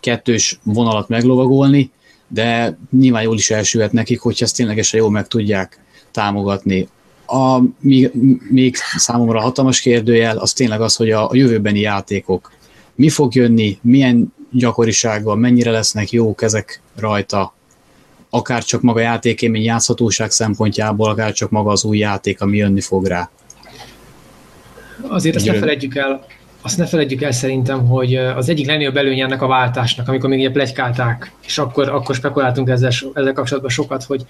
kettős 0.00 0.58
vonalat 0.62 1.08
meglovagolni, 1.08 1.90
de 2.32 2.78
nyilván 2.90 3.22
jól 3.22 3.36
is 3.36 3.50
elsülhet 3.50 3.92
nekik, 3.92 4.20
hogyha 4.20 4.44
ezt 4.44 4.56
ténylegesen 4.56 5.00
jól 5.00 5.10
meg 5.10 5.28
tudják 5.28 5.80
támogatni. 6.10 6.88
A, 7.26 7.60
még, 7.80 8.10
még 8.50 8.76
számomra 8.96 9.40
hatalmas 9.40 9.80
kérdőjel 9.80 10.38
az 10.38 10.52
tényleg 10.52 10.80
az, 10.80 10.96
hogy 10.96 11.10
a, 11.10 11.30
a 11.30 11.34
jövőbeni 11.34 11.80
játékok 11.80 12.52
mi 12.94 13.08
fog 13.08 13.34
jönni, 13.34 13.78
milyen 13.82 14.34
gyakorisággal, 14.52 15.36
mennyire 15.36 15.70
lesznek 15.70 16.10
jók 16.10 16.42
ezek 16.42 16.82
rajta, 16.96 17.54
akár 18.30 18.64
csak 18.64 18.80
maga 18.80 19.00
játékémény 19.00 19.62
játszhatóság 19.62 20.30
szempontjából, 20.30 21.10
akár 21.10 21.32
csak 21.32 21.50
maga 21.50 21.70
az 21.70 21.84
új 21.84 21.98
játék, 21.98 22.40
ami 22.40 22.56
jönni 22.56 22.80
fog 22.80 23.06
rá. 23.06 23.30
Azért 25.08 25.36
ezt 25.36 25.46
ne 25.46 25.54
felejtjük 25.54 25.96
el, 25.96 26.26
azt 26.62 26.78
ne 26.78 26.86
felejtjük 26.86 27.22
el 27.22 27.32
szerintem, 27.32 27.86
hogy 27.86 28.14
az 28.14 28.48
egyik 28.48 28.66
legnagyobb 28.66 28.96
előnye 28.96 29.24
ennek 29.24 29.42
a 29.42 29.46
váltásnak, 29.46 30.08
amikor 30.08 30.28
még 30.28 30.38
ugye 30.38 30.50
plegykálták, 30.50 31.32
és 31.46 31.58
akkor, 31.58 31.88
akkor 31.88 32.14
spekuláltunk 32.14 32.68
ezzel, 32.68 32.90
ezzel 33.14 33.32
kapcsolatban 33.32 33.70
sokat, 33.70 34.04
hogy, 34.04 34.26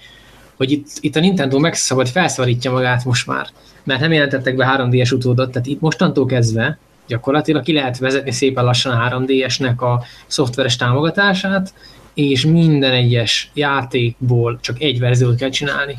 hogy 0.57 0.71
itt, 0.71 0.87
itt 0.99 1.15
a 1.15 1.19
Nintendo 1.19 1.59
megszabad, 1.59 2.07
felszabadítja 2.07 2.71
magát 2.71 3.05
most 3.05 3.27
már, 3.27 3.47
mert 3.83 3.99
nem 3.99 4.11
jelentettek 4.11 4.55
be 4.55 4.75
3D-es 4.77 5.13
utódot, 5.13 5.51
tehát 5.51 5.67
itt 5.67 5.81
mostantól 5.81 6.25
kezdve 6.25 6.77
gyakorlatilag 7.07 7.63
ki 7.63 7.73
lehet 7.73 7.97
vezetni 7.97 8.31
szépen 8.31 8.63
lassan 8.63 8.93
a 8.93 9.09
3D-esnek 9.09 9.75
a 9.75 10.03
szoftveres 10.27 10.75
támogatását, 10.75 11.73
és 12.13 12.45
minden 12.45 12.91
egyes 12.91 13.51
játékból 13.53 14.59
csak 14.61 14.81
egy 14.81 14.99
verziót 14.99 15.35
kell 15.35 15.49
csinálni. 15.49 15.97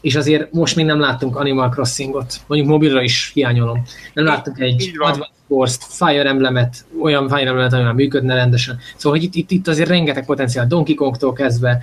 És 0.00 0.16
azért 0.16 0.52
most 0.52 0.76
még 0.76 0.84
nem 0.84 1.00
láttunk 1.00 1.36
Animal 1.36 1.68
Crossingot, 1.68 2.34
mondjuk 2.46 2.70
mobilra 2.70 3.02
is 3.02 3.30
hiányolom. 3.34 3.82
Nem 4.12 4.24
láttunk 4.24 4.58
egy 4.58 4.90
Advanced 4.98 5.39
Force-t, 5.50 5.84
Fire 5.84 6.28
Emblemet, 6.28 6.84
olyan 7.02 7.28
Fire 7.28 7.48
Emblemet, 7.48 7.72
ami 7.72 7.82
már 7.82 7.92
működne 7.92 8.34
rendesen. 8.34 8.78
Szóval 8.96 9.18
hogy 9.18 9.26
itt, 9.26 9.34
itt, 9.34 9.50
itt 9.50 9.68
azért 9.68 9.88
rengeteg 9.88 10.24
potenciál, 10.24 10.66
Donkey 10.66 10.94
Kongtól 10.94 11.32
kezdve, 11.32 11.82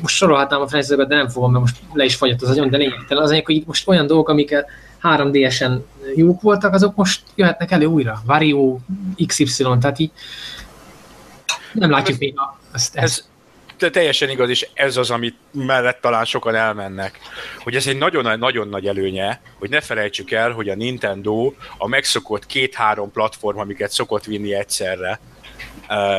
most 0.00 0.14
sorolhatnám 0.14 0.60
a 0.60 0.68
franchise 0.68 1.04
de 1.04 1.16
nem 1.16 1.28
fogom, 1.28 1.50
mert 1.50 1.64
most 1.64 1.76
le 1.92 2.04
is 2.04 2.14
fagyott 2.14 2.42
az 2.42 2.48
agyon, 2.48 2.70
de 2.70 2.76
lényegtelen. 2.76 3.22
Az 3.22 3.30
hogy 3.30 3.54
itt 3.54 3.66
most 3.66 3.88
olyan 3.88 4.06
dolgok, 4.06 4.28
amiket 4.28 4.68
3DS-en 5.02 5.78
jók 6.16 6.40
voltak, 6.40 6.74
azok 6.74 6.96
most 6.96 7.22
jöhetnek 7.34 7.70
elő 7.70 7.84
újra. 7.84 8.22
Vario, 8.26 8.78
XY, 9.26 9.64
tehát 9.80 9.98
így 9.98 10.10
nem 11.72 11.90
látjuk 11.90 12.18
még 12.18 12.34
a, 12.36 12.58
ezt, 12.72 12.96
ezt 12.96 13.24
te, 13.78 13.90
teljesen 13.90 14.30
igaz, 14.30 14.48
és 14.48 14.68
ez 14.74 14.96
az, 14.96 15.10
amit 15.10 15.36
mellett 15.52 16.00
talán 16.00 16.24
sokan 16.24 16.54
elmennek. 16.54 17.18
Hogy 17.58 17.74
ez 17.74 17.86
egy 17.86 17.98
nagyon-nagyon 17.98 18.68
nagy 18.68 18.86
előnye, 18.86 19.40
hogy 19.58 19.70
ne 19.70 19.80
felejtsük 19.80 20.30
el, 20.30 20.50
hogy 20.50 20.68
a 20.68 20.74
Nintendo 20.74 21.52
a 21.78 21.88
megszokott 21.88 22.46
két-három 22.46 23.12
platform, 23.12 23.58
amiket 23.58 23.90
szokott 23.90 24.24
vinni 24.24 24.54
egyszerre, 24.54 25.20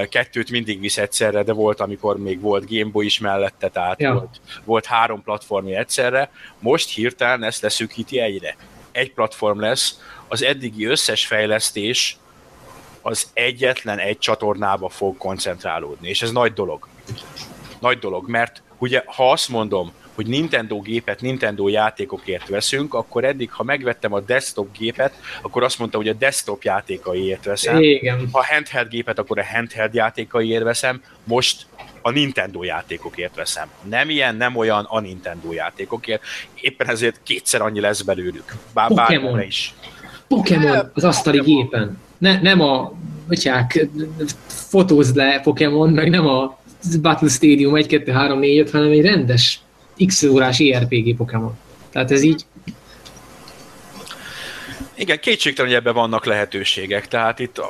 kettőt 0.09 0.51
mindig 0.51 0.79
visz 0.79 0.97
egyszerre, 0.97 1.43
de 1.43 1.53
volt, 1.53 1.79
amikor 1.79 2.17
még 2.17 2.41
volt 2.41 2.69
Game 2.69 2.91
Boy 2.91 3.05
is 3.05 3.19
mellette, 3.19 3.69
tehát 3.69 4.01
ja. 4.01 4.13
volt, 4.13 4.41
volt 4.63 4.85
három 4.85 5.23
platformja 5.23 5.79
egyszerre. 5.79 6.31
Most 6.59 6.89
hirtelen 6.89 7.43
ezt 7.43 7.61
leszűkíti 7.61 8.19
egyre. 8.19 8.55
Egy 8.91 9.13
platform 9.13 9.59
lesz, 9.59 9.99
az 10.27 10.43
eddigi 10.43 10.85
összes 10.85 11.25
fejlesztés 11.25 12.17
az 13.01 13.29
egyetlen 13.33 13.99
egy 13.99 14.17
csatornába 14.17 14.89
fog 14.89 15.17
koncentrálódni, 15.17 16.09
és 16.09 16.21
ez 16.21 16.31
nagy 16.31 16.53
dolog 16.53 16.87
nagy 17.79 17.99
dolog, 17.99 18.29
mert 18.29 18.61
ugye 18.77 19.03
ha 19.05 19.31
azt 19.31 19.49
mondom, 19.49 19.91
hogy 20.15 20.27
Nintendo 20.27 20.79
gépet 20.79 21.21
Nintendo 21.21 21.67
játékokért 21.67 22.47
veszünk, 22.47 22.93
akkor 22.93 23.23
eddig, 23.23 23.51
ha 23.51 23.63
megvettem 23.63 24.13
a 24.13 24.19
desktop 24.19 24.77
gépet, 24.77 25.13
akkor 25.41 25.63
azt 25.63 25.79
mondta, 25.79 25.97
hogy 25.97 26.07
a 26.07 26.13
desktop 26.13 26.63
játékaiért 26.63 27.45
veszem. 27.45 27.81
Igen. 27.81 28.29
Ha 28.31 28.45
handheld 28.45 28.89
gépet, 28.89 29.19
akkor 29.19 29.39
a 29.39 29.45
handheld 29.53 29.93
játékaiért 29.93 30.63
veszem. 30.63 31.01
Most 31.23 31.65
a 32.01 32.09
Nintendo 32.09 32.63
játékokért 32.63 33.35
veszem. 33.35 33.67
Nem 33.89 34.09
ilyen, 34.09 34.35
nem 34.35 34.55
olyan 34.55 34.85
a 34.89 34.99
Nintendo 34.99 35.53
játékokért. 35.53 36.21
Éppen 36.61 36.89
ezért 36.89 37.19
kétszer 37.23 37.61
annyi 37.61 37.79
lesz 37.79 38.01
belőlük. 38.01 38.55
Bár 38.73 38.87
Pokémon. 38.87 39.41
is. 39.41 39.73
Pokémon 40.27 40.91
az 40.93 41.03
asztali 41.03 41.39
gépen. 41.39 41.97
Ne, 42.17 42.41
nem 42.41 42.61
a, 42.61 42.93
bocsák, 43.27 43.87
fotózd 44.47 45.15
le 45.15 45.39
Pokémon, 45.39 45.89
meg 45.89 46.09
nem 46.09 46.27
a 46.27 46.58
Battle 47.01 47.29
Stadium 47.29 47.75
1, 47.75 47.87
2, 47.87 48.11
3, 48.11 48.39
4, 48.39 48.59
5, 48.59 48.71
hanem 48.71 48.91
egy 48.91 49.01
rendes 49.01 49.59
X 50.05 50.23
órás 50.23 50.59
ERPG 50.59 51.15
Pokémon. 51.15 51.57
Tehát 51.91 52.11
ez 52.11 52.21
így... 52.21 52.45
Igen, 54.95 55.19
kétségtelen, 55.19 55.71
hogy 55.71 55.79
ebben 55.79 55.93
vannak 55.93 56.25
lehetőségek. 56.25 57.07
Tehát 57.07 57.39
itt 57.39 57.61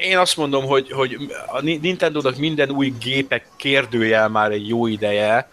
én 0.00 0.18
azt 0.18 0.36
mondom, 0.36 0.64
hogy, 0.64 0.90
hogy 0.90 1.16
a 1.46 1.60
Nintendo-nak 1.60 2.36
minden 2.36 2.70
új 2.70 2.92
gépek 3.00 3.46
kérdőjel 3.56 4.28
már 4.28 4.50
egy 4.50 4.68
jó 4.68 4.86
ideje, 4.86 5.48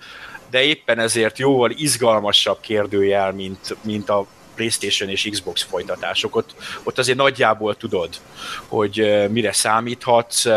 de 0.50 0.64
éppen 0.64 1.00
ezért 1.00 1.38
jóval 1.38 1.72
izgalmasabb 1.72 2.60
kérdőjel, 2.60 3.32
mint, 3.32 3.76
mint 3.82 4.10
a 4.10 4.26
PlayStation 4.56 5.10
és 5.10 5.28
Xbox 5.32 5.64
folytatások. 5.64 6.36
Ott, 6.36 6.56
ott 6.84 6.98
azért 6.98 7.18
nagyjából 7.18 7.76
tudod, 7.76 8.10
hogy 8.68 9.26
mire 9.30 9.52
számíthatsz, 9.52 10.48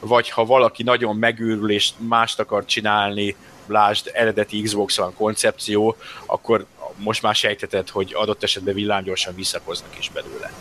vagy 0.00 0.30
ha 0.30 0.44
valaki 0.44 0.82
nagyon 0.82 1.16
megőrül 1.16 1.70
és 1.70 1.90
mást 1.96 2.40
akar 2.40 2.64
csinálni, 2.64 3.36
lásd 3.66 4.10
eredeti 4.14 4.62
Xbox 4.62 4.96
van 4.96 5.14
koncepció, 5.14 5.96
akkor 6.26 6.66
most 6.96 7.22
már 7.22 7.34
sejteted, 7.34 7.88
hogy 7.88 8.12
adott 8.14 8.42
esetben 8.42 8.74
villámgyorsan 8.74 9.34
visszakoznak 9.34 9.98
is 9.98 10.10
belőle. 10.10 10.52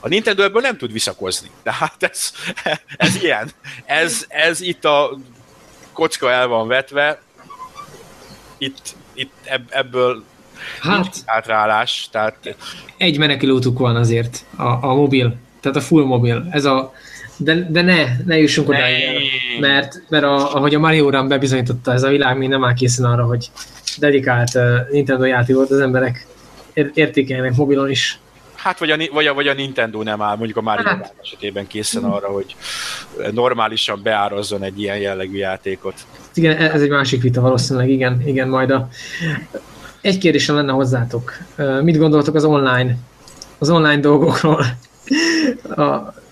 A 0.00 0.08
Nintendo 0.08 0.42
ebből 0.42 0.60
nem 0.60 0.76
tud 0.76 0.92
visszakozni. 0.92 1.50
Tehát 1.62 2.02
ez, 2.02 2.32
ez 2.96 3.22
ilyen. 3.22 3.50
Ez, 3.84 4.24
ez 4.28 4.60
itt 4.60 4.84
a 4.84 5.18
kocka 5.92 6.30
el 6.30 6.46
van 6.46 6.68
vetve, 6.68 7.20
itt, 8.58 8.96
itt 9.12 9.32
ebből 9.68 10.24
hát, 10.80 11.16
átrálás. 11.24 12.08
Tehát... 12.10 12.56
Egy 12.96 13.18
menekülőtuk 13.18 13.78
van 13.78 13.96
azért, 13.96 14.44
a, 14.56 14.62
a 14.62 14.94
mobil, 14.94 15.36
tehát 15.60 15.76
a 15.76 15.80
full 15.80 16.04
mobil. 16.04 16.46
Ez 16.50 16.64
a 16.64 16.92
de, 17.36 17.66
de 17.70 17.82
ne, 17.82 18.04
ne 18.24 18.38
jussunk 18.38 18.68
oda, 18.68 18.78
mert, 19.60 20.02
mert 20.08 20.24
a, 20.24 20.54
ahogy 20.54 20.74
a 20.74 20.78
Mario 20.78 21.10
Run 21.10 21.28
bebizonyította, 21.28 21.92
ez 21.92 22.02
a 22.02 22.08
világ 22.08 22.38
még 22.38 22.48
nem 22.48 22.64
áll 22.64 22.74
készen 22.74 23.04
arra, 23.04 23.24
hogy 23.24 23.50
dedikált 23.98 24.54
uh, 24.54 24.90
Nintendo 24.90 25.24
játékot 25.24 25.70
az 25.70 25.80
emberek 25.80 26.26
értékelnek 26.94 27.56
mobilon 27.56 27.90
is. 27.90 28.18
Hát 28.54 28.78
vagy 28.78 28.90
a, 28.90 28.96
vagy, 29.12 29.26
a, 29.26 29.34
vagy 29.34 29.48
a 29.48 29.54
Nintendo 29.54 30.02
nem 30.02 30.22
áll, 30.22 30.36
mondjuk 30.36 30.56
a 30.56 30.60
Mario 30.60 30.84
hát. 30.84 30.96
Run 30.96 31.08
esetében 31.22 31.66
készen 31.66 32.04
arra, 32.04 32.26
hogy 32.26 32.56
normálisan 33.32 34.00
beárazzon 34.02 34.62
egy 34.62 34.80
ilyen 34.80 34.98
jellegű 34.98 35.36
játékot. 35.36 35.94
Igen, 36.34 36.56
ez 36.56 36.82
egy 36.82 36.88
másik 36.88 37.22
vita 37.22 37.40
valószínűleg, 37.40 37.88
igen, 37.88 38.22
igen, 38.26 38.48
majd 38.48 38.70
a... 38.70 38.88
Egy 40.00 40.18
kérdésem 40.18 40.54
lenne 40.54 40.72
hozzátok. 40.72 41.32
Mit 41.82 41.98
gondoltok 41.98 42.34
az 42.34 42.44
online, 42.44 42.96
az 43.58 43.70
online 43.70 44.00
dolgokról? 44.00 44.64
A, 45.76 45.82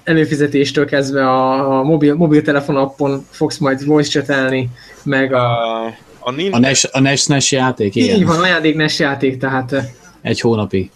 előfizetéstől 0.04 0.84
kezdve 0.84 1.30
a, 1.30 1.78
a 1.78 1.82
mobil, 1.82 2.14
mobiltelefon 2.14 2.76
appon 2.76 3.26
fogsz 3.30 3.58
majd 3.58 3.84
voice 3.86 4.10
chatelni, 4.10 4.68
meg 5.02 5.32
a... 5.32 5.84
A, 6.18 6.30
Nintendo... 6.30 6.56
a, 6.56 6.60
NES, 6.60 6.84
a 6.92 7.00
NES, 7.00 7.26
NES 7.26 7.52
játék, 7.52 7.94
igen. 7.94 8.16
Így 8.16 8.26
van, 8.26 8.40
ajándék 8.40 8.76
NES 8.76 8.98
játék, 8.98 9.38
tehát... 9.38 9.74
Egy 10.22 10.40
hónapig. 10.40 10.90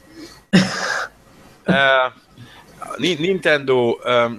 uh, 1.66 1.76
Nintendo, 3.18 3.96
um, 4.04 4.38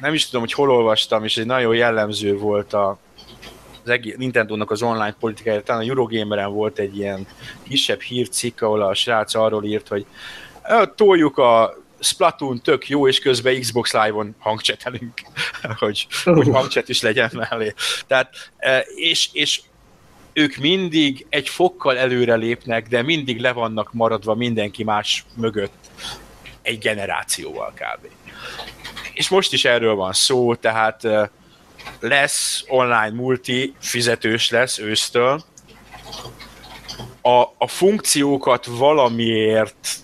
nem 0.00 0.14
is 0.14 0.26
tudom, 0.26 0.40
hogy 0.40 0.52
hol 0.52 0.70
olvastam, 0.70 1.24
és 1.24 1.36
egy 1.36 1.46
nagyon 1.46 1.74
jellemző 1.74 2.36
volt 2.38 2.72
a, 2.72 2.98
az 3.84 3.90
egész 3.90 4.14
Nintendo-nak 4.16 4.70
az 4.70 4.82
online 4.82 5.16
politikája, 5.20 5.62
talán 5.62 5.82
a 5.82 5.88
Eurogameren 5.88 6.52
volt 6.52 6.78
egy 6.78 6.96
ilyen 6.96 7.26
kisebb 7.68 8.00
hírcikk, 8.00 8.62
ahol 8.62 8.82
a 8.82 8.94
srác 8.94 9.34
arról 9.34 9.64
írt, 9.64 9.88
hogy 9.88 10.06
toljuk 10.94 11.38
a 11.38 11.74
Splatoon 12.00 12.60
tök 12.62 12.88
jó, 12.88 13.08
és 13.08 13.18
közben 13.18 13.60
Xbox 13.60 13.92
Live-on 13.92 14.34
hangcsetelünk, 14.38 15.20
hogy, 15.80 16.06
hogy 16.24 16.48
hangcset 16.48 16.88
is 16.88 17.02
legyen 17.02 17.30
mellé. 17.32 17.74
Tehát, 18.06 18.50
és, 18.94 19.28
és 19.32 19.60
ők 20.32 20.56
mindig 20.56 21.26
egy 21.28 21.48
fokkal 21.48 21.98
előre 21.98 22.34
lépnek, 22.34 22.88
de 22.88 23.02
mindig 23.02 23.40
le 23.40 23.52
vannak 23.52 23.92
maradva 23.92 24.34
mindenki 24.34 24.84
más 24.84 25.24
mögött 25.34 25.90
egy 26.62 26.78
generációval 26.78 27.72
kb. 27.74 28.06
És 29.12 29.28
most 29.28 29.52
is 29.52 29.64
erről 29.64 29.94
van 29.94 30.12
szó, 30.12 30.54
tehát 30.54 31.06
lesz 32.00 32.64
online 32.68 33.10
multi, 33.10 33.74
fizetős 33.80 34.50
lesz 34.50 34.78
ősztől. 34.78 35.44
A, 37.22 37.42
a 37.58 37.66
funkciókat 37.66 38.66
valamiért 38.66 39.98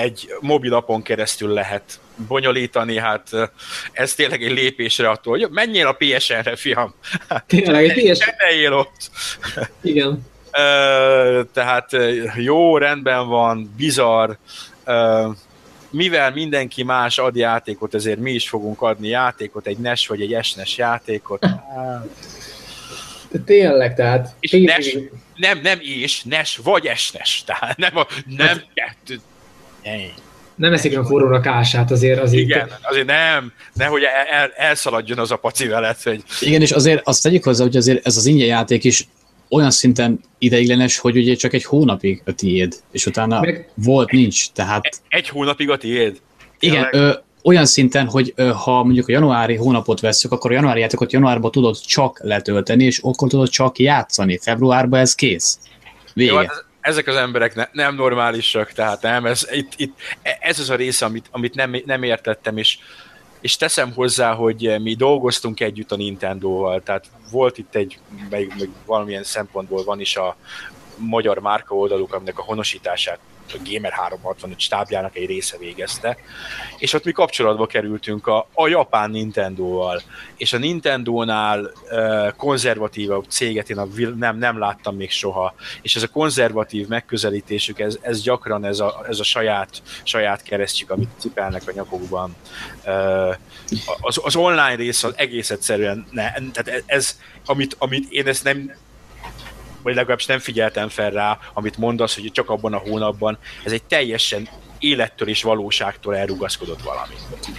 egy 0.00 0.34
mobilapon 0.40 1.02
keresztül 1.02 1.52
lehet 1.52 2.00
bonyolítani, 2.28 2.98
hát 2.98 3.30
ez 3.92 4.14
tényleg 4.14 4.42
egy 4.42 4.52
lépésre 4.52 5.10
attól, 5.10 5.38
hogy 5.38 5.48
menjél 5.50 5.86
a 5.86 5.96
PSN-re, 5.98 6.56
fiam. 6.56 6.94
Tényleg, 7.46 7.84
egy 7.84 8.12
PSN. 8.12 8.72
ott. 8.72 9.10
Igen. 9.80 10.26
Tehát 11.52 11.90
jó, 12.36 12.78
rendben 12.78 13.28
van, 13.28 13.74
bizarr, 13.76 14.30
mivel 15.90 16.30
mindenki 16.30 16.82
más 16.82 17.18
ad 17.18 17.36
játékot, 17.36 17.94
ezért 17.94 18.18
mi 18.18 18.32
is 18.32 18.48
fogunk 18.48 18.82
adni 18.82 19.08
játékot, 19.08 19.66
egy 19.66 19.78
NES 19.78 20.06
vagy 20.06 20.20
egy 20.20 20.44
SNES 20.44 20.76
játékot. 20.76 21.46
De 23.30 23.38
tényleg, 23.46 23.94
tehát... 23.94 24.34
És 24.40 24.50
NES, 24.50 24.96
nem, 25.36 25.60
nem 25.60 25.78
és, 25.80 26.22
NES 26.22 26.56
vagy 26.56 26.90
SNES, 26.96 27.42
tehát 27.46 27.76
nem 27.76 27.96
a, 27.96 28.06
nem, 28.26 28.46
hát, 28.46 28.66
kettő, 28.74 29.20
nem 30.54 30.72
eszik 30.72 30.98
a 30.98 31.04
forróra 31.04 31.40
kását 31.40 31.90
azért. 31.90 32.20
azért 32.20 32.42
Igen, 32.42 32.70
azért 32.82 33.06
nem, 33.06 33.52
nehogy 33.72 34.02
el, 34.02 34.40
el, 34.40 34.50
elszaladjon 34.56 35.18
az 35.18 35.30
a 35.30 35.36
paci 35.36 35.66
veled, 35.66 35.96
hogy... 36.02 36.22
Igen, 36.40 36.60
és 36.60 36.70
azért 36.70 37.06
azt 37.06 37.22
tegyük 37.22 37.44
hozzá, 37.44 37.64
hogy 37.64 37.76
azért 37.76 38.06
ez 38.06 38.16
az 38.16 38.26
ingyen 38.26 38.46
játék 38.46 38.84
is 38.84 39.08
olyan 39.48 39.70
szinten 39.70 40.20
ideiglenes, 40.38 40.98
hogy 40.98 41.16
ugye 41.16 41.34
csak 41.34 41.52
egy 41.52 41.64
hónapig 41.64 42.22
a 42.24 42.32
tiéd, 42.32 42.74
és 42.92 43.06
utána 43.06 43.40
Meg... 43.40 43.68
volt, 43.74 44.10
nincs, 44.10 44.50
tehát... 44.50 45.02
Egy 45.08 45.28
hónapig 45.28 45.70
a 45.70 45.76
tiéd? 45.76 46.20
Igen, 46.58 46.88
ö, 46.92 47.12
olyan 47.42 47.66
szinten, 47.66 48.06
hogy 48.06 48.32
ö, 48.36 48.50
ha 48.54 48.84
mondjuk 48.84 49.08
a 49.08 49.12
januári 49.12 49.54
hónapot 49.54 50.00
veszük, 50.00 50.32
akkor 50.32 50.50
a 50.50 50.54
januári 50.54 50.80
játékot 50.80 51.12
januárban 51.12 51.50
tudod 51.50 51.80
csak 51.80 52.20
letölteni, 52.22 52.84
és 52.84 52.98
akkor 52.98 53.28
tudod 53.28 53.48
csak 53.48 53.78
játszani. 53.78 54.38
Februárban 54.38 55.00
ez 55.00 55.14
kész. 55.14 55.58
Vége. 56.14 56.32
Jó, 56.32 56.36
hát 56.38 56.64
ezek 56.84 57.06
az 57.06 57.16
emberek 57.16 57.54
ne, 57.54 57.68
nem 57.72 57.94
normálisak, 57.94 58.72
tehát 58.72 59.02
nem, 59.02 59.26
ez, 59.26 59.48
itt, 59.50 59.72
itt, 59.76 59.98
ez 60.40 60.58
az 60.58 60.70
a 60.70 60.74
része, 60.74 61.04
amit, 61.04 61.26
amit 61.30 61.54
nem, 61.54 61.76
nem 61.84 62.02
értettem, 62.02 62.56
és, 62.56 62.78
és 63.40 63.56
teszem 63.56 63.92
hozzá, 63.92 64.34
hogy 64.34 64.80
mi 64.82 64.94
dolgoztunk 64.94 65.60
együtt 65.60 65.92
a 65.92 65.96
Nintendo-val, 65.96 66.82
tehát 66.82 67.06
volt 67.30 67.58
itt 67.58 67.74
egy, 67.74 67.98
meg, 68.30 68.54
meg 68.58 68.68
valamilyen 68.86 69.22
szempontból 69.22 69.84
van 69.84 70.00
is 70.00 70.16
a 70.16 70.36
magyar 70.96 71.38
márka 71.38 71.74
oldaluk, 71.74 72.14
aminek 72.14 72.38
a 72.38 72.42
honosítását 72.42 73.18
a 73.52 73.58
Gamer 73.70 73.92
365 73.92 74.60
stábjának 74.60 75.16
egy 75.16 75.26
része 75.26 75.56
végezte, 75.58 76.16
és 76.78 76.92
ott 76.92 77.04
mi 77.04 77.12
kapcsolatba 77.12 77.66
kerültünk 77.66 78.26
a, 78.26 78.48
a 78.52 78.68
japán 78.68 79.10
Nintendo-val, 79.10 80.02
és 80.36 80.52
a 80.52 80.58
Nintendo-nál 80.58 81.60
uh, 81.90 82.32
konzervatívabb 82.36 83.24
céget 83.28 83.70
én 83.70 83.78
a, 83.78 83.86
nem, 84.16 84.38
nem 84.38 84.58
láttam 84.58 84.96
még 84.96 85.10
soha, 85.10 85.54
és 85.82 85.96
ez 85.96 86.02
a 86.02 86.08
konzervatív 86.08 86.86
megközelítésük, 86.86 87.78
ez, 87.78 87.98
ez 88.00 88.22
gyakran 88.22 88.64
ez 88.64 88.80
a, 88.80 89.04
ez 89.08 89.18
a 89.18 89.24
saját, 89.24 89.82
saját 90.02 90.42
keresztjük, 90.42 90.90
amit 90.90 91.10
cipelnek 91.18 91.62
a 91.66 91.72
nyakukban. 91.72 92.36
Uh, 92.84 93.34
az, 94.00 94.20
az 94.22 94.36
online 94.36 94.74
rész 94.74 95.04
az 95.04 95.12
egész 95.16 95.50
egyszerűen, 95.50 96.06
ne, 96.10 96.32
tehát 96.32 96.82
ez, 96.86 97.18
amit, 97.46 97.76
amit 97.78 98.10
én 98.10 98.26
ezt 98.26 98.44
nem 98.44 98.74
vagy 99.84 99.94
legalábbis 99.94 100.26
nem 100.26 100.38
figyeltem 100.38 100.88
fel 100.88 101.10
rá, 101.10 101.38
amit 101.52 101.76
mondasz, 101.76 102.14
hogy 102.14 102.30
csak 102.32 102.50
abban 102.50 102.72
a 102.72 102.76
hónapban, 102.78 103.38
ez 103.64 103.72
egy 103.72 103.82
teljesen 103.82 104.48
élettől 104.78 105.28
és 105.28 105.42
valóságtól 105.42 106.16
elrugaszkodott 106.16 106.82
valami. 106.82 107.14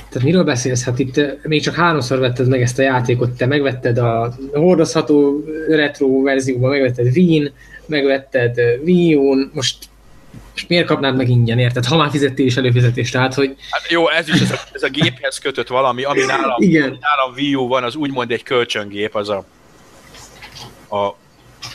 Tehát 0.10 0.24
miről 0.24 0.44
beszélsz? 0.44 0.84
Hát 0.84 1.00
itt 1.00 1.18
eh, 1.18 1.34
még 1.44 1.62
csak 1.62 1.76
háromszor 1.76 2.20
vetted 2.20 2.48
meg 2.48 2.62
ezt 2.62 2.80
a 2.80 2.82
játékot, 2.82 3.30
te 3.30 3.46
megvetted 3.46 3.98
a 3.98 4.36
hordozható 4.54 5.44
retro 5.70 6.22
verzióban, 6.22 6.70
megvetted 6.70 7.18
Wien, 7.18 7.54
megvetted 7.86 8.58
eh, 8.58 8.80
Wii 8.84 9.16
U-n, 9.16 9.52
most 9.54 9.78
és 10.56 10.68
miért 10.68 10.86
kapnád 10.86 11.16
meg 11.16 11.30
ingyen, 11.30 11.60
érted? 11.60 11.86
Ha 11.86 11.98
már 11.98 12.10
fizettél 12.10 12.46
is 12.46 12.58
előfizetést, 12.58 13.12
tehát 13.12 13.34
hogy... 13.34 13.56
Hát 13.70 13.90
jó, 13.90 14.10
ez 14.10 14.28
is 14.28 14.42
ez 14.42 14.52
a, 14.52 14.60
ez 14.72 14.84
a 14.84 14.90
géphez 14.90 15.40
kötött 15.40 15.68
valami, 15.68 16.04
ami 16.04 16.20
nálam, 16.20 16.62
Igen. 16.62 16.98
nálam 17.02 17.34
Wii 17.36 17.56
U 17.56 17.68
van, 17.68 17.84
az 17.84 17.96
úgymond 17.96 18.32
egy 18.32 18.44
kölcsöngép, 18.44 19.16
az 19.16 19.30
a, 19.30 19.46
a 20.90 21.16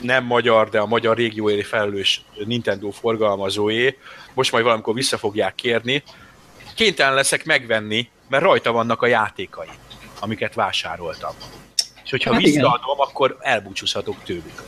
nem 0.00 0.24
magyar, 0.24 0.68
de 0.68 0.78
a 0.78 0.86
magyar 0.86 1.16
régióért 1.16 1.66
felelős 1.66 2.24
Nintendo 2.44 2.90
forgalmazóé, 2.90 3.98
most 4.34 4.52
majd 4.52 4.64
valamikor 4.64 4.94
vissza 4.94 5.18
fogják 5.18 5.54
kérni, 5.54 6.02
kénytelen 6.74 7.14
leszek 7.14 7.44
megvenni, 7.44 8.08
mert 8.28 8.42
rajta 8.42 8.72
vannak 8.72 9.02
a 9.02 9.06
játékai, 9.06 9.68
amiket 10.20 10.54
vásároltam. 10.54 11.32
És 12.04 12.10
hogyha 12.10 12.32
hát 12.32 12.42
visszaadom, 12.42 12.94
igen. 12.94 13.06
akkor 13.08 13.36
elbúcsúzhatok 13.40 14.16
tőlük. 14.24 14.62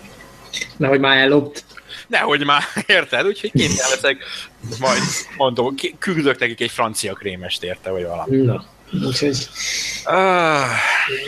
Nehogy 0.76 1.00
már 1.00 1.16
ellopd. 1.16 1.64
Nehogy 2.06 2.44
már, 2.44 2.62
érted? 2.86 3.26
Úgyhogy 3.26 3.50
kénytelen 3.50 3.90
leszek, 3.90 4.24
majd 4.80 5.00
mondom, 5.36 5.74
küldök 5.98 6.38
nekik 6.38 6.60
egy 6.60 6.70
francia 6.70 7.12
krémest 7.12 7.62
érte, 7.62 7.90
vagy 7.90 8.04
valami. 8.04 8.36
Na. 8.36 8.64
Úgyhogy 9.06 9.48
ah. 10.04 10.64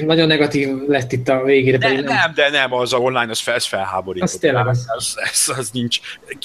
nagyon 0.00 0.26
negatív 0.26 0.68
lett 0.86 1.12
itt 1.12 1.28
a 1.28 1.42
végére. 1.42 1.78
Ne, 1.78 1.92
nem, 1.92 2.04
nem, 2.04 2.32
de 2.34 2.50
nem, 2.50 2.72
az 2.72 2.92
a 2.92 2.96
online, 2.96 3.30
az 3.30 3.38
fel, 3.38 3.58
felháborító. 3.58 4.24
Az 4.24 4.32
tényleg 4.32 4.66
az. 4.66 4.84
Az, 4.96 5.14
az, 5.30 5.58
az 5.58 5.70
nincs. 5.72 6.00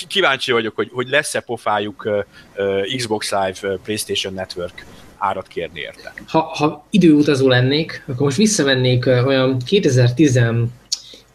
Kíváncsi 0.08 0.52
vagyok, 0.52 0.76
hogy, 0.76 0.90
hogy 0.94 1.10
lesz-e 1.10 1.40
pofájuk 1.40 2.06
uh, 2.06 2.18
uh, 2.58 2.96
Xbox 2.96 3.32
Live, 3.32 3.58
uh, 3.64 3.80
PlayStation 3.84 4.34
Network 4.34 4.86
árat 5.18 5.48
kérni 5.48 5.80
érte. 5.80 6.14
Ha, 6.28 6.40
ha 6.40 6.86
időutazó 6.90 7.48
lennék, 7.48 8.04
akkor 8.08 8.22
most 8.22 8.38
visszamennék 8.38 9.06
olyan 9.06 9.58
2010 9.66 10.40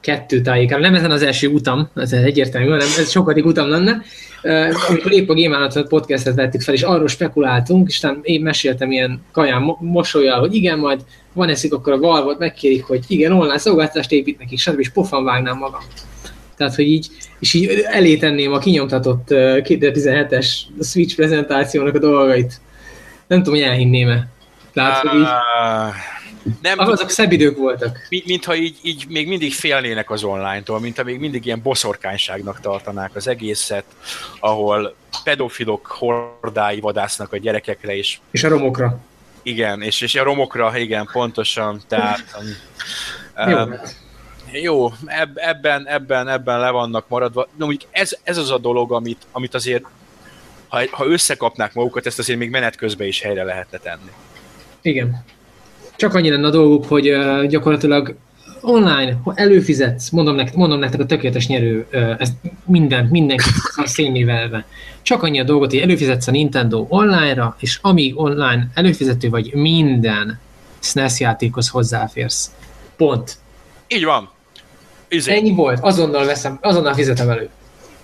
kettő 0.05 0.41
tájékán. 0.41 0.81
Nem 0.81 0.95
ezen 0.95 1.11
az 1.11 1.23
első 1.23 1.49
utam, 1.49 1.89
ez 1.95 2.13
egyértelmű, 2.13 2.69
hanem 2.69 2.87
ez 2.99 3.11
sokadik 3.11 3.45
utam 3.45 3.69
lenne, 3.69 4.03
amikor 4.89 5.13
épp 5.13 5.29
a 5.29 5.35
Game 5.35 5.85
podcastet 5.89 6.35
vettük 6.35 6.61
fel, 6.61 6.75
és 6.75 6.83
arról 6.83 7.09
spekuláltunk, 7.09 7.89
és 7.89 7.99
talán 7.99 8.19
én 8.23 8.41
meséltem 8.41 8.91
ilyen 8.91 9.23
kaján 9.33 9.77
mosolyal, 9.81 10.39
hogy 10.39 10.55
igen, 10.55 10.79
majd 10.79 11.01
van 11.33 11.49
eszik, 11.49 11.73
akkor 11.73 11.93
a 11.93 11.99
Valvot 11.99 12.39
megkérik, 12.39 12.85
hogy 12.85 13.05
igen, 13.07 13.33
online 13.33 13.59
szolgáltást 13.59 14.13
épít 14.13 14.39
nekik, 14.39 14.59
stb. 14.59 14.79
és 14.79 14.89
pofan 14.89 15.25
vágnám 15.25 15.59
magam. 15.59 15.81
Tehát, 16.57 16.75
hogy 16.75 16.89
így, 16.89 17.09
és 17.39 17.55
így 17.55 17.85
elé 17.85 18.17
tenném 18.17 18.53
a 18.53 18.59
kinyomtatott 18.59 19.27
2017-es 19.31 20.47
Switch 20.81 21.17
prezentációnak 21.17 21.95
a 21.95 21.99
dolgait. 21.99 22.61
Nem 23.27 23.43
tudom, 23.43 23.59
hogy 23.59 23.69
elhinném-e. 23.69 24.29
Tehát, 24.73 24.97
hogy 24.97 25.21
így... 25.21 25.27
Nem, 26.63 26.79
ah, 26.79 26.89
azok 26.89 27.11
szebb 27.11 27.33
idők 27.33 27.57
voltak. 27.57 28.07
Mint, 28.09 28.27
mintha 28.27 28.55
így, 28.55 28.79
így 28.83 29.07
még 29.09 29.29
mindig 29.29 29.55
félnének 29.55 30.11
az 30.11 30.23
online-tól, 30.23 30.81
mintha 30.81 31.03
még 31.03 31.19
mindig 31.19 31.47
ilyen 31.47 31.63
boszorkányságnak 31.63 32.61
tartanák 32.61 33.15
az 33.15 33.29
egészet, 33.29 33.85
ahol 34.41 34.95
pedofilok 35.25 35.87
hordái 35.87 36.81
vadásznak 36.81 37.33
a 37.33 37.37
gyerekekre 37.37 37.95
is. 37.95 38.21
És 38.31 38.45
a 38.45 38.49
romokra. 38.49 38.99
Igen, 39.43 39.83
és, 39.83 40.01
és 40.01 40.15
a 40.15 40.23
romokra, 40.23 40.79
igen, 40.79 41.09
pontosan, 41.13 41.81
tehát... 41.89 42.37
jó, 43.47 43.59
um, 43.59 43.75
jó 44.53 44.93
eb, 45.07 45.31
ebben, 45.35 45.87
ebben, 45.87 46.29
ebben 46.29 46.61
le 46.61 46.71
vannak 46.71 47.09
maradva. 47.09 47.49
No, 47.57 47.69
ez, 47.91 48.17
ez 48.23 48.37
az 48.37 48.51
a 48.51 48.59
dolog, 48.59 48.93
amit, 48.93 49.27
amit 49.33 49.55
azért, 49.55 49.85
ha, 50.69 50.81
ha 50.91 51.07
összekapnák 51.07 51.75
magukat, 51.75 52.07
ezt 52.07 52.19
azért 52.19 52.39
még 52.39 52.51
menet 52.51 52.77
közben 52.77 53.07
is 53.07 53.21
helyre 53.21 53.43
lehetne 53.43 53.79
tenni. 53.79 54.11
Igen 54.83 55.25
csak 55.97 56.15
annyi 56.15 56.31
lenne 56.31 56.47
a 56.47 56.51
dolguk, 56.51 56.85
hogy 56.85 57.11
uh, 57.11 57.47
gyakorlatilag 57.47 58.17
online 58.61 59.19
előfizetsz, 59.35 60.11
mondom 60.11 60.35
nektek, 60.35 60.55
mondom 60.55 60.79
nektek 60.79 61.01
a 61.01 61.07
tökéletes 61.07 61.47
nyerő, 61.47 61.87
uh, 61.93 62.15
ezt 62.19 62.33
minden, 62.65 63.07
mindenki 63.07 63.45
a 63.77 63.87
szénnévelve. 63.87 64.67
Csak 65.03 65.23
annyi 65.23 65.41
a 65.41 65.45
dolgot, 65.45 65.71
hogy 65.71 65.81
előfizetsz 65.81 66.27
a 66.27 66.31
Nintendo 66.31 66.87
online-ra, 66.89 67.57
és 67.59 67.79
amíg 67.83 68.21
online 68.21 68.69
előfizető 68.75 69.29
vagy, 69.29 69.55
minden 69.55 70.39
SNES 70.81 71.21
játékhoz 71.21 71.69
hozzáférsz. 71.69 72.51
Pont. 72.97 73.37
Így 73.89 74.05
van. 74.05 74.31
Izé, 75.09 75.33
Ennyi 75.35 75.55
volt, 75.55 75.79
azonnal 75.81 76.25
veszem, 76.25 76.59
azonnal 76.61 76.95
fizetem 76.95 77.29
elő. 77.31 77.51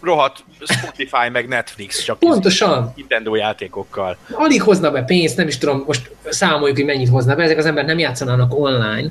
Rohadt 0.00 0.44
Spotify 0.64 1.28
meg 1.32 1.48
Netflix, 1.48 2.02
csak 2.02 2.18
Pontosan. 2.18 2.92
Nintendo 2.96 3.34
játékokkal. 3.34 4.16
Alig 4.32 4.62
hozna 4.62 4.90
be 4.90 5.02
pénzt, 5.02 5.36
nem 5.36 5.48
is 5.48 5.58
tudom, 5.58 5.84
most 5.86 6.10
számoljuk, 6.28 6.76
hogy 6.76 6.86
mennyit 6.86 7.08
hozna 7.08 7.34
be, 7.34 7.42
ezek 7.42 7.58
az 7.58 7.66
emberek 7.66 7.88
nem 7.88 7.98
játszanának 7.98 8.58
online, 8.58 9.10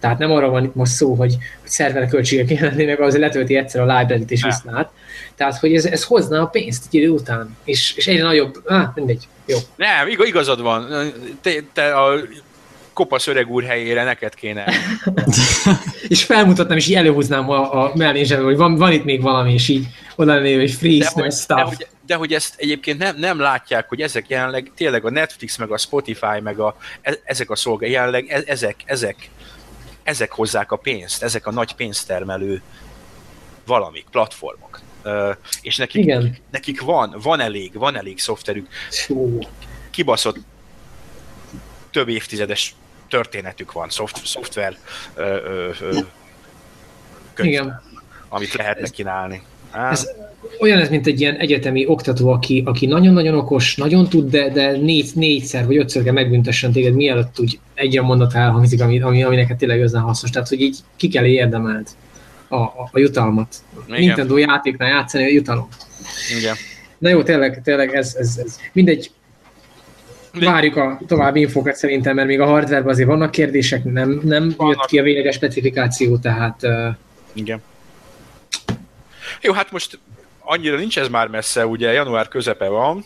tehát 0.00 0.18
nem 0.18 0.30
arra 0.30 0.48
van 0.48 0.64
itt 0.64 0.74
most 0.74 0.92
szó, 0.92 1.14
hogy, 1.14 1.36
hogy 1.60 1.70
szerver 1.70 2.08
költségek 2.08 2.50
jelennének, 2.50 3.00
azért 3.00 3.22
letölti 3.22 3.56
egyszer 3.56 3.88
a 3.88 3.98
library-t 3.98 4.30
és 4.30 4.42
viszlát. 4.42 4.90
Tehát, 5.34 5.58
hogy 5.58 5.74
ez, 5.74 5.84
ez 5.84 6.04
hozná 6.04 6.40
a 6.40 6.46
pénzt 6.46 6.84
egy 6.86 6.94
idő 6.94 7.08
után, 7.08 7.56
és, 7.64 7.94
és 7.96 8.06
egyre 8.06 8.22
nagyobb, 8.22 8.62
á, 8.66 8.92
mindegy, 8.94 9.28
jó. 9.46 9.58
Nem, 9.76 10.08
igaz, 10.08 10.26
igazad 10.26 10.62
van. 10.62 11.12
Te, 11.40 11.50
te 11.72 11.94
a 11.94 12.20
kopasz 13.00 13.26
öreg 13.26 13.50
úr 13.50 13.64
helyére 13.64 14.04
neked 14.04 14.34
kéne. 14.34 14.64
És 16.08 16.24
felmutatnám, 16.24 16.76
és 16.76 16.88
így 16.88 16.94
előhúznám 16.94 17.50
a, 17.50 17.84
a 17.84 17.92
mellé 17.94 18.22
zsebbe, 18.22 18.42
hogy 18.42 18.56
van, 18.56 18.74
van 18.74 18.92
itt 18.92 19.04
még 19.04 19.22
valami, 19.22 19.52
és 19.52 19.68
így 19.68 19.86
oda 20.16 20.34
lenné, 20.34 20.54
hogy 20.54 20.70
free 20.70 20.98
De 20.98 21.10
hogy, 21.12 21.22
de, 21.22 21.30
stuff. 21.30 21.62
hogy, 21.62 21.86
de 22.06 22.14
hogy 22.14 22.32
ezt 22.32 22.54
egyébként 22.56 22.98
nem, 22.98 23.16
nem 23.16 23.38
látják, 23.38 23.88
hogy 23.88 24.00
ezek 24.00 24.28
jelenleg 24.28 24.72
tényleg 24.76 25.04
a 25.04 25.10
Netflix, 25.10 25.56
meg 25.56 25.70
a 25.70 25.78
Spotify, 25.78 26.40
meg 26.42 26.58
a, 26.58 26.76
e- 27.02 27.20
ezek 27.24 27.50
a 27.50 27.56
szolgálók 27.56 27.94
jelenleg 27.94 28.28
e- 28.28 28.42
ezek, 28.46 28.76
ezek, 28.84 29.30
ezek 30.02 30.32
hozzák 30.32 30.72
a 30.72 30.76
pénzt, 30.76 31.22
ezek 31.22 31.46
a 31.46 31.50
nagy 31.52 31.74
pénztermelő 31.74 32.62
valamik, 33.66 34.04
platformok. 34.10 34.80
Ö, 35.02 35.30
és 35.62 35.76
nekik, 35.76 36.02
Igen. 36.02 36.36
nekik 36.50 36.80
van, 36.80 37.16
van 37.22 37.40
elég, 37.40 37.72
van 37.74 37.96
elég 37.96 38.18
szoftverük, 38.18 38.68
Hú, 39.06 39.38
kibaszott 39.90 40.36
több 41.90 42.08
évtizedes 42.08 42.74
történetük 43.10 43.72
van, 43.72 43.88
szoft, 43.88 44.26
szoftver 44.26 44.76
ö, 45.14 45.22
ö, 45.22 45.70
ö, 45.80 45.98
könyv, 47.34 47.50
Igen. 47.50 47.82
amit 48.28 48.54
lehetne 48.54 48.88
kínálni. 48.88 49.42
Á, 49.70 49.90
Ez 49.90 50.08
olyan 50.60 50.78
ez, 50.80 50.88
mint 50.88 51.06
egy 51.06 51.20
ilyen 51.20 51.36
egyetemi 51.36 51.86
oktató, 51.86 52.28
aki, 52.28 52.62
aki 52.66 52.86
nagyon-nagyon 52.86 53.34
okos, 53.34 53.76
nagyon 53.76 54.08
tud, 54.08 54.30
de, 54.30 54.48
de 54.48 54.70
négy, 54.76 55.10
négyszer 55.14 55.66
vagy 55.66 55.76
ötször 55.76 56.02
kell 56.02 56.12
megbüntessen 56.12 56.72
téged, 56.72 56.94
mielőtt 56.94 57.40
úgy 57.40 57.58
egy 57.74 57.92
olyan 57.92 58.04
mondat 58.04 58.34
elhangzik, 58.34 58.82
ami, 58.82 59.00
ami, 59.00 59.22
ami 59.22 59.36
neked 59.36 59.56
tényleg 59.56 59.78
igazán 59.78 60.02
hasznos. 60.02 60.30
Tehát, 60.30 60.48
hogy 60.48 60.60
így 60.60 60.78
ki 60.96 61.08
kell 61.08 61.24
érdemeld 61.24 61.88
a, 62.48 62.56
a, 62.56 62.88
a 62.92 62.98
jutalmat. 62.98 63.54
Igen. 63.86 64.00
Nintendo 64.00 64.36
játéknál 64.36 64.88
játszani 64.88 65.24
a 65.24 65.28
jutalom. 65.28 65.68
igen. 66.38 66.56
Na 66.98 67.08
jó, 67.08 67.22
tényleg, 67.22 67.60
tényleg 67.64 67.94
ez, 67.94 68.14
ez, 68.18 68.40
ez. 68.44 68.58
mindegy, 68.72 69.10
várjuk 70.32 70.76
a 70.76 71.00
további 71.06 71.40
infokat 71.40 71.74
szerintem, 71.74 72.14
mert 72.14 72.28
még 72.28 72.40
a 72.40 72.46
hardware 72.46 72.90
azért 72.90 73.08
vannak 73.08 73.30
kérdések, 73.30 73.84
nem, 73.84 74.20
nem 74.24 74.54
Vannak. 74.56 74.76
jött 74.76 74.86
ki 74.86 74.98
a 74.98 75.02
végleges 75.02 75.34
specifikáció, 75.34 76.18
tehát 76.18 76.62
uh, 76.62 76.86
Igen. 77.32 77.62
Jó, 79.40 79.52
hát 79.52 79.70
most 79.70 79.98
annyira 80.40 80.76
nincs 80.76 80.98
ez 80.98 81.08
már 81.08 81.28
messze, 81.28 81.66
ugye 81.66 81.92
január 81.92 82.28
közepe 82.28 82.68
van, 82.68 83.04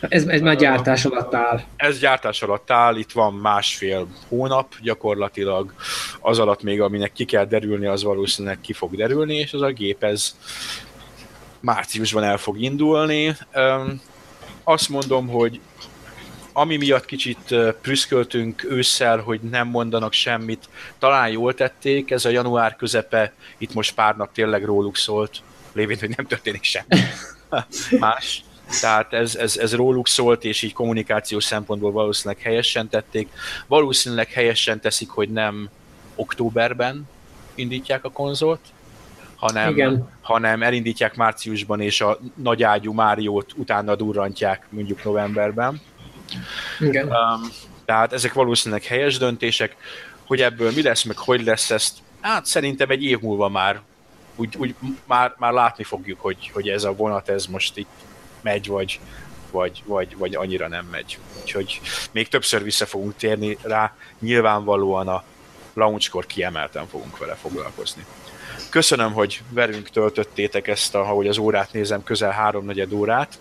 ez, 0.00 0.26
ez 0.26 0.40
már 0.40 0.56
gyártás 0.56 1.04
alatt 1.04 1.34
áll. 1.34 1.60
ez 1.76 1.98
gyártás 1.98 2.42
alatt 2.42 2.70
áll, 2.70 2.96
itt 2.96 3.12
van 3.12 3.34
másfél 3.34 4.08
hónap 4.28 4.74
gyakorlatilag, 4.82 5.74
az 6.20 6.38
alatt 6.38 6.62
még 6.62 6.80
aminek 6.80 7.12
ki 7.12 7.24
kell 7.24 7.44
derülni, 7.44 7.86
az 7.86 8.02
valószínűleg 8.02 8.60
ki 8.60 8.72
fog 8.72 8.96
derülni, 8.96 9.34
és 9.34 9.52
az 9.52 9.62
a 9.62 9.72
gép 9.72 10.04
ez 10.04 10.36
márciusban 11.60 12.22
el 12.22 12.36
fog 12.36 12.60
indulni. 12.60 13.36
Azt 14.64 14.88
mondom, 14.88 15.28
hogy 15.28 15.60
ami 16.56 16.76
miatt 16.76 17.04
kicsit 17.04 17.54
prüszköltünk 17.80 18.64
ősszel, 18.64 19.18
hogy 19.18 19.40
nem 19.40 19.68
mondanak 19.68 20.12
semmit, 20.12 20.68
talán 20.98 21.28
jól 21.28 21.54
tették, 21.54 22.10
ez 22.10 22.24
a 22.24 22.28
január 22.28 22.76
közepe, 22.76 23.32
itt 23.58 23.74
most 23.74 23.94
pár 23.94 24.16
nap 24.16 24.32
tényleg 24.32 24.64
róluk 24.64 24.96
szólt, 24.96 25.42
lévén, 25.72 25.98
hogy 25.98 26.14
nem 26.16 26.26
történik 26.26 26.62
semmi 26.62 27.00
más. 27.98 28.44
Tehát 28.80 29.12
ez, 29.12 29.36
ez, 29.36 29.56
ez 29.56 29.74
róluk 29.74 30.08
szólt, 30.08 30.44
és 30.44 30.62
így 30.62 30.72
kommunikációs 30.72 31.44
szempontból 31.44 31.92
valószínűleg 31.92 32.42
helyesen 32.42 32.88
tették. 32.88 33.28
Valószínűleg 33.66 34.28
helyesen 34.28 34.80
teszik, 34.80 35.10
hogy 35.10 35.28
nem 35.28 35.68
októberben 36.14 37.08
indítják 37.54 38.04
a 38.04 38.10
konzolt, 38.10 38.60
hanem, 39.36 39.70
Igen. 39.70 40.08
hanem 40.20 40.62
elindítják 40.62 41.16
márciusban, 41.16 41.80
és 41.80 42.00
a 42.00 42.18
nagyágyú 42.34 42.92
Máriót 42.92 43.52
utána 43.56 43.94
durrantják 43.94 44.66
mondjuk 44.68 45.04
novemberben. 45.04 45.80
Igen. 46.80 47.06
Um, 47.06 47.50
tehát 47.84 48.12
ezek 48.12 48.32
valószínűleg 48.32 48.84
helyes 48.84 49.18
döntések, 49.18 49.76
hogy 50.26 50.40
ebből 50.42 50.72
mi 50.72 50.82
lesz, 50.82 51.02
meg 51.02 51.16
hogy 51.18 51.44
lesz 51.44 51.70
ezt, 51.70 51.98
hát 52.20 52.46
szerintem 52.46 52.90
egy 52.90 53.04
év 53.04 53.20
múlva 53.20 53.48
már 53.48 53.80
úgy, 54.36 54.56
úgy 54.56 54.74
már, 55.04 55.34
már 55.38 55.52
látni 55.52 55.84
fogjuk, 55.84 56.20
hogy, 56.20 56.50
hogy 56.52 56.68
ez 56.68 56.84
a 56.84 56.94
vonat 56.94 57.28
ez 57.28 57.46
most 57.46 57.76
itt 57.76 57.90
megy, 58.40 58.66
vagy, 58.66 59.00
vagy, 59.50 59.82
vagy, 59.84 60.16
vagy 60.16 60.34
annyira 60.34 60.68
nem 60.68 60.86
megy. 60.90 61.18
Úgyhogy 61.40 61.80
még 62.10 62.28
többször 62.28 62.62
vissza 62.62 62.86
fogunk 62.86 63.16
térni 63.16 63.58
rá, 63.62 63.94
nyilvánvalóan 64.18 65.08
a 65.08 65.24
launchkor 65.74 66.26
kiemelten 66.26 66.86
fogunk 66.86 67.18
vele 67.18 67.34
foglalkozni. 67.34 68.04
Köszönöm, 68.70 69.12
hogy 69.12 69.42
velünk 69.48 69.88
töltöttétek 69.88 70.68
ezt, 70.68 70.94
a, 70.94 71.00
ahogy 71.00 71.28
az 71.28 71.38
órát 71.38 71.72
nézem, 71.72 72.02
közel 72.02 72.30
háromnegyed 72.30 72.92
órát. 72.92 73.38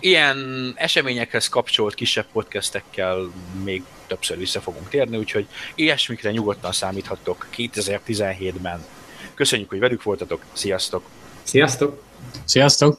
Ilyen 0.00 0.72
eseményekhez 0.76 1.48
kapcsolt 1.48 1.94
kisebb 1.94 2.26
podcastekkel 2.32 3.30
még 3.64 3.82
többször 4.06 4.38
vissza 4.38 4.60
fogunk 4.60 4.88
térni, 4.88 5.16
úgyhogy 5.16 5.46
ilyesmikre 5.74 6.30
nyugodtan 6.30 6.72
számíthattok 6.72 7.46
2017-ben. 7.56 8.84
Köszönjük, 9.34 9.68
hogy 9.68 9.78
velük 9.78 10.02
voltatok, 10.02 10.44
sziasztok! 10.52 11.02
Sziasztok! 11.42 12.02
Sziasztok! 12.44 12.98